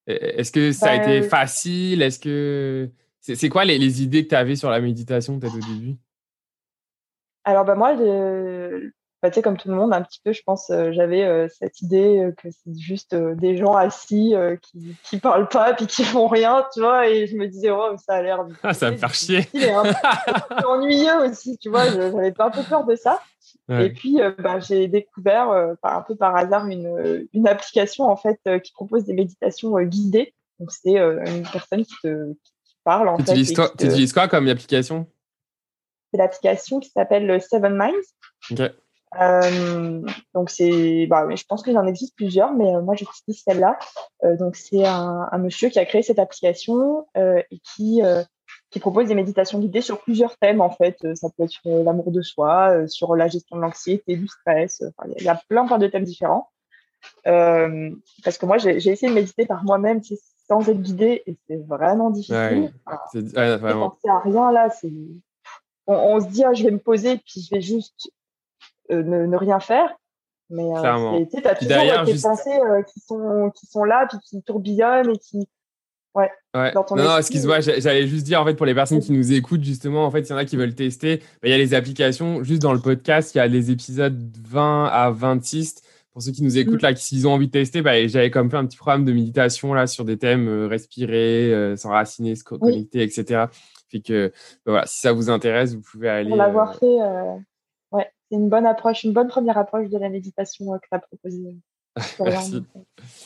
Est-ce 0.08 0.52
que 0.52 0.72
ça 0.72 0.92
a 0.92 0.96
été 0.96 1.22
ben, 1.22 1.30
facile? 1.30 2.02
Est-ce 2.02 2.20
que 2.20 2.90
c'est 3.22 3.50
quoi 3.50 3.64
les, 3.64 4.04
idées 4.04 4.24
que 4.24 4.30
tu 4.30 4.36
avais 4.36 4.56
sur 4.56 4.70
la 4.70 4.82
méditation 4.82 5.40
peut-être 5.40 5.56
au 5.56 5.74
début? 5.74 5.96
Alors 7.46 7.66
bah 7.66 7.76
moi, 7.76 7.96
bah, 9.24 9.32
tu 9.32 9.36
sais, 9.36 9.42
comme 9.42 9.58
tout 9.58 9.70
le 9.70 9.76
monde, 9.76 9.94
un 9.94 10.02
petit 10.04 10.20
peu, 10.24 10.34
je 10.34 10.44
pense, 10.44 10.70
euh, 10.70 10.92
j'avais 10.92 11.24
euh, 11.24 11.48
cette 11.48 11.82
idée 11.82 12.20
euh, 12.20 12.32
que 12.32 12.50
c'est 12.52 12.78
juste 12.78 13.16
des 13.16 13.58
gens 13.58 13.74
assis 13.74 14.36
qui, 14.62 14.96
qui 15.04 15.18
parlent 15.18 15.48
pas 15.48 15.74
puis 15.74 15.88
qui 15.88 16.04
font 16.04 16.28
rien, 16.28 16.66
tu 16.74 16.82
vois, 16.82 17.08
et 17.08 17.26
je 17.26 17.36
me 17.38 17.48
disais, 17.48 17.72
oh, 17.72 17.96
ça 18.06 18.16
a 18.16 18.22
l'air. 18.22 18.46
Ah, 18.62 18.74
ça 18.74 18.88
va 18.88 18.92
me 18.92 18.98
faire 18.98 19.14
chier. 19.14 19.48
C'est 19.54 20.66
ennuyeux 20.66 21.30
aussi, 21.30 21.58
tu 21.58 21.70
vois, 21.70 21.86
j'avais 21.86 22.34
pas 22.34 22.48
un 22.48 22.52
peu 22.52 22.64
peur 22.64 22.86
de 22.86 22.96
ça. 22.96 23.22
Et 23.70 23.90
puis, 23.92 24.22
euh, 24.22 24.32
bah, 24.38 24.60
j'ai 24.60 24.88
découvert 24.88 25.50
euh, 25.52 25.74
un 25.84 26.02
peu 26.02 26.16
par 26.16 26.36
hasard 26.36 26.68
une, 26.68 27.28
une 27.34 27.48
application 27.48 28.06
en 28.06 28.18
fait 28.18 28.40
euh, 28.48 28.60
qui 28.60 28.74
propose 28.74 29.06
des 29.06 29.14
méditations 29.14 29.80
guidées. 29.82 30.34
Donc, 30.60 30.72
c'est 30.72 30.98
une 30.98 31.48
personne 31.52 31.86
qui 31.86 31.96
te 32.04 32.34
parle 32.84 33.08
en 33.08 33.18
tu. 33.18 33.24
Utilises 33.24 33.54
quoi, 33.54 33.72
Tu 33.78 33.86
utilises 33.86 34.14
quoi 34.14 34.28
comme 34.28 34.48
application? 34.48 35.08
C'est 36.12 36.18
l'application 36.18 36.80
qui 36.80 36.90
s'appelle 36.90 37.42
Seven 37.42 37.76
Minds. 37.76 38.52
Ok. 38.52 38.72
Donc 40.34 40.50
c'est, 40.50 41.08
bah, 41.08 41.28
je 41.34 41.44
pense 41.48 41.64
qu'il 41.64 41.78
en 41.78 41.86
existe 41.86 42.16
plusieurs, 42.16 42.54
mais 42.54 42.72
moi 42.82 42.96
j'utilise 42.96 43.44
celle-là. 43.44 43.78
donc 44.38 44.56
c'est 44.56 44.86
un, 44.86 45.28
un, 45.32 45.38
monsieur 45.38 45.70
qui 45.70 45.80
a 45.80 45.86
créé 45.86 46.02
cette 46.02 46.20
application 46.20 47.06
et 47.16 47.60
qui 47.76 48.02
qui 48.74 48.80
propose 48.80 49.08
des 49.08 49.16
méditations 49.16 49.60
guidées 49.60 49.82
sur 49.82 50.02
plusieurs 50.02 50.36
thèmes 50.38 50.60
en 50.60 50.72
fait. 50.72 50.98
Euh, 51.06 51.14
ça 51.14 51.30
peut 51.30 51.44
être 51.44 51.52
sur 51.52 51.68
euh, 51.68 51.84
l'amour 51.84 52.12
de 52.12 52.22
soi, 52.22 52.72
euh, 52.72 52.88
sur 52.88 53.16
la 53.16 53.28
gestion 53.28 53.56
de 53.56 53.62
l'anxiété, 53.62 54.16
du 54.18 54.28
stress. 54.28 54.84
il 55.16 55.24
y 55.24 55.30
a 55.30 55.40
plein, 55.48 55.66
plein 55.68 55.78
de 55.78 55.88
thèmes 55.88 56.04
différents. 56.04 56.50
Euh, 57.28 57.92
parce 58.24 58.38
que 58.38 58.46
moi, 58.46 58.58
j'ai 58.58 58.76
essayé 58.78 59.10
de 59.10 59.14
méditer 59.14 59.46
par 59.46 59.64
moi-même 59.64 60.02
sans 60.48 60.68
être 60.68 60.82
guidée 60.82 61.22
et 61.28 61.38
c'est 61.48 61.62
vraiment 61.68 62.10
difficile. 62.10 62.74
c'est 63.12 64.10
à 64.10 64.20
rien 64.20 64.52
là. 64.52 64.70
On, 65.86 65.94
on, 65.94 66.22
se 66.22 66.28
dit, 66.28 66.44
ah, 66.44 66.54
je 66.54 66.64
vais 66.64 66.72
me 66.72 66.80
poser 66.80 67.18
puis 67.18 67.42
je 67.42 67.54
vais 67.54 67.62
juste 67.62 68.10
ne, 68.90 69.26
ne, 69.26 69.38
rien 69.38 69.60
faire. 69.60 69.96
Mais 70.50 70.70
tu 71.32 71.48
as 71.48 71.56
toujours 71.56 72.06
tes 72.06 72.22
pensées 72.22 72.60
qui, 72.92 73.00
sont, 73.00 73.52
qui 73.56 73.66
sont 73.66 73.84
là 73.84 74.08
puis 74.10 74.20
qui 74.20 74.44
tourbillonnent 74.44 75.10
et 75.10 75.18
qui, 75.18 75.48
Ouais. 76.16 76.30
Non, 76.54 76.86
non, 76.96 77.18
excuse-moi, 77.18 77.60
j'allais 77.60 78.08
juste 78.08 78.26
dire, 78.26 78.40
en 78.40 78.46
fait, 78.46 78.54
pour 78.54 78.68
les 78.68 78.76
personnes 78.76 79.00
qui 79.00 79.12
nous 79.12 79.34
écoutent, 79.34 79.64
justement, 79.64 80.06
en 80.06 80.12
fait, 80.12 80.22
il 80.22 80.30
y 80.30 80.34
en 80.34 80.38
a 80.38 80.46
qui 80.46 80.56
veulent 80.56 80.76
tester, 80.76 81.18
bah, 81.18 81.48
il 81.48 81.50
y 81.50 81.54
a 81.54 81.58
les 81.58 81.74
applications, 81.74 82.44
juste 82.44 82.62
dans 82.62 82.74
le 82.74 82.80
podcast, 82.80 83.34
il 83.34 83.40
y 83.40 83.42
a 83.42 83.48
les 83.48 83.72
épisodes 83.72 84.20
20 84.48 84.86
à 84.86 85.10
26. 85.10 85.82
Pour 86.12 86.22
ceux 86.22 86.32
qui 86.32 86.44
nous 86.44 86.60
écoutent, 86.60 86.84
mm. 86.84 86.86
là, 86.86 86.96
s'ils 86.96 87.28
ont 87.28 87.34
envie 87.34 87.48
de 87.48 87.52
tester, 87.52 87.82
bah, 87.82 88.08
j'avais 88.08 88.30
comme 88.30 88.52
fait 88.52 88.58
un 88.58 88.66
petit 88.68 88.78
programme 88.78 89.06
de 89.06 89.12
méditation, 89.12 89.74
là, 89.74 89.88
sur 89.88 90.06
des 90.06 90.18
thèmes, 90.18 90.48
euh, 90.48 90.68
respirer, 90.68 91.52
euh, 91.52 91.76
s'enraciner, 91.76 92.36
se 92.36 92.44
connecter, 92.44 93.02
etc. 93.02 93.46
Fait 93.90 94.02
que, 94.02 94.28
bah, 94.66 94.74
voilà, 94.74 94.86
si 94.86 95.00
ça 95.00 95.14
vous 95.14 95.32
intéresse, 95.32 95.74
vous 95.74 95.82
pouvez 95.82 96.10
aller. 96.10 96.30
Pour 96.30 96.38
l'avoir 96.38 96.78
euh, 96.84 97.38
fait, 97.38 97.44
c'est 98.34 98.40
une 98.40 98.50
bonne 98.50 98.66
approche, 98.66 99.04
une 99.04 99.14
bonne 99.14 99.28
première 99.28 99.60
approche 99.60 99.90
de 99.90 99.98
la 100.00 100.10
méditation 100.10 100.66
que 100.80 100.88
tu 100.88 100.88
as 100.92 101.00
proposée. 101.00 101.56
Merci. 102.20 102.64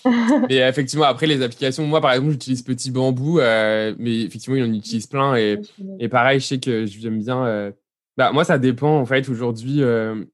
mais 0.50 0.58
effectivement, 0.58 1.06
après 1.06 1.28
les 1.28 1.42
applications, 1.42 1.86
moi 1.88 2.02
par 2.02 2.12
exemple, 2.12 2.32
j'utilise 2.32 2.62
Petit 2.62 2.92
Bambou, 2.92 3.40
euh, 3.40 3.96
mais 3.98 4.24
effectivement, 4.24 4.58
il 4.58 4.64
en 4.64 4.74
utilise 4.74 5.08
plein. 5.08 5.38
Et, 5.38 5.62
et 6.00 6.10
pareil, 6.10 6.42
je 6.42 6.46
sais 6.46 6.60
que 6.60 6.86
j'aime 6.86 7.20
bien. 7.20 7.46
Euh, 7.46 7.72
bah, 8.18 8.34
moi, 8.34 8.44
ça 8.44 8.58
dépend 8.58 9.00
en 9.00 9.06
fait. 9.06 9.30
Aujourd'hui, 9.30 9.82
euh, 9.82 10.26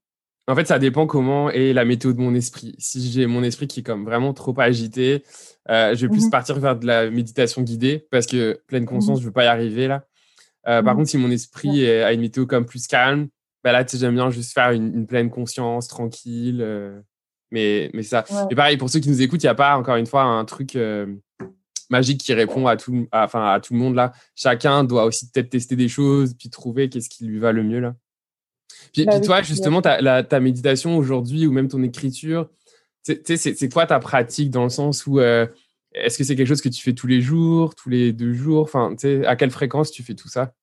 En 0.48 0.56
fait, 0.56 0.66
ça 0.66 0.80
dépend 0.80 1.06
comment 1.06 1.50
est 1.50 1.72
la 1.72 1.84
météo 1.84 2.12
de 2.12 2.20
mon 2.20 2.34
esprit. 2.34 2.74
Si 2.78 3.12
j'ai 3.12 3.26
mon 3.26 3.44
esprit 3.44 3.68
qui 3.68 3.80
est 3.80 3.84
comme 3.84 4.04
vraiment 4.04 4.34
trop 4.34 4.58
agité, 4.58 5.22
euh, 5.70 5.94
je 5.94 6.06
vais 6.06 6.10
plus 6.10 6.26
mmh 6.26 6.30
partir 6.30 6.58
vers 6.58 6.76
de 6.76 6.86
la 6.86 7.10
méditation 7.10 7.62
guidée 7.62 8.08
parce 8.10 8.26
que 8.26 8.60
pleine 8.66 8.86
conscience, 8.86 9.18
mmh 9.18 9.22
je 9.22 9.26
veux 9.26 9.32
pas 9.32 9.44
y 9.44 9.46
arriver 9.46 9.86
là. 9.86 10.04
Euh, 10.66 10.82
par 10.82 10.96
contre, 10.96 11.10
si 11.10 11.18
mon 11.18 11.30
esprit 11.30 11.86
a 11.86 12.12
une 12.12 12.22
météo 12.22 12.46
comme 12.46 12.66
plus 12.66 12.88
calme, 12.88 13.28
bah 13.64 13.72
là, 13.72 13.84
j'aime 13.92 14.14
bien 14.14 14.30
juste 14.30 14.52
faire 14.52 14.70
une, 14.70 15.06
pleine 15.06 15.30
conscience, 15.30 15.88
tranquille. 15.88 16.60
Euh, 16.60 17.00
mais, 17.50 17.90
mais 17.94 18.02
ça. 18.02 18.24
Et 18.50 18.54
pareil, 18.54 18.76
pour 18.76 18.90
ceux 18.90 19.00
qui 19.00 19.08
nous 19.08 19.22
écoutent, 19.22 19.42
il 19.42 19.46
n'y 19.46 19.50
a 19.50 19.54
pas 19.54 19.76
encore 19.76 19.96
une 19.96 20.06
fois 20.06 20.22
un 20.22 20.44
truc 20.44 20.76
magique 21.90 22.20
qui 22.20 22.34
répond 22.34 22.66
à 22.66 22.76
tout, 22.76 23.06
enfin, 23.12 23.52
à 23.52 23.60
tout 23.60 23.72
le 23.72 23.78
monde 23.78 23.94
là. 23.94 24.12
Chacun 24.34 24.84
doit 24.84 25.04
aussi 25.04 25.30
peut-être 25.30 25.50
tester 25.50 25.76
des 25.76 25.88
choses, 25.88 26.34
puis 26.34 26.50
trouver 26.50 26.88
qu'est-ce 26.88 27.08
qui 27.08 27.24
lui 27.24 27.38
va 27.38 27.52
le 27.52 27.62
mieux 27.62 27.80
là. 27.80 27.94
Puis, 28.92 29.06
bah 29.06 29.20
toi, 29.20 29.42
justement, 29.42 29.82
ta, 29.82 30.22
ta 30.22 30.40
méditation 30.40 30.96
aujourd'hui 30.96 31.46
ou 31.46 31.52
même 31.52 31.68
ton 31.68 31.82
écriture, 31.82 32.48
c'est 33.02 33.72
quoi 33.72 33.86
ta 33.86 33.98
pratique 33.98 34.50
dans 34.50 34.64
le 34.64 34.70
sens 34.70 35.06
où 35.06 35.20
euh, 35.20 35.46
est-ce 35.92 36.18
que 36.18 36.24
c'est 36.24 36.36
quelque 36.36 36.48
chose 36.48 36.62
que 36.62 36.68
tu 36.68 36.82
fais 36.82 36.92
tous 36.92 37.06
les 37.06 37.20
jours, 37.20 37.74
tous 37.74 37.88
les 37.88 38.12
deux 38.12 38.32
jours? 38.32 38.62
Enfin, 38.62 38.94
à 39.26 39.36
quelle 39.36 39.50
fréquence 39.50 39.90
tu 39.90 40.02
fais 40.02 40.14
tout 40.14 40.28
ça? 40.28 40.54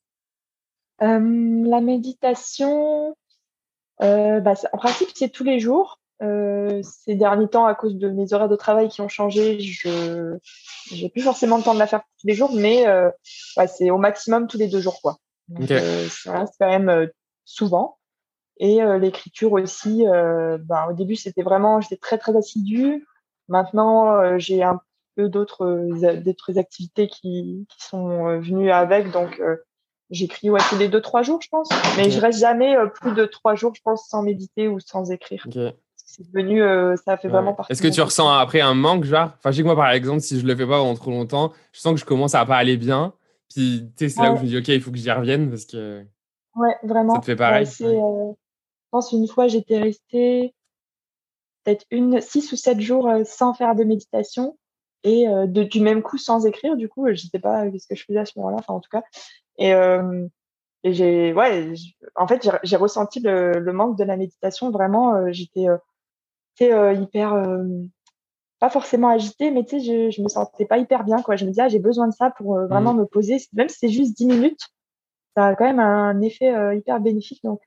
La 1.02 1.82
méditation, 1.82 3.16
euh, 4.02 4.40
bah, 4.40 4.54
en 4.72 4.78
principe, 4.78 5.10
c'est 5.16 5.30
tous 5.30 5.44
les 5.44 5.60
jours. 5.60 6.00
Euh, 6.22 6.82
ces 6.84 7.16
derniers 7.16 7.48
temps, 7.48 7.66
à 7.66 7.74
cause 7.74 7.96
de 7.96 8.08
mes 8.08 8.34
horaires 8.34 8.50
de 8.50 8.56
travail 8.56 8.90
qui 8.90 9.02
ont 9.02 9.10
changé, 9.10 9.60
je 9.60 10.38
n'ai 10.92 11.10
plus 11.10 11.24
forcément 11.24 11.58
le 11.58 11.64
temps 11.64 11.74
de 11.74 11.80
la 11.80 11.88
faire 11.88 12.02
tous 12.20 12.28
les 12.28 12.36
jours, 12.36 12.52
mais 12.54 12.86
c'est 13.68 13.90
au 13.90 13.98
maximum 13.98 14.48
tous 14.48 14.58
les 14.58 14.68
deux 14.68 14.82
jours. 14.82 15.02
Quoi. 15.02 15.18
Reste 15.60 16.56
quand 16.60 16.70
même 16.70 17.10
souvent. 17.46 17.98
Et 18.62 18.84
euh, 18.84 19.00
l'écriture 19.00 19.54
aussi, 19.54 20.08
euh, 20.08 20.60
ben, 20.60 20.86
au 20.90 20.94
début, 20.94 21.16
c'était 21.16 21.42
vraiment, 21.42 21.82
j'étais 21.82 21.98
très, 21.98 22.20
très 22.20 22.38
assidue. 22.38 23.08
Maintenant, 23.48 24.16
euh, 24.16 24.38
j'ai 24.38 24.62
un 24.62 24.80
peu 25.16 25.30
d'autres 25.30 25.90
d'autres 26.22 26.60
activités 26.60 27.08
qui, 27.08 27.66
qui 27.68 27.84
sont 27.84 28.40
venues 28.40 28.72
avec. 28.72 29.12
Donc, 29.12 29.42
j'écris 30.12 30.50
ouais, 30.50 30.60
tous 30.70 30.78
les 30.78 30.88
deux, 30.88 31.02
trois 31.02 31.24
jours, 31.24 31.42
je 31.42 31.50
pense. 31.50 31.70
Mais 31.98 32.12
je 32.12 32.20
reste 32.20 32.40
jamais 32.40 32.76
plus 33.02 33.14
de 33.14 33.26
trois 33.26 33.56
jours, 33.56 33.74
je 33.74 33.82
pense, 33.82 34.08
sans 34.08 34.22
méditer 34.22 34.68
ou 34.68 34.80
sans 34.80 35.12
écrire. 35.12 35.46
C'est 35.96 36.30
devenu, 36.30 36.62
ça 37.06 37.18
fait 37.18 37.30
vraiment 37.30 37.54
partie. 37.54 37.72
Est-ce 37.72 37.82
que 37.82 37.88
tu 37.88 38.02
ressens 38.02 38.30
après 38.30 38.62
un 38.62 38.74
manque, 38.74 39.06
genre? 39.06 39.32
Enfin, 39.38 39.52
je 39.52 39.58
sais 39.58 39.62
que 39.62 39.68
moi, 39.68 39.76
par 39.76 39.92
exemple, 39.92 40.20
si 40.20 40.40
je 40.40 40.46
le 40.46 40.56
fais 40.56 40.68
pas 40.68 40.78
pendant 40.78 40.96
trop 40.96 41.12
longtemps, 41.12 41.54
je 41.72 41.80
sens 41.80 41.94
que 41.94 42.00
je 42.00 42.06
commence 42.06 42.36
à 42.36 42.46
pas 42.46 42.58
aller 42.58 42.78
bien. 42.78 43.14
Puis, 43.54 43.90
tu 43.98 44.06
sais, 44.06 44.16
c'est 44.16 44.22
là 44.22 44.34
où 44.34 44.38
je 44.38 44.44
me 44.44 44.48
dis, 44.48 44.58
OK, 44.58 44.68
il 44.70 44.82
faut 44.82 44.92
que 44.92 44.98
j'y 44.98 45.12
revienne 45.12 45.50
parce 45.50 45.66
que. 45.66 46.06
Ouais, 46.56 46.76
vraiment. 46.84 47.16
Ça 47.16 47.22
te 47.22 47.26
fait 47.26 47.36
pareil. 47.36 47.66
je 47.66 48.34
pense 48.92 49.12
une 49.12 49.28
fois, 49.28 49.48
j'étais 49.48 49.80
restée 49.80 50.54
peut-être 51.64 51.86
une, 51.92 52.22
six 52.22 52.52
ou 52.52 52.56
sept 52.56 52.80
jours 52.80 53.08
euh, 53.08 53.24
sans 53.24 53.54
faire 53.54 53.76
de 53.76 53.84
méditation 53.84 54.58
et 55.04 55.28
euh, 55.28 55.48
de, 55.48 55.64
du 55.64 55.80
même 55.80 56.02
coup 56.02 56.18
sans 56.18 56.46
écrire. 56.46 56.76
Du 56.76 56.90
coup, 56.90 57.08
je 57.12 57.28
sais 57.28 57.40
pas 57.40 57.66
ce 57.66 57.88
que 57.88 57.96
je 57.96 58.06
faisais 58.06 58.20
à 58.20 58.26
ce 58.26 58.34
moment-là, 58.38 58.58
enfin 58.60 58.74
en 58.74 58.80
tout 58.80 58.90
cas. 58.90 59.04
Et, 59.62 59.74
euh, 59.74 60.28
et 60.84 60.94
j'ai, 60.94 61.34
ouais, 61.34 61.74
en 62.16 62.28
fait, 62.28 62.50
j'ai 62.64 62.76
ressenti 62.76 63.20
le, 63.20 63.60
le, 63.60 63.74
manque 63.74 63.98
de 63.98 64.04
la 64.04 64.18
méditation. 64.18 64.72
Vraiment, 64.72 65.16
euh, 65.16 65.28
j'étais 65.32 65.68
euh, 66.62 66.94
hyper, 66.94 67.36
pas 68.60 68.70
forcément 68.70 69.10
agitée, 69.10 69.52
mais 69.52 69.64
tu 69.64 69.80
sais, 69.80 69.86
je, 69.86 70.10
je 70.10 70.22
me 70.22 70.28
sentais 70.28 70.66
pas 70.66 70.80
hyper 70.80 71.04
bien. 71.04 71.22
Quoi. 71.22 71.36
Je 71.36 71.46
me 71.46 71.52
disais, 71.52 71.64
ah, 71.64 71.70
j'ai 71.70 71.80
besoin 71.80 72.08
de 72.08 72.14
ça 72.14 72.32
pour 72.32 72.56
vraiment 72.68 72.94
mmh. 72.94 73.00
me 73.00 73.06
poser. 73.06 73.38
Même 73.54 73.70
si 73.70 73.78
c'est 73.80 73.90
juste 73.90 74.18
dix 74.18 74.26
minutes, 74.26 74.62
ça 75.36 75.48
a 75.48 75.56
quand 75.56 75.66
même 75.66 75.80
un 75.80 76.20
effet 76.22 76.76
hyper 76.76 77.00
bénéfique. 77.00 77.44
Donc, 77.44 77.62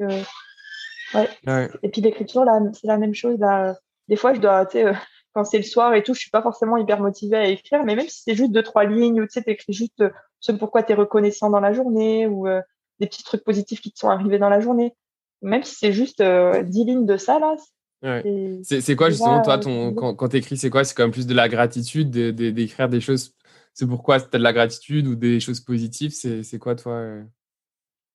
Ouais. 1.46 1.70
Et 1.84 1.90
puis 1.90 2.00
l'écriture, 2.00 2.44
là, 2.44 2.60
c'est 2.72 2.88
la 2.88 2.98
même 2.98 3.14
chose. 3.14 3.38
Là. 3.38 3.76
Des 4.08 4.16
fois, 4.16 4.34
je 4.34 4.40
dois, 4.40 4.66
tu 4.66 4.78
sais, 4.78 4.92
quand 5.32 5.44
c'est 5.44 5.58
le 5.58 5.64
soir 5.64 5.94
et 5.94 6.02
tout, 6.02 6.14
je 6.14 6.20
suis 6.20 6.30
pas 6.30 6.42
forcément 6.42 6.76
hyper 6.76 7.00
motivée 7.00 7.36
à 7.36 7.48
écrire, 7.48 7.84
mais 7.84 7.94
même 7.94 8.08
si 8.08 8.22
c'est 8.22 8.34
juste 8.34 8.52
deux, 8.52 8.62
trois 8.62 8.84
lignes 8.84 9.20
ou 9.20 9.24
tu 9.26 9.32
sais, 9.32 9.42
t'écris 9.42 9.72
juste 9.72 10.02
ce 10.44 10.52
pourquoi 10.52 10.82
tu 10.82 10.92
es 10.92 10.94
reconnaissant 10.94 11.50
dans 11.50 11.60
la 11.60 11.72
journée 11.72 12.26
ou 12.26 12.46
euh, 12.46 12.60
des 13.00 13.06
petits 13.06 13.24
trucs 13.24 13.44
positifs 13.44 13.80
qui 13.80 13.92
te 13.92 13.98
sont 13.98 14.10
arrivés 14.10 14.38
dans 14.38 14.48
la 14.48 14.60
journée. 14.60 14.94
Même 15.42 15.62
si 15.62 15.74
c'est 15.74 15.92
juste 15.92 16.22
dix 16.22 16.84
lignes 16.84 17.06
de 17.06 17.16
ça, 17.16 17.38
là. 17.38 17.54
Ouais. 18.02 18.60
C'est 18.62 18.96
quoi 18.96 19.10
justement, 19.10 19.42
toi, 19.42 19.58
ton, 19.58 19.94
quand, 19.94 20.14
quand 20.14 20.28
tu 20.28 20.36
écris, 20.36 20.56
c'est 20.56 20.70
quoi? 20.70 20.84
C'est 20.84 20.94
quand 20.94 21.04
même 21.04 21.12
plus 21.12 21.26
de 21.26 21.34
la 21.34 21.48
gratitude, 21.48 22.10
d'écrire 22.10 22.88
des 22.88 23.00
choses. 23.00 23.34
C'est 23.72 23.86
pourquoi 23.86 24.20
tu 24.20 24.28
as 24.32 24.38
de 24.38 24.42
la 24.42 24.52
gratitude 24.52 25.06
ou 25.06 25.16
des 25.16 25.40
choses 25.40 25.60
positives? 25.60 26.12
C'est 26.12 26.58
quoi, 26.58 26.76
toi 26.76 27.24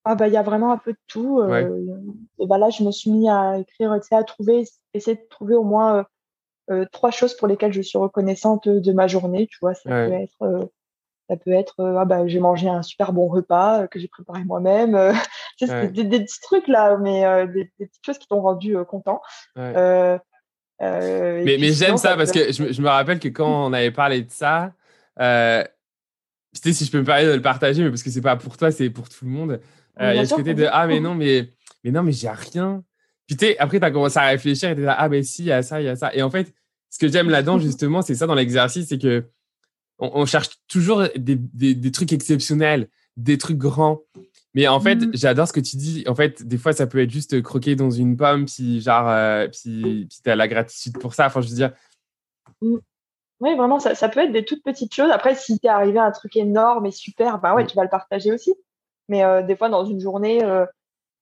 ah 0.05 0.15
bah 0.15 0.27
il 0.27 0.33
y 0.33 0.37
a 0.37 0.43
vraiment 0.43 0.71
un 0.71 0.77
peu 0.77 0.93
de 0.93 0.99
tout. 1.07 1.39
Euh, 1.39 1.85
et 2.39 2.47
bah 2.47 2.57
là 2.57 2.69
je 2.69 2.83
me 2.83 2.91
suis 2.91 3.11
mis 3.11 3.29
à 3.29 3.59
écrire, 3.59 3.93
tu 4.01 4.07
sais, 4.07 4.15
à 4.15 4.23
trouver, 4.23 4.63
essayer 4.93 5.17
de 5.17 5.27
trouver 5.29 5.55
au 5.55 5.63
moins 5.63 5.97
euh, 5.97 6.03
euh, 6.71 6.85
trois 6.91 7.11
choses 7.11 7.35
pour 7.35 7.47
lesquelles 7.47 7.73
je 7.73 7.81
suis 7.81 7.97
reconnaissante 7.97 8.67
de 8.67 8.91
ma 8.93 9.07
journée. 9.07 9.47
Tu 9.47 9.57
vois, 9.61 9.73
ça 9.73 9.89
peut 9.89 10.13
être, 10.13 10.71
ça 11.29 11.37
peut 11.37 11.51
être, 11.51 11.75
ah 11.79 12.05
bah 12.05 12.27
j'ai 12.27 12.39
mangé 12.39 12.67
un 12.67 12.81
super 12.81 13.13
bon 13.13 13.27
repas 13.27 13.87
que 13.87 13.99
j'ai 13.99 14.07
préparé 14.09 14.43
moi-même. 14.43 15.13
c'est 15.59 15.93
des, 15.93 16.19
petits 16.19 16.41
trucs 16.41 16.67
là, 16.67 16.97
mais 16.97 17.47
des, 17.47 17.71
petites 17.77 18.05
choses 18.05 18.17
qui 18.17 18.27
t'ont 18.27 18.41
rendu 18.41 18.75
content. 18.87 19.21
mais, 19.55 20.19
mais 20.79 21.71
j'aime 21.71 21.97
ça, 21.97 22.17
parce 22.17 22.31
que 22.31 22.51
je, 22.51 22.73
je, 22.73 22.81
me 22.81 22.89
rappelle 22.89 23.19
que 23.19 23.27
quand 23.27 23.67
on 23.67 23.73
avait 23.73 23.91
parlé 23.91 24.23
de 24.23 24.31
ça, 24.31 24.73
euh, 25.19 25.63
sais, 26.53 26.73
si 26.73 26.85
je 26.85 26.91
peux 26.91 26.99
me 26.99 27.05
permettre 27.05 27.29
de 27.29 27.35
le 27.35 27.41
partager, 27.41 27.83
mais 27.83 27.89
parce 27.89 28.03
que 28.03 28.09
c'est 28.09 28.21
pas 28.21 28.35
pour 28.35 28.57
toi, 28.57 28.71
c'est 28.71 28.89
pour 28.89 29.09
tout 29.09 29.25
le 29.25 29.31
monde. 29.31 29.59
Euh, 29.99 30.13
il 30.13 30.17
y 30.17 30.19
a 30.19 30.25
ce 30.25 30.35
côté 30.35 30.53
de 30.53 30.67
Ah, 30.71 30.87
mais 30.87 30.99
non, 30.99 31.15
mais, 31.15 31.49
mais 31.83 31.91
non, 31.91 32.03
mais 32.03 32.11
j'ai 32.11 32.29
rien. 32.29 32.83
Puis 33.27 33.37
tu 33.37 33.55
après, 33.59 33.79
tu 33.79 33.85
as 33.85 33.91
commencé 33.91 34.17
à 34.17 34.27
réfléchir 34.27 34.69
et 34.69 34.75
tu 34.75 34.81
là, 34.81 34.95
Ah, 34.97 35.09
ben 35.09 35.23
si, 35.23 35.43
il 35.43 35.47
y 35.47 35.51
a 35.51 35.61
ça, 35.61 35.81
il 35.81 35.85
y 35.85 35.89
a 35.89 35.95
ça. 35.95 36.13
Et 36.13 36.21
en 36.21 36.29
fait, 36.29 36.53
ce 36.89 36.97
que 36.97 37.07
j'aime 37.07 37.29
là-dedans, 37.29 37.59
justement, 37.59 38.01
c'est 38.01 38.15
ça 38.15 38.25
dans 38.25 38.35
l'exercice, 38.35 38.87
c'est 38.87 38.99
que 38.99 39.25
on, 39.99 40.25
cherche 40.25 40.49
toujours 40.67 41.03
des, 41.15 41.35
des, 41.35 41.75
des, 41.75 41.91
trucs 41.91 42.13
exceptionnels, 42.13 42.89
des 43.17 43.37
trucs 43.37 43.57
grands. 43.57 44.01
Mais 44.53 44.67
en 44.67 44.79
fait, 44.79 44.95
mmh. 44.95 45.11
j'adore 45.13 45.47
ce 45.47 45.53
que 45.53 45.59
tu 45.59 45.77
dis. 45.77 46.03
En 46.07 46.15
fait, 46.15 46.43
des 46.43 46.57
fois, 46.57 46.73
ça 46.73 46.87
peut 46.87 46.99
être 47.01 47.11
juste 47.11 47.41
croquer 47.41 47.75
dans 47.75 47.91
une 47.91 48.17
pomme, 48.17 48.45
puis 48.45 48.81
genre, 48.81 49.07
euh, 49.09 49.47
puis, 49.47 50.07
puis 50.09 50.19
tu 50.23 50.29
as 50.29 50.35
la 50.35 50.47
gratitude 50.47 50.97
pour 50.97 51.13
ça. 51.13 51.27
Enfin, 51.27 51.41
je 51.41 51.49
veux 51.49 51.55
dire. 51.55 51.73
Mmh. 52.61 52.77
Oui, 53.41 53.55
vraiment, 53.55 53.79
ça, 53.79 53.95
ça, 53.95 54.09
peut 54.09 54.19
être 54.21 54.33
des 54.33 54.43
toutes 54.43 54.63
petites 54.63 54.93
choses. 54.93 55.11
Après, 55.11 55.35
si 55.35 55.59
tu 55.59 55.67
es 55.67 55.69
arrivé 55.69 55.99
à 55.99 56.05
un 56.05 56.11
truc 56.11 56.35
énorme 56.35 56.85
et 56.85 56.91
super, 56.91 57.39
bah 57.39 57.53
ouais, 57.53 57.63
mmh. 57.63 57.67
tu 57.67 57.75
vas 57.75 57.83
le 57.83 57.89
partager 57.89 58.31
aussi. 58.31 58.53
Mais 59.07 59.23
euh, 59.23 59.41
des 59.43 59.55
fois, 59.55 59.69
dans 59.69 59.85
une 59.85 59.99
journée, 59.99 60.43
euh, 60.43 60.65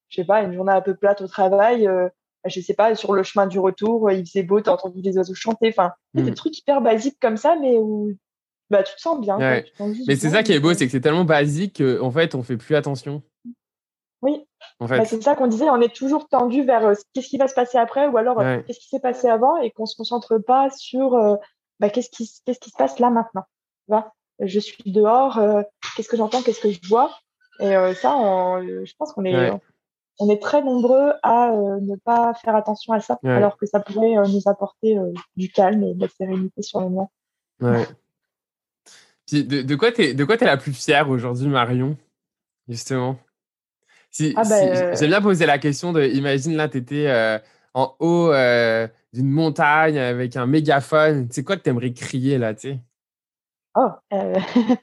je 0.09 0.21
sais 0.21 0.25
pas, 0.25 0.41
une 0.41 0.53
journée 0.53 0.73
un 0.73 0.81
peu 0.81 0.95
plate 0.95 1.21
au 1.21 1.27
travail, 1.27 1.87
euh, 1.87 2.09
je 2.45 2.59
sais 2.61 2.73
pas, 2.73 2.95
sur 2.95 3.13
le 3.13 3.23
chemin 3.23 3.47
du 3.47 3.59
retour, 3.59 4.11
il 4.11 4.25
faisait 4.25 4.43
beau, 4.43 4.61
t'as 4.61 4.73
entendu 4.73 5.01
les 5.01 5.17
oiseaux 5.17 5.33
chanter. 5.33 5.69
Enfin, 5.69 5.93
des 6.13 6.33
trucs 6.33 6.57
hyper 6.57 6.81
basiques 6.81 7.17
comme 7.19 7.37
ça, 7.37 7.55
mais 7.59 7.77
où 7.77 8.13
bah, 8.69 8.83
tu 8.83 8.95
te 8.95 9.01
sens 9.01 9.19
bien. 9.19 9.37
mais 9.39 10.15
c'est 10.15 10.29
ça 10.29 10.43
qui 10.43 10.53
est 10.53 10.59
beau, 10.59 10.73
c'est 10.73 10.85
que 10.85 10.91
c'est 10.91 11.01
tellement 11.01 11.25
basique 11.25 11.81
qu'en 11.81 12.11
fait, 12.11 12.35
on 12.35 12.43
fait 12.43 12.57
plus 12.57 12.75
attention. 12.75 13.23
Oui. 14.21 14.45
En 14.79 14.87
fait. 14.87 14.97
Bah, 14.97 15.05
c'est 15.05 15.21
ça 15.21 15.35
qu'on 15.35 15.47
disait, 15.47 15.69
on 15.69 15.81
est 15.81 15.93
toujours 15.93 16.27
tendu 16.27 16.63
vers 16.63 16.93
qu'est-ce 17.13 17.27
qui 17.27 17.37
va 17.37 17.47
se 17.47 17.53
passer 17.53 17.77
après 17.77 18.07
ou 18.07 18.17
alors 18.17 18.37
qu'est-ce 18.65 18.79
qui 18.79 18.89
s'est 18.89 18.99
passé 18.99 19.27
avant 19.27 19.57
et 19.57 19.71
qu'on 19.71 19.85
se 19.85 19.95
concentre 19.95 20.37
pas 20.37 20.69
sur 20.71 21.11
bah, 21.79 21.89
qu'est-ce 21.89 22.09
qui, 22.09 22.29
qu'est-ce 22.45 22.59
qui 22.59 22.71
se 22.71 22.77
passe 22.77 22.99
là 22.99 23.09
maintenant. 23.09 23.45
je 24.39 24.59
suis 24.59 24.91
dehors, 24.91 25.39
qu'est-ce 25.95 26.09
que 26.09 26.17
j'entends, 26.17 26.41
qu'est-ce 26.41 26.61
que 26.61 26.71
je 26.71 26.79
vois? 26.87 27.11
Et 27.59 27.75
euh, 27.75 27.93
ça, 27.93 28.09
je 28.61 28.93
pense 28.97 29.13
qu'on 29.13 29.25
est, 29.25 29.51
on 30.19 30.29
est 30.29 30.41
très 30.41 30.61
nombreux 30.61 31.13
à 31.23 31.51
euh, 31.51 31.79
ne 31.81 31.95
pas 31.95 32.33
faire 32.35 32.55
attention 32.55 32.93
à 32.93 32.99
ça, 32.99 33.19
alors 33.23 33.57
que 33.57 33.65
ça 33.65 33.79
pourrait 33.79 34.17
euh, 34.17 34.25
nous 34.27 34.41
apporter 34.45 34.97
du 35.35 35.49
calme 35.51 35.83
et 35.83 35.93
de 35.93 36.01
la 36.01 36.07
sérénité 36.07 36.61
sur 36.61 36.81
le 36.81 36.89
moment. 36.89 37.11
Puis 39.27 39.43
de, 39.43 39.61
de, 39.61 39.75
quoi 39.75 39.91
tu 39.91 40.03
es, 40.03 40.13
de 40.13 40.23
quoi 40.23 40.37
la 40.37 40.57
plus 40.57 40.73
fière 40.73 41.09
aujourd'hui, 41.09 41.47
Marion? 41.47 41.97
Justement. 42.67 43.17
Si, 44.09 44.33
ah 44.37 44.43
ben, 44.47 44.95
J'aime 44.95 45.09
bien 45.09 45.21
poser 45.21 45.45
la 45.45 45.59
question 45.59 45.91
de, 45.91 46.03
imagine 46.03 46.55
là, 46.55 46.69
tu 46.69 46.77
étais 46.77 47.39
en 47.73 47.95
haut 47.99 48.31
d'une 49.13 49.29
montagne 49.29 49.99
avec 49.99 50.35
un 50.37 50.45
mégaphone. 50.45 51.27
C'est 51.29 51.43
quoi 51.43 51.57
que 51.57 51.63
tu 51.63 51.69
aimerais 51.69 51.93
crier 51.93 52.37
là, 52.37 52.53
tu 52.53 52.69
sais? 52.69 52.79
Oh, 53.75 53.89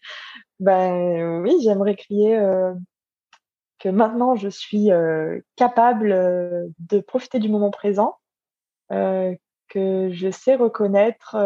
Ben 0.60 1.42
oui, 1.42 1.56
j'aimerais 1.64 1.96
crier 1.96 2.38
que 3.80 3.88
maintenant 3.88 4.36
je 4.36 4.48
suis 4.48 4.90
capable 5.56 6.10
de 6.78 7.00
profiter 7.00 7.38
du 7.38 7.48
moment 7.48 7.70
présent, 7.70 8.18
que 8.90 10.10
je 10.12 10.30
sais 10.30 10.54
reconnaître 10.54 11.36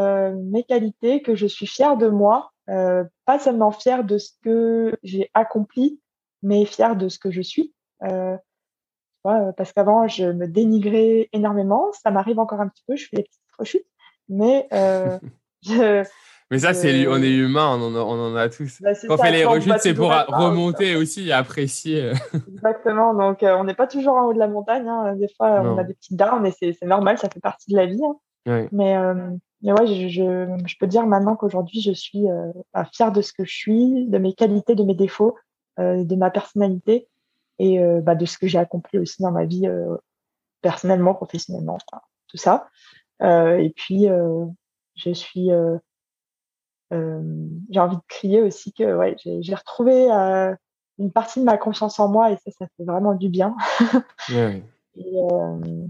mes 0.51 0.65
qualités, 0.65 1.23
que 1.23 1.35
je 1.35 1.47
suis 1.47 1.67
fière 1.67 1.97
de 1.97 2.09
moi, 2.09 2.53
pas 2.69 3.39
seulement 3.39 3.71
fière 3.71 4.05
de 4.05 4.19
ce 4.19 4.33
que 4.43 4.97
j'ai 5.03 5.31
accompli, 5.35 6.01
mais 6.43 6.65
fière 6.65 6.97
de 6.97 7.09
ce 7.09 7.19
que 7.19 7.31
je 7.31 7.43
suis. 7.43 7.75
parce 9.23 9.73
qu'avant, 9.75 10.07
je 10.07 10.27
me 10.27 10.47
dénigrais 10.47 11.29
énormément. 11.33 11.91
Ça 11.93 12.11
m'arrive 12.11 12.39
encore 12.39 12.61
un 12.61 12.69
petit 12.69 12.85
peu, 12.87 12.97
je 12.97 13.07
fais 13.09 13.17
des 13.17 13.23
petites 13.25 13.41
rechutes, 13.59 13.87
mais 14.29 14.69
je, 15.63 16.05
Mais 16.51 16.59
ça, 16.61 16.73
c'est 16.73 17.07
on 17.07 17.17
est 17.17 17.31
humain, 17.31 17.79
on 17.79 17.95
en 17.95 18.35
a, 18.35 18.49
tous. 18.49 18.81
Bah, 18.81 18.93
Quand 19.07 19.15
on 19.15 19.19
fait 19.19 19.33
les 19.33 19.45
rechutes, 19.45 19.81
c'est 19.81 19.95
pour 19.95 20.11
remonter 20.11 20.97
aussi 20.97 21.29
et 21.29 21.33
apprécier. 21.33 22.13
Exactement. 22.49 23.13
Donc, 23.13 23.39
on 23.43 23.65
n'est 23.65 23.75
pas 23.75 23.87
toujours 23.87 24.15
en 24.15 24.27
haut 24.27 24.33
de 24.33 24.39
la 24.39 24.49
montagne. 24.49 24.89
Hein. 24.89 25.15
Des 25.17 25.29
fois, 25.37 25.61
on 25.63 25.77
a 25.79 25.85
des 25.85 25.95
petites 25.95 26.17
downs 26.17 26.47
et 26.47 26.53
c'est 26.73 26.87
normal, 26.87 27.19
ça 27.19 27.29
fait 27.29 27.41
partie 27.41 27.71
de 27.71 27.77
la 27.77 27.87
vie. 27.87 28.01
Hein. 28.47 28.67
Mais, 28.73 28.97
mais 29.63 29.73
ouais, 29.73 29.87
je, 29.87 30.09
je, 30.09 30.79
peux 30.79 30.87
dire 30.87 31.07
maintenant 31.07 31.37
qu'aujourd'hui, 31.37 31.81
je 31.81 31.93
suis 31.93 32.27
bah, 32.73 32.85
fière 32.93 33.13
de 33.13 33.23
ce 33.23 33.33
que 33.33 33.45
je 33.45 33.55
suis, 33.55 34.07
de 34.07 34.19
mes 34.19 34.33
qualités, 34.33 34.75
de 34.75 34.85
mes 34.85 34.95
défauts, 34.95 35.37
de 35.79 36.15
ma 36.17 36.31
personnalité 36.31 37.09
et 37.59 37.81
bah, 38.03 38.15
de 38.15 38.25
ce 38.25 38.39
que 38.39 38.47
j'ai 38.47 38.59
accompli 38.59 38.99
aussi 38.99 39.23
dans 39.23 39.33
ma 39.33 39.45
vie 39.45 39.69
personnellement, 40.63 41.15
professionnellement, 41.15 41.79
tout 42.29 42.37
ça. 42.37 42.69
et 43.21 43.73
puis, 43.77 44.07
je 44.95 45.13
suis 45.13 45.51
euh, 46.93 47.23
j'ai 47.71 47.81
envie 47.81 47.97
de 47.97 48.03
crier 48.09 48.43
aussi 48.43 48.73
que 48.73 48.97
ouais, 48.97 49.17
j'ai 49.19 49.55
retrouvé 49.55 50.11
euh, 50.11 50.55
une 50.99 51.13
partie 51.13 51.41
de 51.41 51.45
ma 51.45 51.59
confiance 51.59 52.01
en 52.01 52.09
moi 52.09 52.31
et 52.33 52.37
ça, 52.37 52.51
ça 52.59 52.67
fait 52.77 52.85
vraiment 52.85 53.15
du 53.15 53.29
bien. 53.29 53.57
Et, 55.01 55.15
euh, 55.17 55.87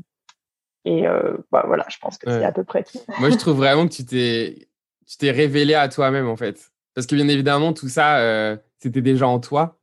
et 0.88 1.06
bah, 1.50 1.64
voilà, 1.66 1.86
je 1.88 1.98
pense 1.98 2.18
que 2.18 2.30
c'est 2.30 2.44
à 2.44 2.52
peu 2.52 2.64
près 2.64 2.84
tout. 2.84 2.98
Moi, 3.20 3.30
je 3.30 3.36
trouve 3.36 3.56
vraiment 3.56 3.86
que 3.86 3.92
tu 3.92 4.04
t'es, 4.04 4.68
tu 5.06 5.16
t'es 5.16 5.30
révélé 5.30 5.74
à 5.74 5.88
toi-même 5.88 6.28
en 6.28 6.36
fait. 6.36 6.70
Parce 6.94 7.06
que 7.06 7.14
bien 7.14 7.28
évidemment, 7.28 7.72
tout 7.72 7.88
ça, 7.88 8.56
c'était 8.78 9.02
déjà 9.02 9.26
en 9.26 9.40
toi. 9.40 9.78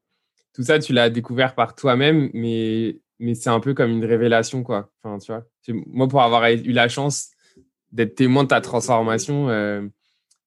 Tout 0.53 0.63
ça, 0.63 0.79
tu 0.79 0.93
l'as 0.93 1.09
découvert 1.09 1.53
par 1.53 1.75
toi-même, 1.75 2.29
mais, 2.33 2.97
mais 3.19 3.35
c'est 3.35 3.49
un 3.49 3.59
peu 3.59 3.73
comme 3.73 3.91
une 3.91 4.05
révélation, 4.05 4.63
quoi. 4.63 4.89
Enfin, 5.03 5.17
tu 5.19 5.31
vois. 5.31 5.43
Moi, 5.87 6.07
pour 6.07 6.21
avoir 6.21 6.45
eu 6.49 6.71
la 6.71 6.87
chance 6.87 7.31
d'être 7.91 8.15
témoin 8.15 8.43
de 8.43 8.49
ta 8.49 8.61
transformation, 8.61 9.47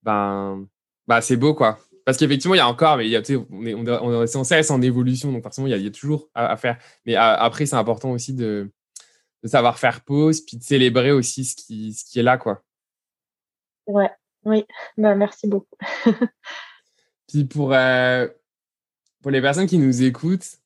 ben, 0.03 0.67
bah, 1.07 1.21
c'est 1.21 1.37
beau, 1.37 1.55
quoi. 1.55 1.79
Parce 2.09 2.17
qu'effectivement, 2.17 2.55
il 2.55 2.59
y 2.59 2.63
a 2.63 2.69
encore, 2.69 2.97
mais 2.97 3.07
il 3.07 3.11
y 3.11 3.17
a, 3.17 3.23
on, 3.51 3.67
est, 3.67 3.75
on, 3.75 4.23
est, 4.23 4.27
sans 4.29 4.43
cesse 4.43 4.71
en 4.71 4.81
évolution, 4.81 5.31
donc 5.31 5.43
forcément, 5.43 5.67
il 5.67 5.71
y 5.71 5.75
a, 5.75 5.77
il 5.77 5.85
y 5.85 5.89
a 5.89 5.91
toujours 5.91 6.31
à, 6.35 6.57
faire. 6.57 6.79
Mais 7.05 7.17
après, 7.17 7.67
c'est 7.67 7.77
important 7.77 8.13
aussi 8.13 8.33
de, 8.33 8.71
de, 9.43 9.49
savoir 9.49 9.79
faire 9.79 10.03
pause, 10.03 10.41
puis 10.41 10.57
de 10.57 10.63
célébrer 10.63 11.13
aussi 11.13 11.45
ce 11.45 11.57
qui, 11.57 11.93
ce 11.93 12.05
qui 12.05 12.19
est 12.19 12.23
là, 12.23 12.39
quoi. 12.39 12.63
Ouais, 13.87 14.11
oui, 14.45 14.65
bah, 14.97 15.15
merci 15.15 15.49
beaucoup. 15.49 15.77
puis 17.29 17.45
pour, 17.45 17.73
euh, 17.73 18.29
pour 19.23 19.31
les 19.31 19.41
personnes 19.41 19.67
qui 19.67 19.79
nous 19.79 20.03
écoutent, 20.03 20.59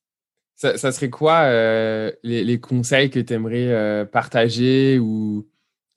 ça, 0.57 0.77
ça 0.79 0.93
serait 0.93 1.11
quoi 1.11 1.43
euh, 1.43 2.13
les, 2.23 2.45
les, 2.45 2.61
conseils 2.61 3.11
que 3.11 3.19
tu 3.19 3.33
aimerais 3.33 3.69
euh, 3.69 4.05
partager 4.05 4.99
ou 4.99 5.49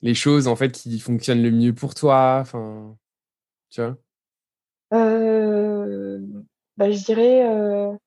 les 0.02 0.14
choses 0.14 0.48
en 0.48 0.56
fait 0.56 0.72
qui 0.72 0.98
fonctionnent 0.98 1.42
le 1.42 1.50
mieux 1.50 1.74
pour 1.74 1.94
toi? 1.94 2.38
Enfin 2.40 2.96
tu 3.70 3.80
vois? 3.80 3.96
Bah, 6.76 6.90
Je 6.90 7.04
dirais 7.04 7.98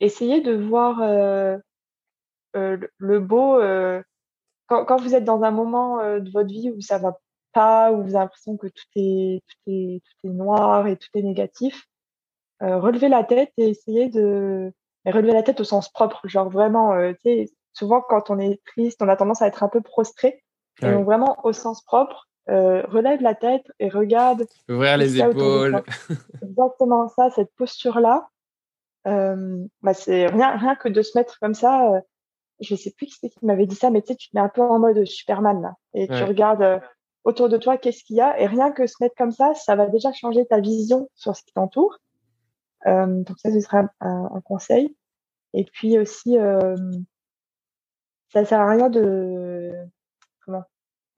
essayer 0.00 0.40
de 0.40 0.52
voir 0.52 1.00
le 2.54 3.18
beau 3.20 3.60
quand, 4.66 4.84
quand, 4.84 5.00
vous 5.00 5.14
êtes 5.14 5.24
dans 5.24 5.42
un 5.42 5.50
moment 5.50 5.98
de 6.18 6.30
votre 6.30 6.48
vie 6.48 6.70
où 6.70 6.80
ça 6.80 6.98
va 6.98 7.18
pas, 7.52 7.92
où 7.92 7.96
vous 7.96 8.14
avez 8.14 8.24
l'impression 8.24 8.56
que 8.56 8.68
tout 8.68 8.84
est, 8.94 9.42
tout 9.46 9.70
est, 9.72 10.02
tout 10.04 10.28
est 10.28 10.32
noir 10.32 10.86
et 10.86 10.96
tout 10.96 11.08
est 11.14 11.22
négatif, 11.22 11.86
relevez 12.60 13.08
la 13.08 13.24
tête 13.24 13.52
et 13.56 13.70
essayez 13.70 14.08
de 14.08 14.72
relever 15.06 15.32
la 15.32 15.42
tête 15.42 15.60
au 15.60 15.64
sens 15.64 15.88
propre. 15.88 16.20
Genre 16.28 16.48
vraiment, 16.48 16.94
tu 17.12 17.18
sais, 17.24 17.50
souvent 17.72 18.00
quand 18.00 18.30
on 18.30 18.38
est 18.38 18.60
triste, 18.66 19.02
on 19.02 19.08
a 19.08 19.16
tendance 19.16 19.42
à 19.42 19.46
être 19.46 19.62
un 19.62 19.68
peu 19.68 19.80
prostré. 19.80 20.42
Et 20.82 20.90
donc 20.90 21.04
vraiment 21.04 21.36
au 21.44 21.52
sens 21.52 21.82
propre, 21.82 22.28
euh, 22.48 22.82
relève 22.88 23.20
la 23.20 23.34
tête 23.34 23.70
et 23.78 23.88
regarde. 23.88 24.46
Ouvrir 24.68 24.96
les 24.96 25.20
épaules. 25.20 25.82
Exactement 26.42 27.08
ça, 27.08 27.30
cette 27.30 27.54
posture-là. 27.54 28.28
Euh, 29.06 29.64
bah 29.82 29.94
c'est 29.94 30.26
rien, 30.26 30.56
rien 30.56 30.74
que 30.74 30.88
de 30.88 31.02
se 31.02 31.16
mettre 31.16 31.38
comme 31.38 31.54
ça. 31.54 32.02
Euh, 32.60 32.64
je 32.64 32.74
sais 32.74 32.90
plus 32.90 33.06
qui 33.06 33.30
qui 33.30 33.46
m'avait 33.46 33.66
dit 33.66 33.74
ça, 33.74 33.90
mais 33.90 34.02
tu 34.02 34.08
sais, 34.08 34.16
tu 34.16 34.30
te 34.30 34.36
mets 34.36 34.42
un 34.42 34.48
peu 34.48 34.62
en 34.62 34.78
mode 34.78 35.04
Superman 35.04 35.62
là, 35.62 35.74
et 35.94 36.06
tu 36.08 36.22
regardes 36.24 36.62
euh, 36.62 36.78
autour 37.24 37.48
de 37.48 37.56
toi 37.56 37.78
qu'est-ce 37.78 38.04
qu'il 38.04 38.16
y 38.16 38.20
a, 38.20 38.38
et 38.40 38.46
rien 38.46 38.72
que 38.72 38.86
se 38.86 38.94
mettre 39.00 39.14
comme 39.16 39.32
ça, 39.32 39.54
ça 39.54 39.76
va 39.76 39.86
déjà 39.86 40.12
changer 40.12 40.46
ta 40.46 40.60
vision 40.60 41.08
sur 41.14 41.36
ce 41.36 41.42
qui 41.42 41.52
t'entoure. 41.52 41.98
donc 42.86 43.38
ça, 43.38 43.52
ce 43.52 43.60
serait 43.60 43.78
un, 44.00 44.30
un, 44.32 44.40
conseil. 44.40 44.96
Et 45.52 45.64
puis 45.64 45.98
aussi, 45.98 46.36
ça 48.32 48.44
sert 48.44 48.60
à 48.60 48.70
rien 48.70 48.88
de 48.88 49.72
comment 50.44 50.64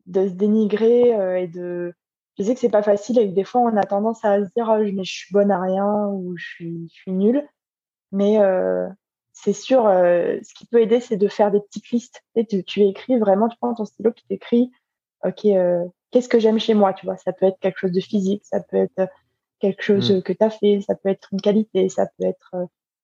de 0.07 0.29
se 0.29 0.33
dénigrer 0.33 1.15
euh, 1.15 1.39
et 1.39 1.47
de 1.47 1.95
je 2.39 2.45
sais 2.45 2.55
que 2.55 2.61
c'est 2.61 2.71
pas 2.71 2.83
facile 2.83 3.19
et 3.19 3.29
que 3.29 3.35
des 3.35 3.45
fois 3.45 3.61
on 3.61 3.77
a 3.77 3.85
tendance 3.85 4.25
à 4.25 4.45
se 4.45 4.51
dire 4.57 4.69
oh, 4.69 4.79
mais 4.79 5.05
je 5.05 5.13
suis 5.13 5.33
bonne 5.33 5.51
à 5.51 5.61
rien 5.61 6.09
ou 6.09 6.37
je 6.37 6.45
suis 6.45 6.89
je 6.89 6.95
suis 6.95 7.13
nulle 7.13 7.47
mais 8.11 8.41
euh, 8.41 8.89
c'est 9.33 9.53
sûr 9.53 9.87
euh, 9.87 10.39
ce 10.43 10.55
qui 10.55 10.67
peut 10.67 10.81
aider 10.81 11.01
c'est 11.01 11.17
de 11.17 11.29
faire 11.29 11.51
des 11.51 11.61
petites 11.61 11.91
listes 11.91 12.23
et 12.35 12.47
tu, 12.47 12.65
tu 12.65 12.83
écris 12.83 13.19
vraiment 13.19 13.49
tu 13.49 13.57
prends 13.59 13.75
ton 13.75 13.85
stylo 13.85 14.11
tu 14.13 14.25
t'écris 14.25 14.71
ok 15.25 15.47
qu'est-ce 16.11 16.29
que 16.29 16.39
j'aime 16.39 16.59
chez 16.59 16.75
moi? 16.75 16.93
Tu 16.93 17.07
vois 17.07 17.17
ça 17.17 17.33
peut 17.33 17.47
être 17.47 17.59
quelque 17.61 17.79
chose 17.79 17.93
de 17.93 18.01
physique 18.01 18.43
ça 18.45 18.61
peut 18.61 18.77
être 18.77 19.11
quelque 19.61 19.83
chose 19.83 20.11
mmh. 20.11 20.23
que 20.23 20.33
tu 20.33 20.45
as 20.45 20.51
fait 20.51 20.81
ça 20.87 20.95
peut 20.95 21.09
être 21.09 21.29
une 21.33 21.41
qualité 21.41 21.89
ça 21.89 22.07
peut 22.07 22.27
être 22.27 22.55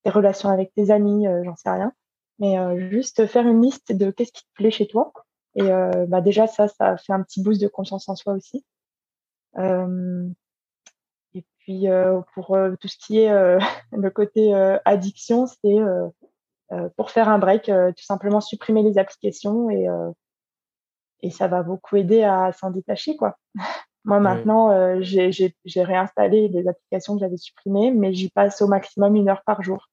tes 0.05 0.11
relations 0.11 0.49
avec 0.49 0.75
tes 0.75 0.91
amis 0.91 1.27
j'en 1.45 1.57
sais 1.57 1.71
rien 1.71 1.93
mais 2.39 2.57
juste 2.91 3.27
faire 3.27 3.47
une 3.47 3.63
liste 3.63 3.93
de 3.93 4.11
qu'est-ce 4.11 4.33
qui 4.33 4.43
te 4.43 4.53
plaît 4.55 4.71
chez 4.71 4.87
toi 4.87 5.13
et 5.59 5.63
euh, 5.63 6.07
bah 6.07 6.21
déjà, 6.21 6.47
ça, 6.47 6.69
ça 6.69 6.97
fait 6.97 7.13
un 7.13 7.23
petit 7.23 7.43
boost 7.43 7.61
de 7.61 7.67
confiance 7.69 8.09
en 8.09 8.15
soi 8.15 8.35
aussi. 8.35 8.65
Euh, 9.59 10.29
puis, 11.69 11.87
euh, 11.87 12.23
pour 12.33 12.57
tout 12.81 12.89
ce 12.89 12.97
qui 12.97 13.19
est 13.19 13.59
le 13.93 14.09
côté 14.09 14.55
addiction, 14.87 15.47
c'est 15.47 15.77
pour 16.97 17.11
faire 17.11 17.29
un 17.29 17.39
break, 17.39 17.65
tout 17.65 18.05
simplement 18.05 18.41
supprimer 18.41 18.83
les 18.83 18.97
applications 18.97 19.69
et, 19.69 19.87
et 21.21 21.31
ça 21.31 21.47
va 21.47 21.63
beaucoup 21.63 21.97
aider 21.97 22.23
à 22.23 22.53
s'en 22.53 22.71
détacher, 22.71 23.17
quoi. 23.17 23.37
Moi, 24.05 24.19
maintenant, 24.19 24.99
j'ai 25.03 25.53
réinstallé 25.77 26.49
des 26.49 26.67
applications 26.67 27.15
que 27.15 27.21
j'avais 27.21 27.37
supprimées, 27.37 27.91
mais 27.91 28.15
j'y 28.15 28.31
passe 28.31 28.63
au 28.63 28.67
maximum 28.67 29.17
une 29.17 29.29
heure 29.29 29.43
par 29.45 29.63
jour. 29.63 29.91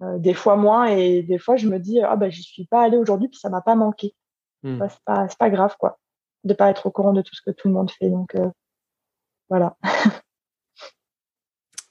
des 0.00 0.34
fois 0.34 0.56
moins, 0.56 0.86
et 0.86 1.22
des 1.22 1.38
fois, 1.38 1.54
je 1.54 1.68
me 1.68 1.78
dis, 1.78 2.00
ah, 2.00 2.16
bah, 2.16 2.28
j'y 2.28 2.42
suis 2.42 2.66
pas 2.66 2.82
allée 2.82 2.96
aujourd'hui, 2.96 3.28
puis 3.28 3.38
ça 3.38 3.50
m'a 3.50 3.60
pas 3.60 3.76
manqué. 3.76 4.16
Mmh. 4.64 4.78
Bah, 4.78 4.88
c'est 4.88 5.04
pas, 5.04 5.28
pas, 5.38 5.50
grave, 5.50 5.76
quoi, 5.78 6.00
de 6.42 6.54
pas 6.54 6.70
être 6.70 6.86
au 6.86 6.90
courant 6.90 7.12
de 7.12 7.22
tout 7.22 7.36
ce 7.36 7.42
que 7.42 7.52
tout 7.52 7.68
le 7.68 7.74
monde 7.74 7.92
fait. 7.92 8.10
Donc, 8.10 8.34
euh, 8.34 8.50
voilà. 9.48 9.76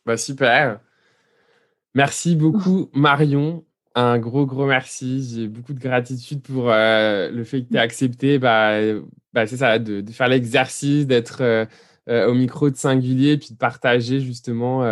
bah, 0.06 0.18
super. 0.18 0.80
Merci 1.94 2.36
beaucoup, 2.36 2.90
Marion. 2.94 3.66
Un 3.96 4.20
gros, 4.20 4.46
gros 4.46 4.66
merci. 4.66 5.24
J'ai 5.24 5.48
beaucoup 5.48 5.74
de 5.74 5.80
gratitude 5.80 6.42
pour 6.42 6.72
euh, 6.72 7.30
le 7.30 7.44
fait 7.44 7.64
que 7.64 7.70
tu 7.70 7.76
aies 7.76 7.80
accepté, 7.80 8.40
bah, 8.40 8.80
bah, 9.34 9.48
c'est 9.48 9.58
ça, 9.58 9.80
de, 9.80 10.04
faire 10.12 10.30
l'exercice, 10.30 11.06
d'être 11.08 11.42
euh, 11.42 11.66
au 12.08 12.34
micro 12.34 12.70
de 12.70 12.76
singulier, 12.76 13.38
puis 13.38 13.50
de 13.52 13.58
partager 13.58 14.22
justement 14.22 14.84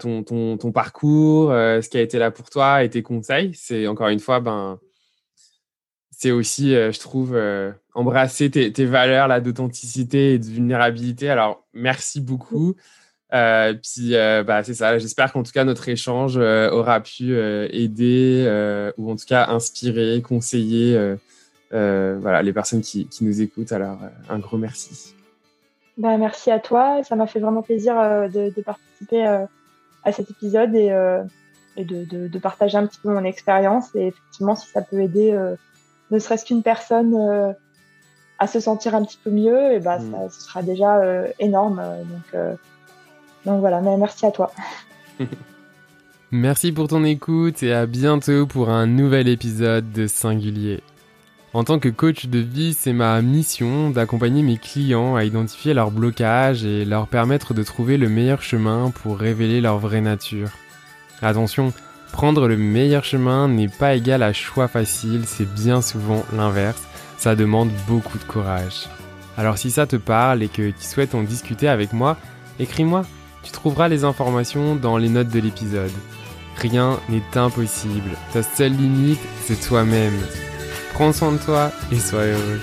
ton, 0.00 0.22
ton, 0.22 0.56
ton, 0.56 0.72
parcours, 0.72 1.50
ce 1.50 1.88
qui 1.88 1.98
a 1.98 2.02
été 2.02 2.18
là 2.18 2.30
pour 2.30 2.50
toi 2.50 2.84
et 2.84 2.90
tes 2.90 3.02
conseils. 3.02 3.52
C'est 3.54 3.86
encore 3.88 4.08
une 4.08 4.20
fois, 4.20 4.40
ben, 4.40 4.78
c'est 6.18 6.32
aussi, 6.32 6.74
euh, 6.74 6.90
je 6.90 6.98
trouve, 6.98 7.36
euh, 7.36 7.70
embrasser 7.94 8.50
tes, 8.50 8.84
valeurs 8.84 9.28
là 9.28 9.40
d'authenticité 9.40 10.34
et 10.34 10.38
de 10.40 10.46
vulnérabilité. 10.46 11.30
Alors, 11.30 11.64
merci 11.72 12.20
beaucoup. 12.20 12.74
Euh, 13.34 13.74
puis, 13.74 14.12
bah, 14.46 14.62
c'est 14.64 14.74
ça. 14.74 14.98
J'espère 14.98 15.32
qu'en 15.32 15.42
tout 15.42 15.52
cas, 15.52 15.64
notre 15.64 15.88
échange 15.88 16.36
aura 16.36 17.00
pu 17.00 17.36
aider 17.36 18.92
ou 18.96 19.10
en 19.10 19.16
tout 19.16 19.26
cas 19.26 19.48
inspirer, 19.48 20.22
conseiller 20.22 21.16
voilà, 21.70 22.42
les 22.42 22.52
personnes 22.52 22.80
qui, 22.80 23.08
nous 23.20 23.40
écoutent. 23.40 23.72
Alors, 23.72 23.98
un 24.28 24.38
gros 24.38 24.58
merci. 24.58 25.14
Bah, 25.96 26.16
merci 26.16 26.50
à 26.50 26.58
toi. 26.58 27.02
Ça 27.04 27.16
m'a 27.16 27.26
fait 27.26 27.40
vraiment 27.40 27.62
plaisir 27.62 27.94
de, 27.94 28.62
participer 28.62 29.26
à 30.04 30.12
cet 30.12 30.30
épisode 30.30 30.74
et, 30.74 30.90
de, 31.76 32.28
de, 32.28 32.38
partager 32.38 32.78
un 32.78 32.86
petit 32.86 33.00
peu 33.02 33.12
mon 33.12 33.24
expérience. 33.24 33.94
Et 33.94 34.08
effectivement, 34.08 34.56
si 34.56 34.68
ça 34.68 34.82
peut 34.82 35.00
aider 35.00 35.36
ne 36.10 36.18
serait-ce 36.18 36.44
qu'une 36.44 36.62
personne 36.62 37.14
euh, 37.14 37.52
à 38.38 38.46
se 38.46 38.60
sentir 38.60 38.94
un 38.94 39.04
petit 39.04 39.18
peu 39.22 39.30
mieux, 39.30 39.72
et 39.72 39.80
ben 39.80 39.98
ça, 39.98 40.30
ce 40.30 40.42
sera 40.42 40.62
déjà 40.62 40.98
euh, 40.98 41.28
énorme. 41.38 41.76
Donc, 41.76 42.34
euh, 42.34 42.54
donc 43.44 43.60
voilà, 43.60 43.80
mais 43.80 43.96
merci 43.96 44.26
à 44.26 44.30
toi. 44.30 44.52
Merci 46.30 46.72
pour 46.72 46.88
ton 46.88 47.04
écoute 47.04 47.62
et 47.62 47.72
à 47.72 47.86
bientôt 47.86 48.46
pour 48.46 48.68
un 48.68 48.86
nouvel 48.86 49.28
épisode 49.28 49.92
de 49.92 50.06
Singulier. 50.06 50.82
En 51.54 51.64
tant 51.64 51.78
que 51.78 51.88
coach 51.88 52.26
de 52.26 52.38
vie, 52.38 52.74
c'est 52.74 52.92
ma 52.92 53.22
mission 53.22 53.88
d'accompagner 53.88 54.42
mes 54.42 54.58
clients 54.58 55.16
à 55.16 55.24
identifier 55.24 55.72
leurs 55.72 55.90
blocages 55.90 56.66
et 56.66 56.84
leur 56.84 57.06
permettre 57.06 57.54
de 57.54 57.62
trouver 57.62 57.96
le 57.96 58.10
meilleur 58.10 58.42
chemin 58.42 58.90
pour 58.90 59.16
révéler 59.16 59.62
leur 59.62 59.78
vraie 59.78 60.02
nature. 60.02 60.50
Attention, 61.22 61.72
Prendre 62.12 62.48
le 62.48 62.56
meilleur 62.56 63.04
chemin 63.04 63.48
n'est 63.48 63.68
pas 63.68 63.94
égal 63.94 64.22
à 64.22 64.32
choix 64.32 64.66
facile, 64.66 65.22
c'est 65.26 65.48
bien 65.54 65.80
souvent 65.80 66.24
l'inverse. 66.32 66.82
Ça 67.16 67.36
demande 67.36 67.70
beaucoup 67.86 68.18
de 68.18 68.24
courage. 68.24 68.88
Alors 69.36 69.58
si 69.58 69.70
ça 69.70 69.86
te 69.86 69.96
parle 69.96 70.42
et 70.42 70.48
que 70.48 70.70
tu 70.70 70.82
souhaites 70.82 71.14
en 71.14 71.22
discuter 71.22 71.68
avec 71.68 71.92
moi, 71.92 72.16
écris-moi. 72.58 73.04
Tu 73.48 73.52
trouveras 73.52 73.88
les 73.88 74.04
informations 74.04 74.76
dans 74.76 74.98
les 74.98 75.08
notes 75.08 75.30
de 75.30 75.40
l'épisode. 75.40 75.90
Rien 76.58 77.00
n'est 77.08 77.22
impossible. 77.34 78.10
Ta 78.34 78.42
seule 78.42 78.72
limite, 78.72 79.18
c'est 79.40 79.58
toi-même. 79.58 80.20
Prends 80.92 81.14
soin 81.14 81.32
de 81.32 81.38
toi 81.38 81.72
et 81.90 81.98
sois 81.98 82.24
heureux. 82.24 82.60